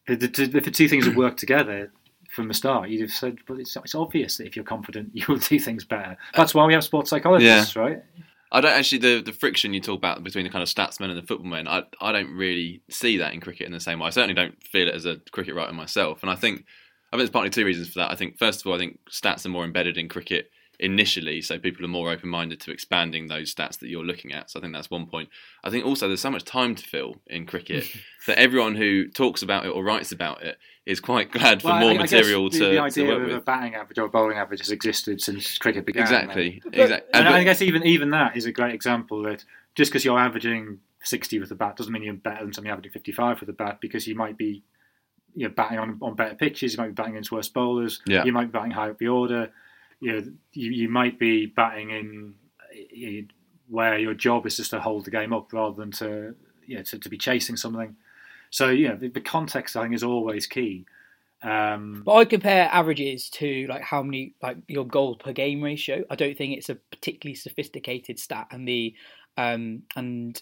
the, 0.06 0.16
the, 0.16 0.28
the, 0.28 0.60
the 0.60 0.70
two 0.70 0.88
things 0.88 1.06
have 1.06 1.16
worked 1.16 1.38
together 1.38 1.90
from 2.30 2.48
the 2.48 2.54
start. 2.54 2.90
You'd 2.90 3.00
have 3.00 3.10
said, 3.10 3.38
well, 3.48 3.58
it's, 3.58 3.76
it's 3.76 3.94
obvious 3.94 4.36
that 4.36 4.46
if 4.46 4.56
you're 4.56 4.64
confident, 4.64 5.10
you 5.14 5.24
will 5.28 5.38
do 5.38 5.58
things 5.58 5.84
better. 5.84 6.16
That's 6.34 6.54
why 6.54 6.66
we 6.66 6.74
have 6.74 6.84
sports 6.84 7.10
psychologists, 7.10 7.74
yeah. 7.74 7.82
right? 7.82 8.02
I 8.52 8.60
don't 8.60 8.72
actually 8.72 8.98
the 8.98 9.22
the 9.22 9.32
friction 9.32 9.74
you 9.74 9.80
talk 9.80 9.98
about 9.98 10.22
between 10.22 10.44
the 10.44 10.50
kind 10.50 10.62
of 10.62 10.68
statsmen 10.68 11.10
and 11.10 11.18
the 11.18 11.26
footballmen. 11.26 11.66
I 11.66 11.82
I 12.00 12.12
don't 12.12 12.30
really 12.30 12.80
see 12.88 13.16
that 13.16 13.34
in 13.34 13.40
cricket 13.40 13.66
in 13.66 13.72
the 13.72 13.80
same 13.80 13.98
way. 13.98 14.06
I 14.06 14.10
certainly 14.10 14.34
don't 14.34 14.62
feel 14.62 14.86
it 14.86 14.94
as 14.94 15.04
a 15.04 15.16
cricket 15.32 15.56
writer 15.56 15.72
myself, 15.72 16.22
and 16.22 16.30
I 16.30 16.36
think 16.36 16.60
I 16.60 17.16
think 17.16 17.20
there's 17.20 17.30
partly 17.30 17.50
two 17.50 17.64
reasons 17.64 17.88
for 17.88 17.98
that. 17.98 18.12
I 18.12 18.14
think 18.14 18.38
first 18.38 18.60
of 18.60 18.68
all, 18.68 18.74
I 18.74 18.78
think 18.78 19.00
stats 19.10 19.44
are 19.44 19.48
more 19.48 19.64
embedded 19.64 19.98
in 19.98 20.08
cricket 20.08 20.50
initially, 20.78 21.40
so 21.40 21.58
people 21.58 21.84
are 21.84 21.88
more 21.88 22.10
open 22.10 22.28
minded 22.28 22.60
to 22.60 22.70
expanding 22.70 23.26
those 23.26 23.54
stats 23.54 23.78
that 23.78 23.88
you're 23.88 24.04
looking 24.04 24.32
at. 24.32 24.50
So 24.50 24.58
I 24.58 24.62
think 24.62 24.74
that's 24.74 24.90
one 24.90 25.06
point. 25.06 25.28
I 25.64 25.70
think 25.70 25.84
also 25.84 26.08
there's 26.08 26.20
so 26.20 26.30
much 26.30 26.44
time 26.44 26.74
to 26.74 26.84
fill 26.84 27.16
in 27.26 27.46
cricket 27.46 27.84
that 28.26 28.38
everyone 28.38 28.74
who 28.74 29.08
talks 29.08 29.42
about 29.42 29.66
it 29.66 29.70
or 29.70 29.84
writes 29.84 30.12
about 30.12 30.42
it 30.42 30.58
is 30.84 31.00
quite 31.00 31.30
glad 31.32 31.62
for 31.62 31.68
well, 31.68 31.80
more 31.80 31.90
I, 31.90 31.98
material 31.98 32.46
I 32.46 32.48
to, 32.50 32.58
the 32.58 32.78
idea 32.78 33.06
to 33.06 33.16
of 33.16 33.22
with. 33.22 33.34
a 33.34 33.40
batting 33.40 33.74
average 33.74 33.98
or 33.98 34.04
a 34.06 34.08
bowling 34.08 34.38
average 34.38 34.60
has 34.60 34.70
existed 34.70 35.20
since 35.20 35.58
cricket 35.58 35.84
began. 35.84 36.02
Exactly, 36.02 36.62
exactly. 36.72 37.08
And, 37.12 37.24
but, 37.24 37.34
I 37.34 37.44
guess 37.44 37.62
even 37.62 37.84
even 37.84 38.10
that 38.10 38.36
is 38.36 38.46
a 38.46 38.52
great 38.52 38.74
example 38.74 39.22
that 39.22 39.44
just 39.74 39.90
because 39.90 40.04
you're 40.04 40.18
averaging 40.18 40.78
60 41.02 41.38
with 41.38 41.48
the 41.48 41.54
bat 41.54 41.76
doesn't 41.76 41.92
mean 41.92 42.02
you're 42.02 42.14
better 42.14 42.44
than 42.44 42.52
somebody 42.52 42.72
averaging 42.72 42.92
55 42.92 43.40
with 43.40 43.46
the 43.46 43.52
bat 43.52 43.78
because 43.80 44.06
you 44.06 44.14
might 44.14 44.36
be 44.36 44.62
you 45.36 45.46
know, 45.46 45.54
batting 45.54 45.78
on, 45.78 45.98
on 46.00 46.14
better 46.14 46.34
pitches, 46.34 46.72
you 46.72 46.78
might 46.78 46.88
be 46.88 46.92
batting 46.94 47.12
against 47.12 47.30
worse 47.30 47.48
bowlers, 47.48 48.00
yeah. 48.06 48.24
you 48.24 48.32
might 48.32 48.46
be 48.46 48.58
batting 48.58 48.70
high 48.70 48.88
up 48.88 48.98
the 48.98 49.08
order, 49.08 49.52
you 50.00 50.12
know, 50.12 50.32
you, 50.52 50.70
you 50.70 50.88
might 50.88 51.18
be 51.18 51.46
batting 51.46 51.90
in 51.90 52.34
you 52.90 53.26
where 53.68 53.98
your 53.98 54.14
job 54.14 54.46
is 54.46 54.56
just 54.56 54.70
to 54.70 54.80
hold 54.80 55.04
the 55.04 55.10
game 55.10 55.32
up 55.32 55.52
rather 55.52 55.74
than 55.74 55.90
to 55.90 56.34
you 56.66 56.76
know, 56.76 56.82
to, 56.82 56.98
to 56.98 57.08
be 57.08 57.18
chasing 57.18 57.56
something. 57.56 57.96
So 58.50 58.70
yeah, 58.70 58.94
the, 58.94 59.08
the 59.08 59.20
context 59.20 59.76
I 59.76 59.82
think 59.82 59.94
is 59.94 60.02
always 60.02 60.46
key. 60.46 60.86
Um, 61.42 62.02
but 62.04 62.14
I 62.14 62.24
compare 62.24 62.68
averages 62.72 63.28
to 63.30 63.66
like 63.68 63.82
how 63.82 64.02
many 64.02 64.34
like 64.42 64.58
your 64.68 64.86
goals 64.86 65.18
per 65.18 65.32
game 65.32 65.62
ratio. 65.62 66.04
I 66.10 66.16
don't 66.16 66.36
think 66.36 66.56
it's 66.56 66.70
a 66.70 66.76
particularly 66.76 67.34
sophisticated 67.34 68.18
stat, 68.18 68.48
and 68.50 68.66
the 68.66 68.94
um, 69.36 69.82
and 69.94 70.40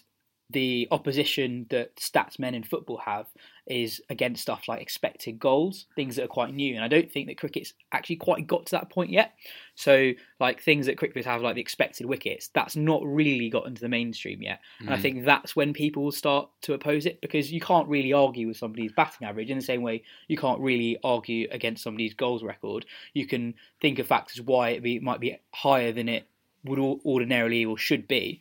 the 0.51 0.87
opposition 0.91 1.65
that 1.69 1.95
stats 1.95 2.37
men 2.37 2.53
in 2.53 2.63
football 2.63 2.97
have 2.97 3.25
is 3.65 3.99
against 4.11 4.43
stuff 4.43 4.67
like 4.67 4.79
expected 4.79 5.39
goals, 5.39 5.87
things 5.95 6.15
that 6.15 6.25
are 6.25 6.27
quite 6.27 6.53
new. 6.53 6.75
And 6.75 6.83
I 6.83 6.87
don't 6.87 7.11
think 7.11 7.27
that 7.27 7.39
cricket's 7.39 7.73
actually 7.91 8.17
quite 8.17 8.45
got 8.45 8.67
to 8.67 8.71
that 8.73 8.91
point 8.91 9.09
yet. 9.09 9.33
So, 9.73 10.11
like 10.39 10.61
things 10.61 10.85
that 10.85 10.99
cricketers 10.99 11.25
have, 11.25 11.41
like 11.41 11.55
the 11.55 11.61
expected 11.61 12.05
wickets, 12.05 12.49
that's 12.53 12.75
not 12.75 13.03
really 13.03 13.49
got 13.49 13.65
into 13.65 13.81
the 13.81 13.89
mainstream 13.89 14.43
yet. 14.43 14.59
And 14.79 14.91
I 14.91 14.97
think 14.97 15.25
that's 15.25 15.55
when 15.55 15.73
people 15.73 16.03
will 16.03 16.11
start 16.11 16.47
to 16.61 16.73
oppose 16.73 17.07
it 17.07 17.21
because 17.21 17.51
you 17.51 17.59
can't 17.59 17.87
really 17.87 18.13
argue 18.13 18.47
with 18.47 18.57
somebody's 18.57 18.91
batting 18.91 19.27
average 19.27 19.49
in 19.49 19.57
the 19.57 19.63
same 19.63 19.81
way 19.81 20.03
you 20.27 20.37
can't 20.37 20.59
really 20.59 20.99
argue 21.03 21.47
against 21.51 21.83
somebody's 21.83 22.13
goals 22.13 22.43
record. 22.43 22.85
You 23.13 23.25
can 23.25 23.55
think 23.81 23.97
of 23.97 24.05
factors 24.05 24.41
why 24.41 24.69
it 24.69 24.83
be, 24.83 24.99
might 24.99 25.19
be 25.19 25.39
higher 25.53 25.91
than 25.91 26.07
it 26.07 26.27
would 26.63 26.79
ordinarily 26.79 27.65
or 27.65 27.77
should 27.77 28.07
be. 28.07 28.39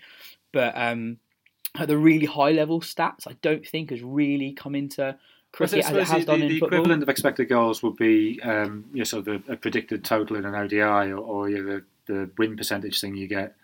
But 0.53 0.77
um, 0.77 1.19
at 1.75 1.89
the 1.89 1.99
really 1.99 2.27
high 2.27 2.53
level 2.53 2.81
stats, 2.81 3.27
I 3.27 3.37
don't 3.43 3.67
think 3.67 3.91
has 3.91 4.03
really 4.03 4.53
come 4.53 4.75
into 4.75 5.17
cricket 5.53 5.85
as 5.85 5.91
it 5.91 6.07
has 6.07 6.21
the, 6.21 6.27
done 6.27 6.41
the 6.41 6.47
in 6.47 6.53
football. 6.53 6.79
equivalent 6.79 7.03
of 7.03 7.09
expected 7.09 7.49
goals 7.49 7.83
would 7.83 7.97
be 7.97 8.41
um, 8.43 8.85
you 8.93 8.99
know, 8.99 9.05
sort 9.05 9.27
of 9.27 9.49
a, 9.49 9.53
a 9.53 9.57
predicted 9.57 10.05
total 10.05 10.37
in 10.37 10.45
an 10.45 10.55
ODI 10.55 10.81
or, 10.81 11.19
or 11.19 11.49
you 11.49 11.63
know, 11.63 11.81
the, 12.07 12.13
the 12.13 12.31
win 12.39 12.57
percentage 12.57 13.01
thing 13.01 13.17
you 13.17 13.27
get. 13.27 13.55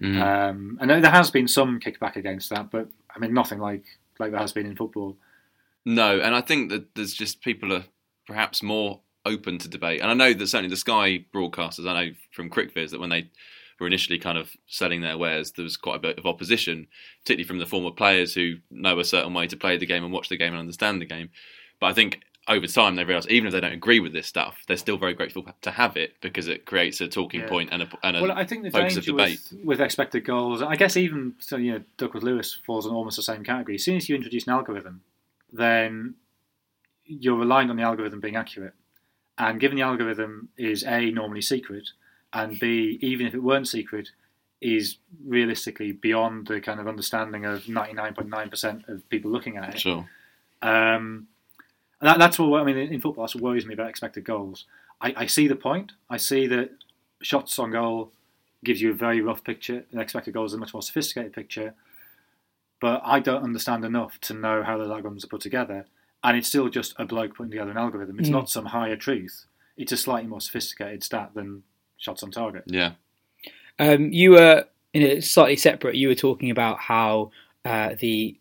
Mm. 0.00 0.20
Um, 0.20 0.78
and 0.80 0.90
there 0.90 1.10
has 1.10 1.30
been 1.30 1.48
some 1.48 1.80
kickback 1.80 2.16
against 2.16 2.50
that, 2.50 2.70
but 2.70 2.88
I 3.14 3.18
mean 3.18 3.32
nothing 3.32 3.58
like 3.58 3.84
like 4.18 4.30
there 4.30 4.40
has 4.40 4.52
been 4.52 4.66
in 4.66 4.76
football. 4.76 5.16
No, 5.84 6.20
and 6.20 6.34
I 6.34 6.40
think 6.40 6.70
that 6.70 6.94
there's 6.94 7.14
just 7.14 7.40
people 7.40 7.72
are 7.72 7.84
perhaps 8.26 8.62
more 8.62 9.00
open 9.24 9.58
to 9.58 9.68
debate. 9.68 10.00
And 10.00 10.10
I 10.10 10.14
know 10.14 10.32
that 10.34 10.46
certainly 10.46 10.70
the 10.70 10.76
Sky 10.76 11.24
broadcasters, 11.32 11.88
I 11.88 12.04
know 12.04 12.12
from 12.32 12.50
CricViz 12.50 12.90
that 12.90 13.00
when 13.00 13.10
they 13.10 13.30
were 13.78 13.86
initially 13.86 14.18
kind 14.18 14.38
of 14.38 14.50
selling 14.66 15.00
their 15.02 15.18
wares, 15.18 15.52
there 15.52 15.62
was 15.62 15.76
quite 15.76 15.96
a 15.96 16.00
bit 16.00 16.18
of 16.18 16.26
opposition, 16.26 16.86
particularly 17.22 17.46
from 17.46 17.58
the 17.58 17.66
former 17.66 17.90
players 17.90 18.34
who 18.34 18.56
know 18.70 18.98
a 18.98 19.04
certain 19.04 19.34
way 19.34 19.46
to 19.46 19.56
play 19.56 19.76
the 19.76 19.86
game 19.86 20.04
and 20.04 20.12
watch 20.12 20.28
the 20.28 20.36
game 20.36 20.52
and 20.52 20.60
understand 20.60 21.00
the 21.00 21.06
game. 21.06 21.30
But 21.80 21.88
I 21.88 21.92
think 21.92 22.20
over 22.48 22.66
time 22.66 22.94
they 22.94 23.04
realise 23.04 23.26
even 23.28 23.48
if 23.48 23.52
they 23.52 23.60
don't 23.60 23.72
agree 23.72 24.00
with 24.00 24.12
this 24.12 24.26
stuff, 24.26 24.62
they're 24.66 24.76
still 24.76 24.96
very 24.96 25.14
grateful 25.14 25.44
to 25.62 25.70
have 25.70 25.96
it 25.96 26.14
because 26.20 26.46
it 26.48 26.64
creates 26.64 27.00
a 27.00 27.08
talking 27.08 27.40
Yeah. 27.40 27.48
point 27.48 27.70
and 27.72 27.82
a, 27.82 27.88
and 28.02 28.16
a 28.16 28.22
Well, 28.22 28.32
I 28.32 28.44
think 28.44 28.62
the 28.62 28.70
focus 28.70 28.96
of 28.98 29.04
debate. 29.04 29.40
with, 29.52 29.64
with 29.64 29.80
expected 29.80 30.24
goals, 30.24 30.62
I 30.62 30.76
guess 30.76 30.96
even 30.96 31.34
so, 31.38 31.56
you 31.56 31.72
know, 31.72 31.82
Duckworth 31.98 32.22
Lewis 32.22 32.54
falls 32.54 32.86
in 32.86 32.92
almost 32.92 33.16
the 33.16 33.22
same 33.22 33.42
category. 33.44 33.74
As 33.74 33.84
soon 33.84 33.96
as 33.96 34.08
you 34.08 34.14
introduce 34.14 34.46
an 34.46 34.52
algorithm, 34.52 35.02
then 35.52 36.14
you're 37.04 37.36
relying 37.36 37.68
on 37.68 37.76
the 37.76 37.82
algorithm 37.82 38.20
being 38.20 38.36
accurate. 38.36 38.74
And 39.38 39.60
given 39.60 39.76
the 39.76 39.82
algorithm 39.82 40.48
is 40.56 40.82
A, 40.84 41.10
normally 41.10 41.42
secret, 41.42 41.90
and 42.36 42.58
B, 42.58 42.98
even 43.00 43.26
if 43.26 43.34
it 43.34 43.42
weren't 43.42 43.66
secret, 43.68 44.10
is 44.60 44.98
realistically 45.24 45.92
beyond 45.92 46.46
the 46.46 46.60
kind 46.60 46.80
of 46.80 46.86
understanding 46.88 47.44
of 47.44 47.62
99.9% 47.64 48.88
of 48.88 49.08
people 49.08 49.30
looking 49.30 49.56
at 49.56 49.74
it. 49.74 49.80
Sure. 49.80 50.08
Um, 50.62 51.28
that, 52.00 52.18
that's 52.18 52.38
what 52.38 52.60
I 52.60 52.64
mean 52.64 52.76
in 52.76 53.00
football. 53.00 53.24
That's 53.24 53.34
what 53.34 53.42
worries 53.44 53.66
me 53.66 53.74
about 53.74 53.88
expected 53.88 54.24
goals. 54.24 54.64
I, 55.00 55.14
I 55.16 55.26
see 55.26 55.48
the 55.48 55.56
point. 55.56 55.92
I 56.10 56.16
see 56.16 56.46
that 56.48 56.70
shots 57.22 57.58
on 57.58 57.70
goal 57.70 58.12
gives 58.64 58.80
you 58.82 58.90
a 58.90 58.94
very 58.94 59.20
rough 59.20 59.44
picture, 59.44 59.84
and 59.92 60.00
expected 60.00 60.34
goals 60.34 60.52
is 60.52 60.56
a 60.56 60.58
much 60.58 60.72
more 60.74 60.82
sophisticated 60.82 61.32
picture. 61.32 61.74
But 62.80 63.00
I 63.04 63.20
don't 63.20 63.42
understand 63.42 63.84
enough 63.84 64.20
to 64.22 64.34
know 64.34 64.62
how 64.62 64.76
those 64.76 64.88
algorithms 64.90 65.24
are 65.24 65.28
put 65.28 65.40
together, 65.40 65.86
and 66.24 66.36
it's 66.36 66.48
still 66.48 66.68
just 66.68 66.94
a 66.98 67.04
bloke 67.06 67.34
putting 67.36 67.50
together 67.50 67.70
an 67.70 67.76
algorithm. 67.78 68.18
It's 68.18 68.28
Mm. 68.28 68.32
not 68.32 68.50
some 68.50 68.66
higher 68.66 68.96
truth. 68.96 69.46
It's 69.76 69.92
a 69.92 69.96
slightly 69.96 70.28
more 70.28 70.40
sophisticated 70.40 71.02
stat 71.04 71.30
than 71.34 71.62
shots 72.06 72.22
on 72.22 72.30
target. 72.30 72.62
Yeah. 72.66 72.92
Um, 73.78 74.12
you 74.12 74.30
were 74.30 74.64
in 74.94 75.02
a 75.02 75.20
slightly 75.20 75.56
separate. 75.56 75.96
You 75.96 76.08
were 76.08 76.14
talking 76.14 76.50
about 76.50 76.78
how 76.78 77.32
uh, 77.64 77.96
the 77.98 78.38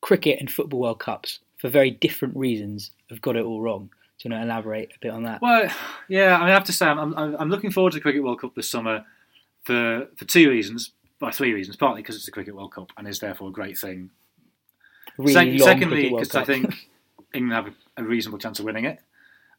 cricket 0.00 0.40
and 0.40 0.50
football 0.50 0.80
World 0.80 0.98
Cups, 0.98 1.38
for 1.56 1.68
very 1.68 1.90
different 1.90 2.36
reasons, 2.36 2.90
have 3.08 3.22
got 3.22 3.36
it 3.36 3.44
all 3.44 3.60
wrong. 3.60 3.90
Do 4.18 4.28
you 4.28 4.34
want 4.34 4.42
to 4.42 4.46
elaborate 4.46 4.90
a 4.90 4.98
bit 5.00 5.12
on 5.12 5.22
that? 5.22 5.40
Well, 5.40 5.70
yeah, 6.08 6.36
I, 6.36 6.40
mean, 6.40 6.48
I 6.48 6.50
have 6.50 6.64
to 6.64 6.72
say, 6.72 6.86
I'm, 6.86 7.14
I'm, 7.14 7.36
I'm 7.38 7.50
looking 7.50 7.70
forward 7.70 7.92
to 7.92 7.98
the 7.98 8.02
Cricket 8.02 8.22
World 8.22 8.40
Cup 8.40 8.54
this 8.54 8.68
summer 8.68 9.04
for 9.64 10.08
for 10.16 10.24
two 10.24 10.50
reasons, 10.50 10.92
by 11.18 11.30
three 11.30 11.52
reasons. 11.52 11.76
Partly 11.76 12.02
because 12.02 12.16
it's 12.16 12.26
the 12.26 12.32
Cricket 12.32 12.56
World 12.56 12.72
Cup 12.72 12.90
and 12.96 13.06
is 13.06 13.20
therefore 13.20 13.48
a 13.48 13.52
great 13.52 13.78
thing. 13.78 14.10
Really 15.16 15.32
Sec- 15.32 15.48
long 15.48 15.58
secondly, 15.58 16.10
because 16.10 16.34
I 16.34 16.44
think 16.44 16.88
England 17.32 17.54
have 17.54 17.74
a, 17.74 18.02
a 18.02 18.04
reasonable 18.04 18.38
chance 18.38 18.58
of 18.58 18.64
winning 18.64 18.84
it. 18.84 18.98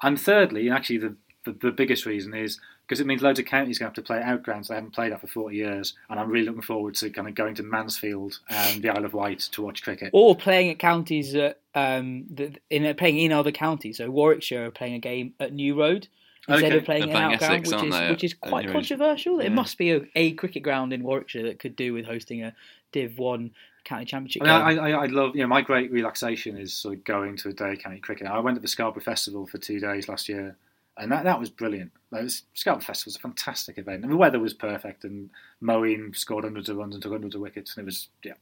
And 0.04 0.20
thirdly, 0.20 0.70
actually 0.70 1.00
the, 1.00 1.16
the, 1.46 1.54
the 1.54 1.72
biggest 1.72 2.06
reason 2.06 2.34
is 2.36 2.60
because 2.88 3.02
it 3.02 3.06
means 3.06 3.22
loads 3.22 3.38
of 3.38 3.46
counties 3.46 3.78
are 3.78 3.82
going 3.82 3.94
to 3.94 4.00
have 4.00 4.06
to 4.06 4.08
play 4.08 4.18
at 4.20 4.24
outgrounds 4.24 4.70
they 4.70 4.76
haven't 4.76 4.94
played 4.94 5.12
at 5.12 5.20
for 5.20 5.28
40 5.28 5.56
years. 5.58 5.94
And 6.10 6.18
I'm 6.20 6.30
really 6.30 6.46
looking 6.46 6.62
forward 6.62 6.96
to 6.96 7.10
kind 7.10 7.28
of 7.28 7.36
going 7.36 7.54
to 7.56 7.64
Mansfield 7.64 8.40
and 8.50 8.82
the 8.82 8.90
Isle 8.90 9.04
of 9.04 9.14
Wight 9.14 9.40
to 9.52 9.62
watch 9.62 9.84
cricket. 9.84 10.12
or 10.14 10.36
playing 10.36 10.72
at 10.72 10.80
counties 10.80 11.34
that, 11.34 11.60
um, 11.76 12.26
that 12.36 12.60
in 12.70 12.96
playing 12.96 13.18
in 13.20 13.34
other 13.34 13.52
counties. 13.52 13.98
So 13.98 14.10
Warwickshire 14.10 14.68
are 14.68 14.72
playing 14.72 14.94
a 14.94 15.00
game 15.00 15.34
at 15.40 15.52
New 15.54 15.78
Road 15.78 16.08
instead 16.48 16.72
Okay. 16.72 16.78
of 16.78 16.86
playing 16.86 17.02
They're 17.02 17.10
in 17.10 17.14
playing 17.14 17.34
outground, 17.34 17.54
Essex, 17.66 17.70
which 17.70 17.84
is 17.84 18.10
which 18.10 18.24
is 18.24 18.34
quite 18.34 18.62
New 18.62 18.68
Road? 18.70 18.74
controversial. 18.74 19.40
It 19.42 19.50
must 19.52 19.78
be 19.78 19.92
a, 19.92 20.02
a 20.16 20.32
cricket 20.32 20.64
ground 20.64 20.94
in 20.94 21.04
Warwickshire 21.04 21.44
that 21.44 21.60
could 21.60 21.76
do 21.76 21.94
with 21.94 22.06
hosting 22.06 22.42
a 22.44 22.54
Div 22.94 23.18
One 23.20 23.52
county 23.84 24.06
championship 24.06 24.44
I, 24.44 24.46
mean, 24.74 24.76
game. 24.78 24.80
I, 24.86 24.92
I, 24.92 25.04
I 25.04 25.06
love, 25.08 25.36
you 25.36 25.42
know, 25.42 25.48
my 25.48 25.62
great 25.62 25.92
relaxation 25.92 26.58
is 26.58 26.74
sort 26.74 26.94
of 26.96 27.04
going 27.04 27.36
to 27.38 27.50
a 27.50 27.54
day 27.54 27.74
of 27.74 27.80
county 27.80 28.00
cricket. 28.00 28.28
I 28.28 28.40
went 28.40 28.56
to 28.56 28.62
the 28.62 28.68
Scarborough 28.68 29.02
Festival 29.04 29.46
for 29.46 29.58
two 29.58 29.80
days 29.80 30.08
last 30.10 30.28
year, 30.30 30.56
and 30.98 31.12
that, 31.12 31.24
that 31.24 31.40
was 31.40 31.50
brilliant. 31.50 31.92
Like, 32.12 32.22
it 32.22 32.26
was, 32.26 32.44
Scarborough 32.54 32.82
Festival 32.84 33.10
was 33.10 33.16
a 33.18 33.20
fantastic 33.20 33.78
event, 33.78 34.04
and 34.04 34.12
the 34.12 34.18
weather 34.18 34.40
was 34.40 34.54
perfect. 34.54 35.04
And 35.04 35.30
Moeen 35.62 36.16
scored 36.16 36.44
hundreds 36.44 36.70
of 36.70 36.78
runs 36.78 36.96
and 36.96 37.04
took 37.04 37.12
hundreds 37.12 37.36
of 37.36 37.42
wickets, 37.42 37.76
and 37.76 37.84
it 37.84 37.86
was, 37.86 38.10
yeah, 38.24 38.34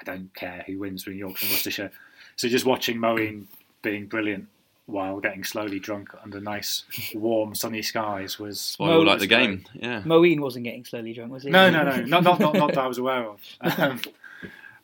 I 0.00 0.04
don't 0.04 0.34
care 0.34 0.64
who 0.66 0.78
wins 0.78 1.02
between 1.02 1.18
Yorkshire 1.18 1.46
and 1.46 1.52
Worcestershire. 1.52 1.92
So 2.36 2.48
just 2.48 2.64
watching 2.64 2.98
Moeen 2.98 3.44
being 3.82 4.06
brilliant 4.06 4.48
while 4.86 5.20
getting 5.20 5.44
slowly 5.44 5.78
drunk 5.78 6.10
under 6.22 6.40
nice, 6.40 6.84
warm, 7.14 7.54
sunny 7.54 7.82
skies 7.82 8.38
was. 8.38 8.74
Why 8.78 8.88
we 8.88 8.94
all 8.94 9.04
like 9.04 9.20
the 9.20 9.26
game. 9.26 9.64
Yeah. 9.74 10.02
Moeen 10.02 10.40
wasn't 10.40 10.64
getting 10.64 10.84
slowly 10.84 11.12
drunk, 11.12 11.32
was 11.32 11.42
he? 11.42 11.50
No, 11.50 11.70
no, 11.70 11.84
no, 11.84 11.96
not 12.04 12.24
not 12.24 12.40
not, 12.40 12.54
not 12.54 12.68
that 12.68 12.78
I 12.78 12.86
was 12.86 12.98
aware 12.98 13.26
of. 13.28 13.40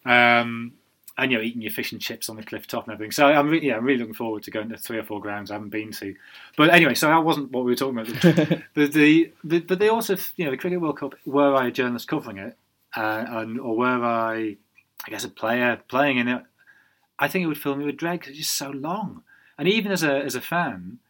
Um, 0.04 0.12
um, 0.12 0.72
and 1.18 1.32
you 1.32 1.36
know, 1.36 1.42
eating 1.42 1.60
your 1.60 1.72
fish 1.72 1.90
and 1.90 2.00
chips 2.00 2.28
on 2.28 2.36
the 2.36 2.44
cliff 2.44 2.68
top 2.68 2.84
and 2.84 2.94
everything. 2.94 3.10
So 3.10 3.26
I'm 3.26 3.48
really, 3.48 3.66
yeah, 3.66 3.76
I'm 3.76 3.84
really 3.84 3.98
looking 3.98 4.14
forward 4.14 4.44
to 4.44 4.52
going 4.52 4.68
to 4.68 4.78
three 4.78 4.98
or 4.98 5.02
four 5.02 5.20
grounds 5.20 5.50
I 5.50 5.54
haven't 5.54 5.70
been 5.70 5.90
to. 5.92 6.14
But 6.56 6.70
anyway, 6.70 6.94
so 6.94 7.08
that 7.08 7.24
wasn't 7.24 7.50
what 7.50 7.64
we 7.64 7.72
were 7.72 7.76
talking 7.76 7.98
about. 7.98 8.22
the, 8.74 8.86
the, 8.86 9.32
the 9.42 9.58
but 9.60 9.80
they 9.80 9.88
also, 9.88 10.16
you 10.36 10.44
know, 10.44 10.52
the 10.52 10.56
Cricket 10.56 10.80
World 10.80 10.98
Cup. 10.98 11.16
Were 11.26 11.56
I 11.56 11.66
a 11.66 11.70
journalist 11.72 12.06
covering 12.06 12.38
it, 12.38 12.56
uh, 12.96 13.24
and 13.28 13.58
or 13.58 13.76
were 13.76 14.04
I, 14.04 14.56
I 15.06 15.10
guess, 15.10 15.24
a 15.24 15.28
player 15.28 15.80
playing 15.88 16.18
in 16.18 16.28
it, 16.28 16.42
I 17.18 17.26
think 17.26 17.42
it 17.42 17.48
would 17.48 17.58
fill 17.58 17.74
me 17.74 17.84
with 17.84 17.96
dread 17.96 18.20
because 18.20 18.30
it's 18.30 18.38
just 18.38 18.56
so 18.56 18.70
long. 18.70 19.24
And 19.58 19.66
even 19.66 19.90
as 19.90 20.04
a 20.04 20.20
as 20.20 20.36
a 20.36 20.40
fan, 20.40 21.00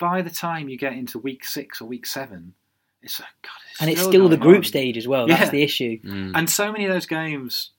by 0.00 0.20
the 0.20 0.30
time 0.30 0.68
you 0.68 0.76
get 0.76 0.94
into 0.94 1.20
week 1.20 1.44
six 1.44 1.80
or 1.80 1.84
week 1.84 2.06
seven, 2.06 2.54
it's 3.02 3.20
like 3.20 3.28
God. 3.42 3.52
It's 3.70 3.80
and 3.80 3.88
it's 3.88 4.00
still 4.00 4.10
still 4.10 4.28
the 4.28 4.36
group 4.36 4.58
on. 4.58 4.64
stage 4.64 4.96
as 4.96 5.06
well. 5.06 5.28
Yeah. 5.28 5.36
That's 5.36 5.50
the 5.50 5.62
issue. 5.62 6.00
Mm. 6.00 6.32
And 6.34 6.50
so 6.50 6.72
many 6.72 6.86
of 6.86 6.92
those 6.92 7.06
games 7.06 7.70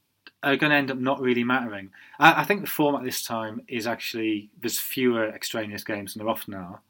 are 0.44 0.56
going 0.56 0.70
to 0.70 0.78
end 0.78 0.92
up 0.92 0.98
not 0.98 1.20
really 1.20 1.44
mattering. 1.44 1.90
I, 2.20 2.42
I 2.42 2.44
think 2.44 2.62
the 2.62 2.68
format 2.68 3.04
this 3.04 3.24
time 3.24 3.62
is 3.68 3.88
actually 3.88 4.50
there's 4.60 4.80
fewer 4.80 5.28
extraneous 5.28 5.84
games 5.84 6.14
than 6.14 6.24
there 6.24 6.32
often 6.32 6.54
are, 6.54 6.82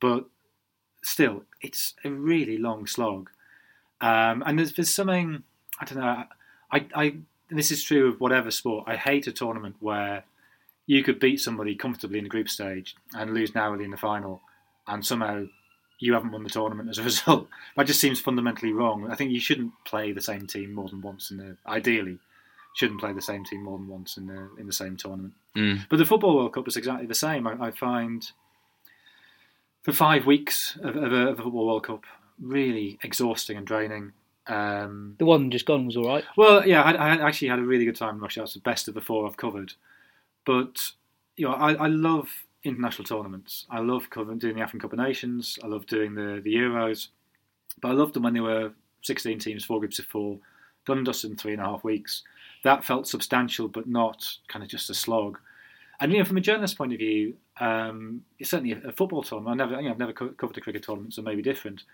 but 0.00 0.26
still, 1.02 1.44
it's 1.60 1.94
a 2.04 2.10
really 2.10 2.58
long 2.58 2.86
slog. 2.86 3.30
Um, 4.00 4.42
and 4.46 4.58
there's, 4.58 4.72
there's 4.72 4.92
something 4.92 5.42
I 5.80 5.84
don't 5.84 5.98
know. 5.98 6.24
I, 6.70 6.86
I 6.94 7.14
this 7.50 7.70
is 7.70 7.82
true 7.82 8.08
of 8.08 8.20
whatever 8.20 8.50
sport. 8.50 8.84
I 8.86 8.96
hate 8.96 9.26
a 9.26 9.32
tournament 9.32 9.76
where 9.80 10.24
you 10.86 11.02
could 11.02 11.20
beat 11.20 11.40
somebody 11.40 11.74
comfortably 11.74 12.18
in 12.18 12.24
the 12.24 12.30
group 12.30 12.48
stage 12.48 12.96
and 13.14 13.34
lose 13.34 13.54
narrowly 13.54 13.84
in 13.84 13.90
the 13.90 13.96
final, 13.96 14.42
and 14.86 15.04
somehow 15.04 15.44
you 15.98 16.14
haven't 16.14 16.32
won 16.32 16.42
the 16.42 16.50
tournament 16.50 16.88
as 16.88 16.98
a 16.98 17.02
result. 17.04 17.48
That 17.76 17.86
just 17.86 18.00
seems 18.00 18.20
fundamentally 18.20 18.72
wrong. 18.72 19.10
I 19.10 19.14
think 19.14 19.30
you 19.30 19.40
shouldn't 19.40 19.72
play 19.84 20.12
the 20.12 20.20
same 20.20 20.46
team 20.46 20.72
more 20.72 20.88
than 20.88 21.00
once 21.00 21.30
in 21.30 21.36
the 21.36 21.56
ideally 21.66 22.18
shouldn't 22.74 23.00
play 23.00 23.12
the 23.12 23.20
same 23.22 23.44
team 23.44 23.62
more 23.64 23.78
than 23.78 23.88
once 23.88 24.16
in 24.16 24.26
the 24.26 24.48
in 24.58 24.66
the 24.66 24.72
same 24.72 24.96
tournament. 24.96 25.34
Mm. 25.56 25.86
But 25.88 25.98
the 25.98 26.04
football 26.06 26.36
World 26.36 26.54
Cup 26.54 26.66
is 26.68 26.76
exactly 26.76 27.06
the 27.06 27.14
same. 27.14 27.46
I, 27.46 27.68
I 27.68 27.70
find 27.70 28.30
for 29.82 29.92
five 29.92 30.26
weeks 30.26 30.78
of, 30.82 30.96
of, 30.96 31.12
a, 31.12 31.28
of 31.28 31.40
a 31.40 31.42
football 31.42 31.66
World 31.66 31.84
Cup 31.84 32.04
really 32.40 32.98
exhausting 33.02 33.56
and 33.56 33.66
draining. 33.66 34.12
Um, 34.46 35.14
The 35.18 35.24
one 35.24 35.50
just 35.50 35.66
gone 35.66 35.86
was 35.86 35.96
all 35.96 36.06
right. 36.06 36.24
well, 36.36 36.66
yeah, 36.66 36.82
I, 36.82 36.92
I 36.92 37.28
actually 37.28 37.48
had 37.48 37.58
a 37.60 37.62
really 37.62 37.84
good 37.84 37.96
time 37.96 38.16
in 38.16 38.20
Russia. 38.20 38.42
It's 38.42 38.54
the 38.54 38.60
best 38.60 38.88
of 38.88 38.94
the 38.94 39.00
four 39.00 39.26
I've 39.26 39.36
covered. 39.36 39.74
But 40.44 40.92
you 41.36 41.46
know, 41.46 41.54
I, 41.54 41.74
I 41.74 41.86
love 41.86 42.28
international 42.64 43.04
tournaments. 43.04 43.66
I 43.70 43.80
love 43.80 44.10
covering 44.10 44.38
doing 44.38 44.56
the 44.56 44.62
African 44.62 44.80
Cup 44.80 44.92
of 44.92 44.98
Nations. 44.98 45.58
I 45.62 45.66
love 45.66 45.86
doing 45.86 46.14
the 46.14 46.40
the 46.42 46.54
Euros. 46.54 47.08
But 47.80 47.88
I 47.88 47.92
loved 47.92 48.14
them 48.14 48.22
when 48.24 48.34
they 48.34 48.40
were 48.40 48.72
16 49.02 49.38
teams, 49.38 49.64
four 49.64 49.78
groups 49.80 49.98
of 49.98 50.04
four, 50.06 50.38
done 50.86 50.98
and 50.98 51.06
dusted 51.06 51.30
in 51.30 51.36
three 51.36 51.52
and 51.52 51.62
a 51.62 51.64
half 51.64 51.84
weeks. 51.84 52.22
That 52.64 52.84
felt 52.84 53.08
substantial, 53.08 53.68
but 53.68 53.88
not 53.88 54.36
kind 54.48 54.62
of 54.62 54.68
just 54.68 54.90
a 54.90 54.94
slog. 54.94 55.38
And 56.00 56.12
you 56.12 56.18
know, 56.18 56.24
from 56.24 56.36
a 56.36 56.40
journalist 56.40 56.76
point 56.76 56.92
of 56.92 56.98
view, 56.98 57.34
um, 57.60 58.24
it's 58.38 58.50
certainly 58.50 58.72
a, 58.72 58.88
a 58.88 58.92
football 58.92 59.22
tournament. 59.22 59.60
I 59.60 59.64
never, 59.64 59.80
you 59.80 59.88
know, 59.88 59.92
I've 59.92 59.98
never 59.98 60.12
co- 60.12 60.28
covered 60.30 60.56
a 60.58 60.60
cricket 60.60 60.82
tournament, 60.82 61.14
so 61.14 61.22
maybe 61.22 61.42
different. 61.42 61.84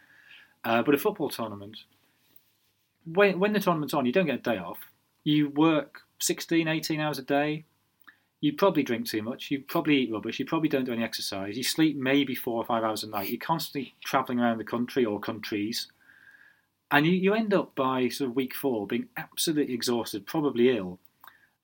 Uh, 0.64 0.82
but 0.82 0.94
a 0.94 0.98
football 0.98 1.28
tournament, 1.30 1.78
when 3.04 3.38
when 3.38 3.52
the 3.52 3.60
tournament's 3.60 3.94
on, 3.94 4.06
you 4.06 4.12
don't 4.12 4.26
get 4.26 4.36
a 4.36 4.38
day 4.38 4.58
off. 4.58 4.78
You 5.24 5.50
work 5.50 6.02
16, 6.20 6.68
18 6.68 7.00
hours 7.00 7.18
a 7.18 7.22
day. 7.22 7.64
You 8.40 8.52
probably 8.52 8.82
drink 8.82 9.06
too 9.06 9.22
much. 9.22 9.50
You 9.50 9.60
probably 9.60 9.96
eat 9.96 10.12
rubbish. 10.12 10.38
You 10.38 10.46
probably 10.46 10.68
don't 10.68 10.84
do 10.84 10.92
any 10.92 11.02
exercise. 11.02 11.56
You 11.56 11.64
sleep 11.64 11.96
maybe 11.96 12.34
four 12.34 12.62
or 12.62 12.64
five 12.64 12.84
hours 12.84 13.02
a 13.02 13.08
night. 13.08 13.30
You're 13.30 13.38
constantly 13.38 13.94
travelling 14.04 14.38
around 14.38 14.58
the 14.58 14.64
country 14.64 15.04
or 15.04 15.18
countries. 15.18 15.88
And 16.90 17.06
you, 17.06 17.12
you 17.12 17.34
end 17.34 17.52
up 17.52 17.74
by 17.74 18.08
sort 18.08 18.30
of 18.30 18.36
week 18.36 18.54
four 18.54 18.86
being 18.86 19.08
absolutely 19.16 19.74
exhausted, 19.74 20.26
probably 20.26 20.76
ill. 20.76 20.98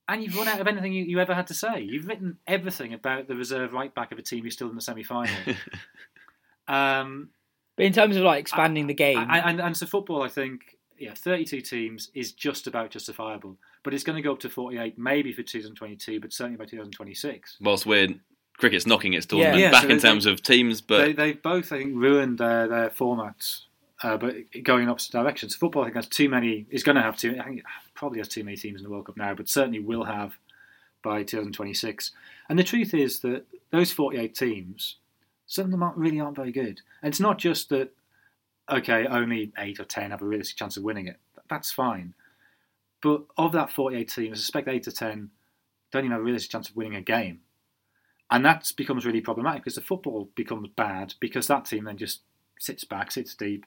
And 0.06 0.22
you've 0.22 0.36
run 0.36 0.48
out 0.48 0.60
of 0.60 0.66
anything 0.66 0.92
you, 0.92 1.04
you 1.04 1.18
ever 1.18 1.34
had 1.34 1.46
to 1.46 1.54
say. 1.54 1.80
You've 1.80 2.06
written 2.06 2.36
everything 2.46 2.92
about 2.92 3.26
the 3.26 3.34
reserve 3.34 3.72
right 3.72 3.94
back 3.94 4.12
of 4.12 4.18
a 4.18 4.22
team 4.22 4.44
who's 4.44 4.52
still 4.52 4.68
in 4.68 4.74
the 4.74 4.82
semi 4.82 5.02
final. 5.02 5.34
um, 6.68 7.30
But 7.76 7.86
in 7.86 7.92
terms 7.92 8.16
of 8.16 8.22
like 8.22 8.40
expanding 8.40 8.86
the 8.86 8.94
game, 8.94 9.18
and, 9.18 9.30
and, 9.30 9.60
and 9.60 9.76
so 9.76 9.86
football, 9.86 10.22
I 10.22 10.28
think, 10.28 10.76
yeah, 10.98 11.14
32 11.14 11.60
teams 11.62 12.10
is 12.14 12.32
just 12.32 12.66
about 12.66 12.90
justifiable. 12.90 13.56
But 13.82 13.94
it's 13.94 14.04
going 14.04 14.16
to 14.16 14.22
go 14.22 14.32
up 14.32 14.40
to 14.40 14.48
48, 14.50 14.98
maybe 14.98 15.32
for 15.32 15.42
2022, 15.42 16.20
but 16.20 16.32
certainly 16.32 16.56
by 16.56 16.64
2026. 16.64 17.58
Whilst 17.60 17.84
we're 17.86 18.08
cricket's 18.56 18.86
knocking 18.86 19.14
its 19.14 19.26
tournament 19.26 19.58
Yeah, 19.58 19.70
back 19.72 19.82
so 19.82 19.88
in 19.88 19.96
they- 19.96 20.02
terms 20.02 20.26
of 20.26 20.42
teams, 20.42 20.80
but 20.80 20.98
they, 20.98 21.12
they've 21.12 21.42
both, 21.42 21.72
I 21.72 21.78
think, 21.78 21.94
ruined 21.96 22.38
their, 22.38 22.68
their 22.68 22.90
formats, 22.90 23.62
uh, 24.04 24.18
but 24.18 24.34
going 24.62 24.82
in 24.82 24.90
opposite 24.90 25.12
directions. 25.12 25.56
Football, 25.56 25.82
I 25.82 25.86
think, 25.86 25.96
has 25.96 26.06
too 26.06 26.28
many, 26.28 26.66
is 26.68 26.82
going 26.82 26.96
to 26.96 27.02
have 27.02 27.16
too, 27.16 27.38
I 27.40 27.44
think, 27.44 27.62
probably 27.94 28.18
has 28.18 28.28
too 28.28 28.44
many 28.44 28.56
teams 28.58 28.80
in 28.80 28.84
the 28.84 28.90
World 28.90 29.06
Cup 29.06 29.16
now, 29.16 29.34
but 29.34 29.48
certainly 29.48 29.80
will 29.80 30.04
have 30.04 30.38
by 31.02 31.22
2026. 31.22 32.10
And 32.50 32.58
the 32.58 32.64
truth 32.64 32.92
is 32.92 33.20
that 33.20 33.46
those 33.70 33.92
48 33.92 34.34
teams, 34.34 34.96
some 35.46 35.64
of 35.64 35.70
them 35.70 35.82
aren't, 35.82 35.96
really 35.96 36.20
aren't 36.20 36.36
very 36.36 36.52
good. 36.52 36.82
And 37.02 37.10
it's 37.10 37.18
not 37.20 37.38
just 37.38 37.70
that, 37.70 37.92
okay, 38.70 39.06
only 39.06 39.52
8 39.56 39.80
or 39.80 39.84
10 39.84 40.10
have 40.10 40.20
a 40.20 40.26
realistic 40.26 40.58
chance 40.58 40.76
of 40.76 40.82
winning 40.82 41.08
it. 41.08 41.18
That's 41.48 41.72
fine. 41.72 42.12
But 43.02 43.22
of 43.38 43.52
that 43.52 43.72
48 43.72 44.10
teams, 44.10 44.36
I 44.36 44.40
suspect 44.40 44.68
8 44.68 44.82
to 44.82 44.92
10 44.92 45.30
don't 45.92 46.04
even 46.04 46.10
have 46.12 46.20
a 46.20 46.24
realistic 46.24 46.50
chance 46.50 46.68
of 46.68 46.76
winning 46.76 46.96
a 46.96 47.00
game. 47.00 47.40
And 48.30 48.44
that 48.44 48.70
becomes 48.76 49.06
really 49.06 49.22
problematic 49.22 49.62
because 49.62 49.76
the 49.76 49.80
football 49.80 50.28
becomes 50.34 50.68
bad 50.76 51.14
because 51.20 51.46
that 51.46 51.64
team 51.64 51.84
then 51.84 51.96
just 51.96 52.20
sits 52.58 52.84
back, 52.84 53.10
sits 53.10 53.34
deep, 53.34 53.64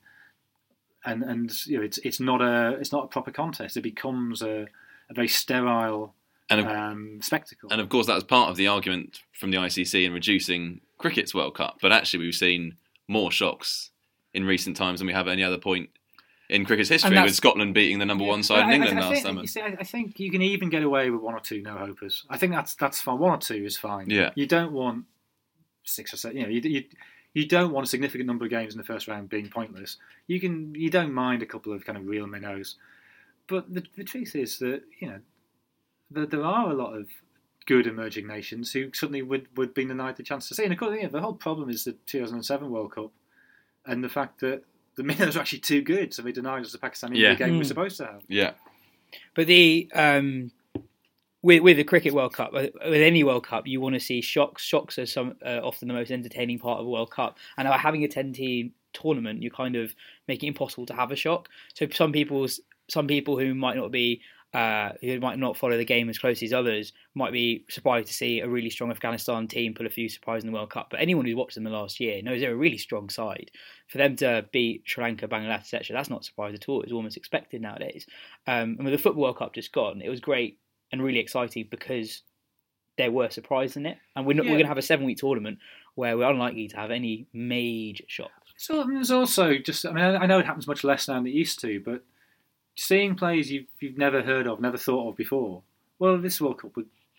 and 1.06 1.24
and 1.24 1.68
you 1.68 1.78
know 1.78 1.84
it's 1.84 1.98
it's 2.00 2.20
not 2.20 2.42
a 2.42 2.78
it's 2.80 2.92
not 2.92 3.06
a 3.06 3.08
proper 3.08 3.32
contest. 3.32 3.78
It 3.78 3.82
becomes 3.82 4.42
a, 4.42 4.68
a 5.10 5.14
very 5.14 5.28
sterile 5.28 6.14
and 6.50 6.62
of, 6.62 6.68
um, 6.68 7.20
spectacle. 7.22 7.70
and 7.72 7.82
of 7.82 7.90
course 7.90 8.08
that 8.08 8.16
was 8.16 8.24
part 8.24 8.50
of 8.50 8.56
the 8.56 8.68
argument 8.68 9.20
from 9.34 9.52
the 9.52 9.58
ICC 9.58 10.06
in 10.06 10.14
reducing 10.14 10.82
cricket's 10.98 11.34
World 11.36 11.56
Cup. 11.56 11.78
But 11.82 11.92
actually, 11.92 12.26
we've 12.26 12.36
seen 12.36 12.78
more 13.08 13.32
shocks 13.32 13.92
in 14.34 14.46
recent 14.46 14.76
times 14.78 15.00
than 15.00 15.08
we 15.08 15.14
have 15.14 15.28
at 15.28 15.32
any 15.32 15.44
other 15.44 15.58
point 15.58 15.90
in 16.50 16.64
cricket's 16.66 16.90
history, 16.90 17.22
with 17.22 17.36
Scotland 17.36 17.74
beating 17.74 18.00
the 18.00 18.06
number 18.06 18.24
one 18.24 18.42
side 18.44 18.64
But 18.64 18.64
in 18.64 18.70
I- 18.70 18.74
England 18.76 19.00
I, 19.00 19.02
I 19.02 19.06
last 19.06 19.14
think, 19.16 19.26
summer. 19.26 19.42
You 19.42 19.48
see, 19.48 19.62
I, 19.62 19.76
I 19.80 19.84
think 19.84 20.20
you 20.20 20.32
can 20.32 20.42
even 20.42 20.70
get 20.70 20.84
away 20.84 21.10
with 21.10 21.22
one 21.22 21.34
or 21.34 21.40
two 21.42 21.62
no 21.62 21.76
hopers. 21.78 22.24
I 22.30 22.38
think 22.38 22.54
that's 22.54 22.76
that's 22.76 23.02
fine. 23.02 23.20
One 23.20 23.32
or 23.32 23.38
two 23.38 23.66
is 23.66 23.78
fine. 23.78 24.10
Yeah. 24.10 24.32
You 24.36 24.48
don't 24.48 24.72
want 24.72 25.06
six 25.84 26.14
or 26.14 26.18
seven. 26.18 26.38
You 26.38 26.44
know, 26.44 26.50
you, 26.50 26.62
you 26.62 26.84
you 27.34 27.46
don't 27.48 27.72
want 27.72 27.86
a 27.86 27.90
significant 27.90 28.28
number 28.28 28.46
of 28.46 28.52
games 28.52 28.74
in 28.74 28.78
the 28.78 28.84
first 28.84 29.08
round 29.08 29.30
being 29.30 29.50
pointless. 29.50 29.98
You 30.28 30.40
can 30.40 30.74
you 30.76 30.90
don't 30.90 31.14
mind 31.14 31.42
a 31.44 31.46
couple 31.46 31.74
of 31.74 31.86
kind 31.86 31.98
of 31.98 32.08
real 32.08 32.28
minnows, 32.28 32.76
but 33.48 33.72
the, 33.74 33.84
the 33.96 34.04
truth 34.04 34.36
is 34.36 34.60
that 34.60 34.82
you 35.00 35.08
know 35.10 35.20
there, 36.12 36.26
there 36.26 36.44
are 36.44 36.70
a 36.72 36.74
lot 36.74 36.94
of 36.98 37.08
good 37.66 37.86
emerging 37.86 38.26
nations 38.28 38.72
who 38.72 38.90
suddenly 38.94 39.22
would 39.22 39.48
would 39.58 39.74
be 39.74 39.86
denied 39.86 40.16
the 40.18 40.24
chance 40.24 40.48
to 40.48 40.56
see. 40.56 40.64
And 40.64 40.74
of 40.74 40.80
course, 40.80 40.96
you 40.96 41.04
know, 41.04 41.10
the 41.10 41.22
whole 41.22 41.34
problem 41.34 41.70
is 41.70 41.84
the 41.84 41.94
2007 42.06 42.70
World 42.72 42.94
Cup 42.94 43.12
and 43.86 44.04
the 44.04 44.10
fact 44.10 44.40
that 44.40 44.64
the 44.96 45.04
minnows 45.10 45.36
are 45.38 45.42
actually 45.42 45.60
too 45.60 45.82
good, 45.82 46.14
so 46.14 46.22
they 46.22 46.32
denied 46.32 46.64
us 46.64 46.72
the 46.72 46.78
Pakistan 46.80 47.12
India 47.14 47.30
Yeah. 47.30 47.36
game 47.36 47.52
we 47.52 47.58
were 47.58 47.64
Mm. 47.64 47.68
supposed 47.68 47.98
to 47.98 48.06
have. 48.06 48.24
yeah, 48.28 48.54
But 49.36 49.48
the 49.48 49.90
um, 49.94 50.52
with 51.42 51.62
with 51.62 51.78
the 51.78 51.84
cricket 51.84 52.14
World 52.14 52.34
Cup, 52.34 52.52
uh, 52.54 52.68
with 52.86 53.02
any 53.02 53.24
World 53.24 53.46
Cup, 53.46 53.68
you 53.68 53.82
want 53.82 53.96
to 53.96 54.00
see 54.00 54.22
shocks. 54.22 54.64
Shocks 54.64 54.98
are 54.98 55.06
some 55.06 55.36
uh, 55.46 55.60
often 55.64 55.88
the 55.88 55.94
most 55.94 56.12
entertaining 56.12 56.60
part 56.60 56.80
of 56.80 56.86
a 56.86 56.90
World 56.90 57.12
Cup. 57.12 57.38
And 57.58 57.68
by 57.68 57.78
having 57.78 58.04
a 58.04 58.08
ten 58.08 58.34
team 58.34 58.74
tournament, 58.94 59.42
you 59.42 59.52
kind 59.52 59.76
of 59.76 59.94
make 60.28 60.44
it 60.44 60.48
impossible 60.48 60.86
to 60.88 60.94
have 60.94 61.12
a 61.12 61.16
shock. 61.16 61.50
So 61.74 61.88
some 61.92 62.12
people's 62.12 62.60
some 62.90 63.08
people 63.08 63.38
who 63.38 63.54
might 63.54 63.76
not 63.76 63.92
be 63.92 64.22
uh, 64.54 64.92
who 65.02 65.20
might 65.20 65.38
not 65.38 65.58
follow 65.58 65.78
the 65.78 65.86
game 65.86 66.10
as 66.10 66.18
closely 66.18 66.46
as 66.48 66.54
others 66.54 66.94
might 67.14 67.34
be 67.34 67.66
surprised 67.70 68.08
to 68.08 68.14
see 68.14 68.40
a 68.40 68.48
really 68.48 68.70
strong 68.70 68.90
Afghanistan 68.90 69.48
team 69.48 69.74
pull 69.74 69.86
a 69.86 69.90
few 69.90 70.08
surprises 70.08 70.46
in 70.46 70.52
the 70.52 70.56
World 70.58 70.70
Cup. 70.70 70.88
But 70.90 71.02
anyone 71.02 71.26
who's 71.26 71.36
watched 71.36 71.56
them 71.56 71.66
the 71.66 71.70
last 71.70 72.00
year 72.00 72.22
knows 72.22 72.40
they're 72.40 72.54
a 72.54 72.56
really 72.56 72.78
strong 72.78 73.10
side. 73.10 73.52
For 73.88 73.98
them 73.98 74.16
to 74.18 74.46
beat 74.52 74.84
Sri 74.86 75.04
Lanka, 75.04 75.28
Bangladesh, 75.28 75.60
etc., 75.60 75.96
that's 75.96 76.10
not 76.10 76.22
a 76.22 76.24
surprise 76.24 76.56
at 76.56 76.68
all. 76.70 76.82
It's 76.82 76.94
almost 76.94 77.18
expected 77.18 77.62
nowadays. 77.62 78.08
Um, 78.48 78.78
and 78.78 78.86
with 78.86 78.94
the 78.94 78.98
Football 78.98 79.24
World 79.24 79.38
Cup 79.38 79.54
just 79.54 79.74
gone, 79.74 80.02
it 80.02 80.10
was 80.10 80.22
great 80.22 80.58
and 80.92 81.04
really 81.04 81.20
exciting 81.20 81.68
because 81.70 82.22
there 82.98 83.12
were 83.12 83.30
surprises 83.30 83.78
in 83.78 83.86
it. 83.86 83.98
And 84.16 84.26
we're, 84.26 84.34
not, 84.34 84.46
we're 84.46 84.54
going 84.54 84.64
to 84.64 84.68
have 84.68 84.78
a 84.78 84.82
seven 84.82 85.06
week 85.06 85.18
tournament 85.18 85.60
where 85.96 86.18
we're 86.18 86.30
unlikely 86.30 86.68
to 86.70 86.78
have 86.78 86.92
any 86.92 87.28
major 87.34 88.06
shocks. 88.08 88.32
So 88.58 88.84
there's 88.84 89.12
also 89.12 89.58
just 89.58 89.86
I 89.86 89.92
mean 89.92 90.04
I 90.04 90.26
know 90.26 90.40
it 90.40 90.46
happens 90.46 90.68
much 90.68 90.84
less 90.84 91.08
now 91.08 91.16
than 91.16 91.28
it 91.28 91.34
used 91.34 91.60
to, 91.62 91.80
but 91.80 92.04
seeing 92.76 93.16
players 93.16 93.52
you've 93.52 93.68
you've 93.80 93.98
never 93.98 94.24
heard 94.24 94.48
of, 94.48 94.60
never 94.60 94.78
thought 94.78 95.10
of 95.10 95.16
before. 95.16 95.62
Well, 96.00 96.18
this 96.18 96.42
World 96.42 96.60
Cup, 96.60 96.72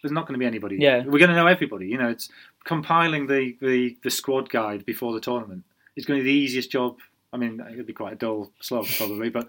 there's 0.03 0.13
not 0.13 0.27
going 0.27 0.35
to 0.35 0.39
be 0.39 0.47
anybody. 0.47 0.77
Yeah. 0.79 1.05
we're 1.05 1.19
going 1.19 1.31
to 1.31 1.37
know 1.37 1.47
everybody. 1.47 1.89
You 1.89 1.99
know, 1.99 2.09
it's 2.09 2.29
compiling 2.65 3.27
the, 3.27 3.57
the, 3.61 3.97
the 4.05 4.11
squad 4.11 4.49
guide 4.49 4.87
before 4.87 5.13
the 5.13 5.21
tournament. 5.21 5.65
It's 5.97 6.07
going 6.07 6.21
to 6.21 6.25
be 6.25 6.31
the 6.31 6.39
easiest 6.39 6.71
job. 6.71 6.99
I 7.33 7.37
mean, 7.37 7.61
it'll 7.73 7.85
be 7.85 7.93
quite 7.93 8.13
a 8.13 8.17
dull 8.17 8.53
slog 8.61 8.87
probably, 8.97 9.31
but 9.31 9.49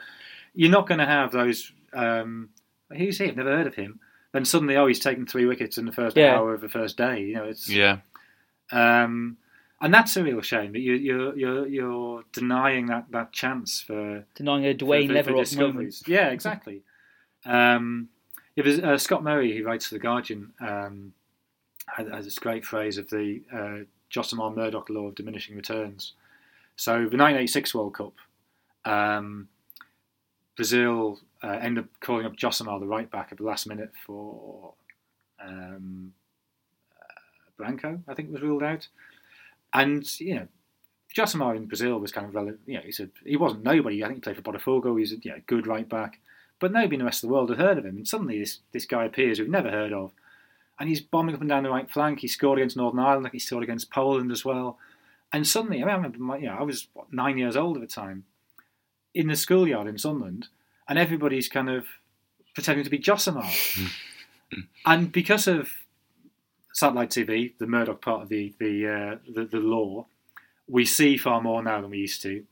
you're 0.56 0.72
not 0.72 0.88
going 0.88 1.00
to 1.00 1.06
have 1.06 1.32
those. 1.32 1.72
Um, 1.94 2.50
who's 2.90 3.20
he? 3.20 3.26
I've 3.26 3.36
never 3.36 3.56
heard 3.56 3.68
of 3.68 3.76
him. 3.76 4.00
Then 4.32 4.46
suddenly, 4.46 4.76
oh, 4.76 4.86
he's 4.88 5.00
taken 5.00 5.26
three 5.26 5.46
wickets 5.46 5.78
in 5.78 5.86
the 5.86 5.92
first 5.92 6.16
Yeah. 6.16 6.36
hour 6.36 6.54
of 6.54 6.62
the 6.62 6.70
first 6.70 6.98
day. 6.98 7.22
You 7.24 7.34
know, 7.36 7.46
it's 7.46 7.68
yeah, 7.70 7.98
um, 8.72 9.38
and 9.82 9.94
that's 9.94 10.16
a 10.18 10.24
real 10.24 10.42
shame 10.42 10.74
that 10.74 10.80
you, 10.80 10.94
you're 10.94 11.36
you're 11.38 11.68
you're 11.68 12.24
denying 12.32 12.88
that, 12.88 13.06
that 13.12 13.32
chance 13.32 13.82
for 13.82 14.26
Denying 14.36 14.66
a 14.66 14.74
Dwayne 14.74 15.08
for, 15.08 15.14
for 15.24 15.32
Leverock 15.32 15.36
moment. 15.36 15.48
discoveries. 15.48 16.04
Yeah, 16.08 16.30
exactly. 16.30 16.82
Um, 17.46 18.10
it 18.56 18.66
was 18.66 18.80
uh, 18.80 18.98
Scott 18.98 19.24
Murray 19.24 19.58
who 19.58 19.64
writes 19.64 19.88
for 19.88 19.96
the 19.96 20.00
Guardian 20.00 20.52
um, 20.60 21.14
has, 21.88 22.08
has 22.10 22.26
this 22.26 22.38
great 22.40 22.66
phrase 22.66 22.98
of 22.98 23.10
the 23.10 23.42
uh, 23.52 23.86
Josimar 24.12 24.56
Murdoch 24.56 24.90
law 24.90 25.08
of 25.08 25.16
diminishing 25.16 25.56
returns. 25.56 26.14
So 26.76 26.92
the 26.94 27.18
1986 27.18 27.74
World 27.76 27.94
Cup, 27.96 28.14
um, 28.86 29.48
Brazil 30.60 31.18
uh, 31.42 31.58
ended 31.62 31.86
up 31.86 31.90
calling 32.02 32.26
up 32.26 32.36
Josimar, 32.36 32.82
the 32.82 32.86
right 32.86 33.10
back, 33.10 33.30
at 33.32 33.38
the 33.38 33.46
last 33.46 33.66
minute 33.66 33.94
for 34.06 34.74
um, 35.42 36.12
uh, 37.02 37.06
Branco, 37.56 38.02
I 38.10 38.14
think 38.14 38.30
was 38.30 38.42
ruled 38.42 38.64
out. 38.64 38.90
And, 39.74 40.20
you 40.20 40.36
know, 40.36 40.48
Josimar 41.16 41.56
in 41.56 41.68
Brazil 41.68 41.98
was 41.98 42.12
kind 42.12 42.28
of 42.28 42.36
relevant. 42.36 42.60
You 42.66 42.74
know, 42.74 42.82
he's 42.84 43.00
a, 43.00 43.08
he 43.24 43.38
wasn't 43.38 43.64
nobody. 43.64 44.04
I 44.04 44.08
think 44.08 44.18
he 44.18 44.22
played 44.22 44.36
for 44.36 44.42
Botafogo. 44.42 45.00
He's 45.00 45.14
a 45.14 45.16
you 45.22 45.32
know, 45.32 45.40
good 45.48 45.66
right 45.66 45.88
back. 45.88 46.20
But 46.60 46.74
nobody 46.74 46.96
in 46.96 47.00
the 47.00 47.06
rest 47.06 47.24
of 47.24 47.30
the 47.30 47.34
world 47.34 47.52
had 47.52 47.60
heard 47.60 47.78
of 47.78 47.86
him. 47.86 47.96
And 47.96 48.06
suddenly 48.06 48.38
this, 48.38 48.60
this 48.74 48.86
guy 48.86 49.06
appears 49.06 49.38
who 49.38 49.46
we've 49.46 49.52
never 49.52 49.72
heard 49.72 49.94
of. 49.94 50.12
And 50.78 50.90
he's 50.90 51.00
bombing 51.00 51.36
up 51.36 51.40
and 51.40 51.50
down 51.50 51.64
the 51.64 51.70
right 51.70 51.90
flank. 51.90 52.20
He 52.20 52.28
scored 52.28 52.60
against 52.60 52.76
Northern 52.76 53.00
Ireland. 53.00 53.30
He 53.32 53.40
scored 53.40 53.64
against 53.64 53.92
Poland 53.92 54.30
as 54.30 54.44
well. 54.44 54.78
And 55.32 55.48
suddenly, 55.48 55.78
I, 55.78 55.86
mean, 55.86 55.90
I 55.90 55.96
remember, 55.96 56.18
my, 56.20 56.38
you 56.38 56.48
know, 56.48 56.58
I 56.60 56.64
was 56.64 56.90
what, 56.92 57.14
nine 57.14 57.38
years 57.38 57.56
old 57.56 57.78
at 57.78 57.82
the 57.82 57.88
time, 57.88 58.26
in 59.14 59.28
the 59.28 59.36
schoolyard 59.36 59.88
in 59.88 59.98
Sunderland, 59.98 60.48
and 60.88 60.98
everybody's 61.00 61.50
kind 61.50 61.70
of 61.70 61.86
pretending 62.56 62.84
to 62.84 62.90
be 62.90 63.00
Josimar. 63.00 63.50
and 64.86 65.12
because 65.12 65.48
of 65.48 65.70
satellite 66.74 67.10
TV, 67.10 67.54
the 67.60 67.68
Murdoch 67.68 68.02
part 68.02 68.24
of 68.24 68.30
the 68.30 68.54
the, 68.60 68.88
uh, 68.88 69.16
the 69.34 69.46
the 69.46 69.60
law, 69.60 70.06
we 70.68 70.86
see 70.86 71.18
far 71.18 71.42
more 71.42 71.62
now 71.64 71.82
than 71.82 71.90
we 71.90 71.98
used 72.00 72.22
to. 72.24 72.44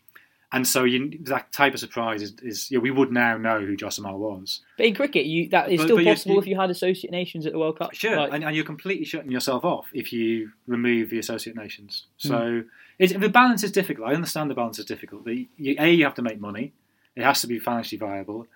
And 0.53 0.65
so 0.65 0.85
you, 0.85 1.19
that 1.23 1.51
type 1.51 1.73
of 1.73 1.79
surprise 1.81 2.21
is, 2.21 2.33
is 2.41 2.71
you 2.71 2.77
know, 2.77 2.81
we 2.81 2.89
would 2.89 3.11
now 3.11 3.35
know 3.37 3.59
who 3.59 3.75
Josimar 3.75 4.17
was. 4.17 4.61
But 4.77 4.85
in 4.85 4.95
cricket, 4.95 5.25
you 5.25 5.49
that 5.49 5.69
is 5.69 5.79
But- 5.79 5.83
still 5.87 5.97
but 5.97 6.05
possible 6.05 6.35
you- 6.35 6.41
if 6.41 6.47
you 6.47 6.57
had 6.57 6.69
associate 6.69 7.11
nations 7.11 7.45
at 7.45 7.51
the 7.51 7.59
World 7.59 7.77
Cup. 7.77 7.93
Sure, 7.93 8.15
Like- 8.15 8.31
and, 8.31 8.45
and 8.45 8.55
you're 8.55 8.63
completely 8.63 9.03
shutting 9.03 9.29
yourself 9.29 9.65
off 9.65 9.87
if 9.93 10.13
you 10.13 10.51
remove 10.65 11.09
the 11.09 11.19
associate 11.19 11.57
nations. 11.57 12.05
So 12.15 12.63
it's, 12.99 13.13
the 13.13 13.29
balance 13.29 13.63
is 13.63 13.71
difficult. 13.71 14.07
I 14.09 14.13
understand 14.15 14.49
the 14.49 14.55
balance 14.55 14.79
is 14.79 14.85
difficult. 14.85 15.25
The, 15.25 15.47
you, 15.57 15.75
a, 15.79 15.89
you 15.91 16.03
have 16.03 16.15
to 16.15 16.21
make 16.21 16.39
money. 16.39 16.73
It 17.15 17.23
has 17.23 17.41
to 17.41 17.47
be 17.47 17.59
financially 17.59 17.99
viable. 17.99 18.47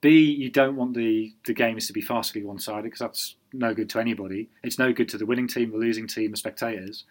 B, 0.00 0.20
you 0.20 0.50
don't 0.50 0.76
want 0.76 0.94
the, 0.94 1.32
the 1.46 1.54
games 1.54 1.86
to 1.86 1.92
be 1.92 2.02
farcically 2.02 2.44
one 2.44 2.58
sided 2.58 2.84
because 2.84 2.98
that's 3.00 3.34
no 3.52 3.74
good 3.74 3.88
to 3.90 3.98
anybody. 4.00 4.48
It's 4.62 4.78
no 4.78 4.92
good 4.92 5.08
to 5.10 5.18
the 5.18 5.26
winning 5.26 5.48
team, 5.48 5.70
the 5.70 5.78
losing 5.78 6.06
team, 6.06 6.30
the 6.30 6.36
spectators. 6.36 7.04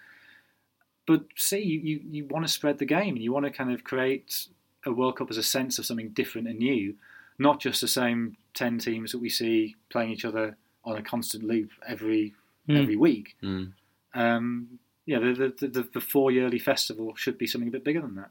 But 1.08 1.26
C, 1.36 1.60
you, 1.60 1.80
you, 1.80 2.02
you 2.10 2.26
want 2.26 2.46
to 2.46 2.52
spread 2.52 2.78
the 2.80 2.86
game 2.86 3.16
and 3.16 3.24
you 3.24 3.32
want 3.32 3.46
to 3.46 3.52
kind 3.52 3.72
of 3.72 3.84
create 3.84 4.48
a 4.86 4.92
World 4.92 5.18
Cup 5.18 5.30
as 5.30 5.38
a 5.38 5.44
sense 5.44 5.78
of 5.80 5.86
something 5.86 6.10
different 6.10 6.48
and 6.48 6.60
new, 6.60 6.96
not 7.40 7.60
just 7.60 7.82
the 7.82 7.88
same 7.88 8.38
10 8.54 8.80
teams 8.80 9.12
that 9.12 9.20
we 9.20 9.30
see 9.30 9.76
playing 9.90 10.12
each 10.12 10.26
other 10.26 10.56
on 10.84 10.96
a 10.98 11.02
constant 11.02 11.44
loop 11.44 11.72
every 11.88 12.34
Mm. 12.68 12.82
every 12.82 12.96
week. 12.96 13.36
Mm. 13.44 13.74
Um, 14.16 14.80
yeah, 15.06 15.20
the, 15.20 15.54
the, 15.60 15.68
the, 15.68 15.90
the 15.94 16.02
four 16.02 16.32
yearly 16.32 16.60
festival 16.60 17.16
should 17.16 17.38
be 17.38 17.48
something 17.48 17.68
a 17.68 17.72
bit 17.72 17.84
bigger 17.84 18.02
than 18.02 18.16
that. 18.16 18.30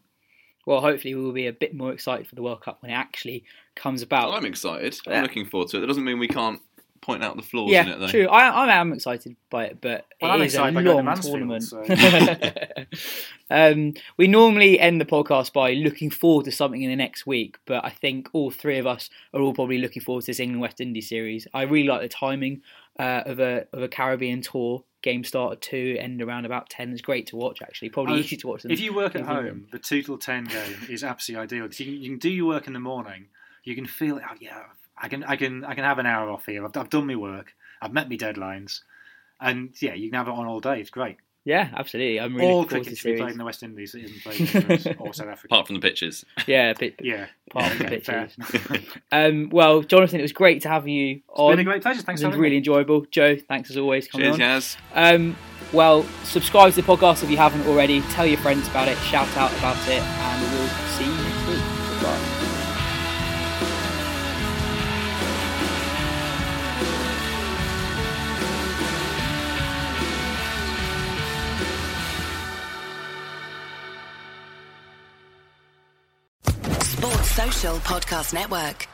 Well, 0.66 0.80
hopefully 0.80 1.14
we 1.14 1.22
will 1.22 1.32
be 1.32 1.46
a 1.46 1.52
bit 1.52 1.74
more 1.74 1.92
excited 1.92 2.26
for 2.26 2.34
the 2.34 2.42
World 2.42 2.62
Cup 2.62 2.80
when 2.80 2.90
it 2.90 2.94
actually 2.94 3.44
comes 3.76 4.02
about. 4.02 4.32
I'm 4.32 4.46
excited. 4.46 4.98
Yeah. 5.06 5.18
I'm 5.18 5.22
looking 5.22 5.44
forward 5.44 5.68
to 5.70 5.76
it. 5.76 5.80
That 5.80 5.86
doesn't 5.88 6.04
mean 6.04 6.18
we 6.18 6.28
can't 6.28 6.60
point 7.04 7.22
out 7.22 7.36
the 7.36 7.42
flaws 7.42 7.70
yeah, 7.70 7.82
in 7.82 7.88
it, 7.90 8.00
though. 8.00 8.08
true. 8.08 8.26
I, 8.28 8.48
I 8.48 8.76
am 8.76 8.92
excited 8.92 9.36
by 9.50 9.66
it, 9.66 9.78
but 9.80 10.06
Well, 10.22 10.30
it 10.30 10.34
I'm 10.34 10.42
is 10.42 10.54
a 10.54 10.56
excited 10.56 10.74
by 10.74 10.82
going 10.82 11.04
to 11.04 11.28
long 11.28 11.48
Mansfield, 11.48 11.86
tournament. 11.86 12.88
um, 13.50 13.92
we 14.16 14.26
normally 14.26 14.80
end 14.80 15.00
the 15.00 15.04
podcast 15.04 15.52
by 15.52 15.74
looking 15.74 16.08
forward 16.08 16.46
to 16.46 16.52
something 16.52 16.80
in 16.80 16.88
the 16.88 16.96
next 16.96 17.26
week, 17.26 17.58
but 17.66 17.84
I 17.84 17.90
think 17.90 18.30
all 18.32 18.50
three 18.50 18.78
of 18.78 18.86
us 18.86 19.10
are 19.34 19.42
all 19.42 19.52
probably 19.52 19.78
looking 19.78 20.00
forward 20.00 20.22
to 20.22 20.28
this 20.28 20.40
England 20.40 20.62
West 20.62 20.80
Indies 20.80 21.08
series. 21.08 21.46
I 21.52 21.62
really 21.62 21.86
like 21.86 22.00
the 22.00 22.08
timing 22.08 22.62
uh, 22.98 23.22
of 23.26 23.38
a 23.38 23.66
of 23.72 23.82
a 23.82 23.88
Caribbean 23.88 24.40
tour. 24.40 24.82
Game 25.04 25.22
start 25.22 25.52
at 25.52 25.60
two, 25.60 25.96
end 26.00 26.22
around 26.22 26.46
about 26.46 26.70
ten. 26.70 26.90
It's 26.90 27.02
great 27.02 27.26
to 27.26 27.36
watch. 27.36 27.60
Actually, 27.60 27.90
probably 27.90 28.14
Oh, 28.14 28.16
easy 28.20 28.38
to 28.38 28.46
watch. 28.48 28.62
Them 28.62 28.72
If 28.72 28.80
you 28.80 28.94
work 28.94 29.14
at 29.14 29.20
home, 29.26 29.66
the 29.70 29.78
two 29.78 30.00
till 30.02 30.16
ten 30.16 30.44
game 30.44 30.78
is 30.88 31.04
absolutely 31.04 31.42
ideal. 31.44 31.64
You, 31.66 31.84
can- 31.84 32.02
you 32.02 32.08
can 32.08 32.18
do 32.18 32.30
your 32.30 32.46
work 32.46 32.66
in 32.66 32.72
the 32.72 32.80
morning. 32.80 33.26
You 33.64 33.74
can 33.74 33.84
feel, 33.86 34.16
oh 34.18 34.34
yeah, 34.40 34.62
I 34.96 35.08
can, 35.08 35.22
I 35.22 35.36
can, 35.36 35.62
I 35.62 35.74
can 35.74 35.84
have 35.84 35.98
an 35.98 36.06
hour 36.06 36.30
off 36.30 36.46
here. 36.46 36.64
I've, 36.64 36.74
I've 36.74 36.88
done 36.88 37.06
my 37.06 37.16
work. 37.16 37.52
I've 37.82 37.92
met 37.92 38.08
my 38.08 38.16
deadlines, 38.16 38.80
and 39.38 39.74
yeah, 39.82 39.92
you 39.92 40.08
can 40.08 40.16
have 40.16 40.28
it 40.28 40.32
on 40.32 40.46
all 40.46 40.60
day. 40.60 40.80
It's 40.80 40.88
great. 40.88 41.18
Yeah, 41.46 41.68
absolutely. 41.76 42.20
I'm 42.20 42.34
really 42.34 42.48
all 42.50 42.60
looking 42.60 42.68
forward 42.70 42.84
cricket 42.86 42.90
the 42.90 42.96
should 42.96 43.12
be 43.16 43.20
played 43.20 43.32
in 43.32 43.38
the 43.38 43.44
West 43.44 43.62
Indies 43.62 43.92
that 43.92 44.02
isn't 44.04 44.22
played 44.22 44.40
in 44.40 44.46
England 44.72 44.96
or 44.98 45.12
South 45.14 45.26
Africa. 45.28 45.46
Apart 45.54 45.66
from 45.66 45.74
the 45.76 45.80
pitches. 45.80 46.24
Yeah, 46.46 46.70
a 46.70 46.74
bit, 46.74 46.94
Yeah, 47.02 47.26
Apart 47.50 47.72
from 47.72 47.78
the 47.78 47.84
Okay, 47.96 47.96
pitches. 48.00 48.36
Um, 49.12 49.50
well, 49.50 49.82
Jonathan, 49.82 50.20
it 50.20 50.22
was 50.22 50.32
great 50.32 50.62
to 50.62 50.68
have 50.68 50.88
you 50.88 51.20
on. 51.28 51.52
It's 51.52 51.56
been 51.58 51.66
a 51.66 51.70
great 51.70 51.82
pleasure. 51.82 52.02
Thanks 52.02 52.20
It 52.22 52.24
for 52.24 52.30
was 52.30 52.38
really 52.38 52.52
me. 52.52 52.56
enjoyable. 52.58 53.06
Jo, 53.10 53.36
thanks 53.36 53.70
as 53.70 53.76
always. 53.76 54.08
Coming 54.08 54.26
Cheers, 54.26 54.34
on. 54.34 54.40
Yas. 54.40 54.76
Um, 54.94 55.36
well, 55.72 56.04
subscribe 56.24 56.72
to 56.72 56.80
the 56.80 56.86
podcast 56.86 57.22
if 57.22 57.30
you 57.30 57.36
haven't 57.36 57.66
already. 57.66 58.00
Tell 58.12 58.26
your 58.26 58.38
friends 58.38 58.66
about 58.68 58.88
it. 58.88 58.96
Shout 58.98 59.28
out 59.36 59.52
about 59.58 59.76
it, 59.88 60.00
and 60.02 60.53
Podcast 77.72 78.34
Network. 78.34 78.93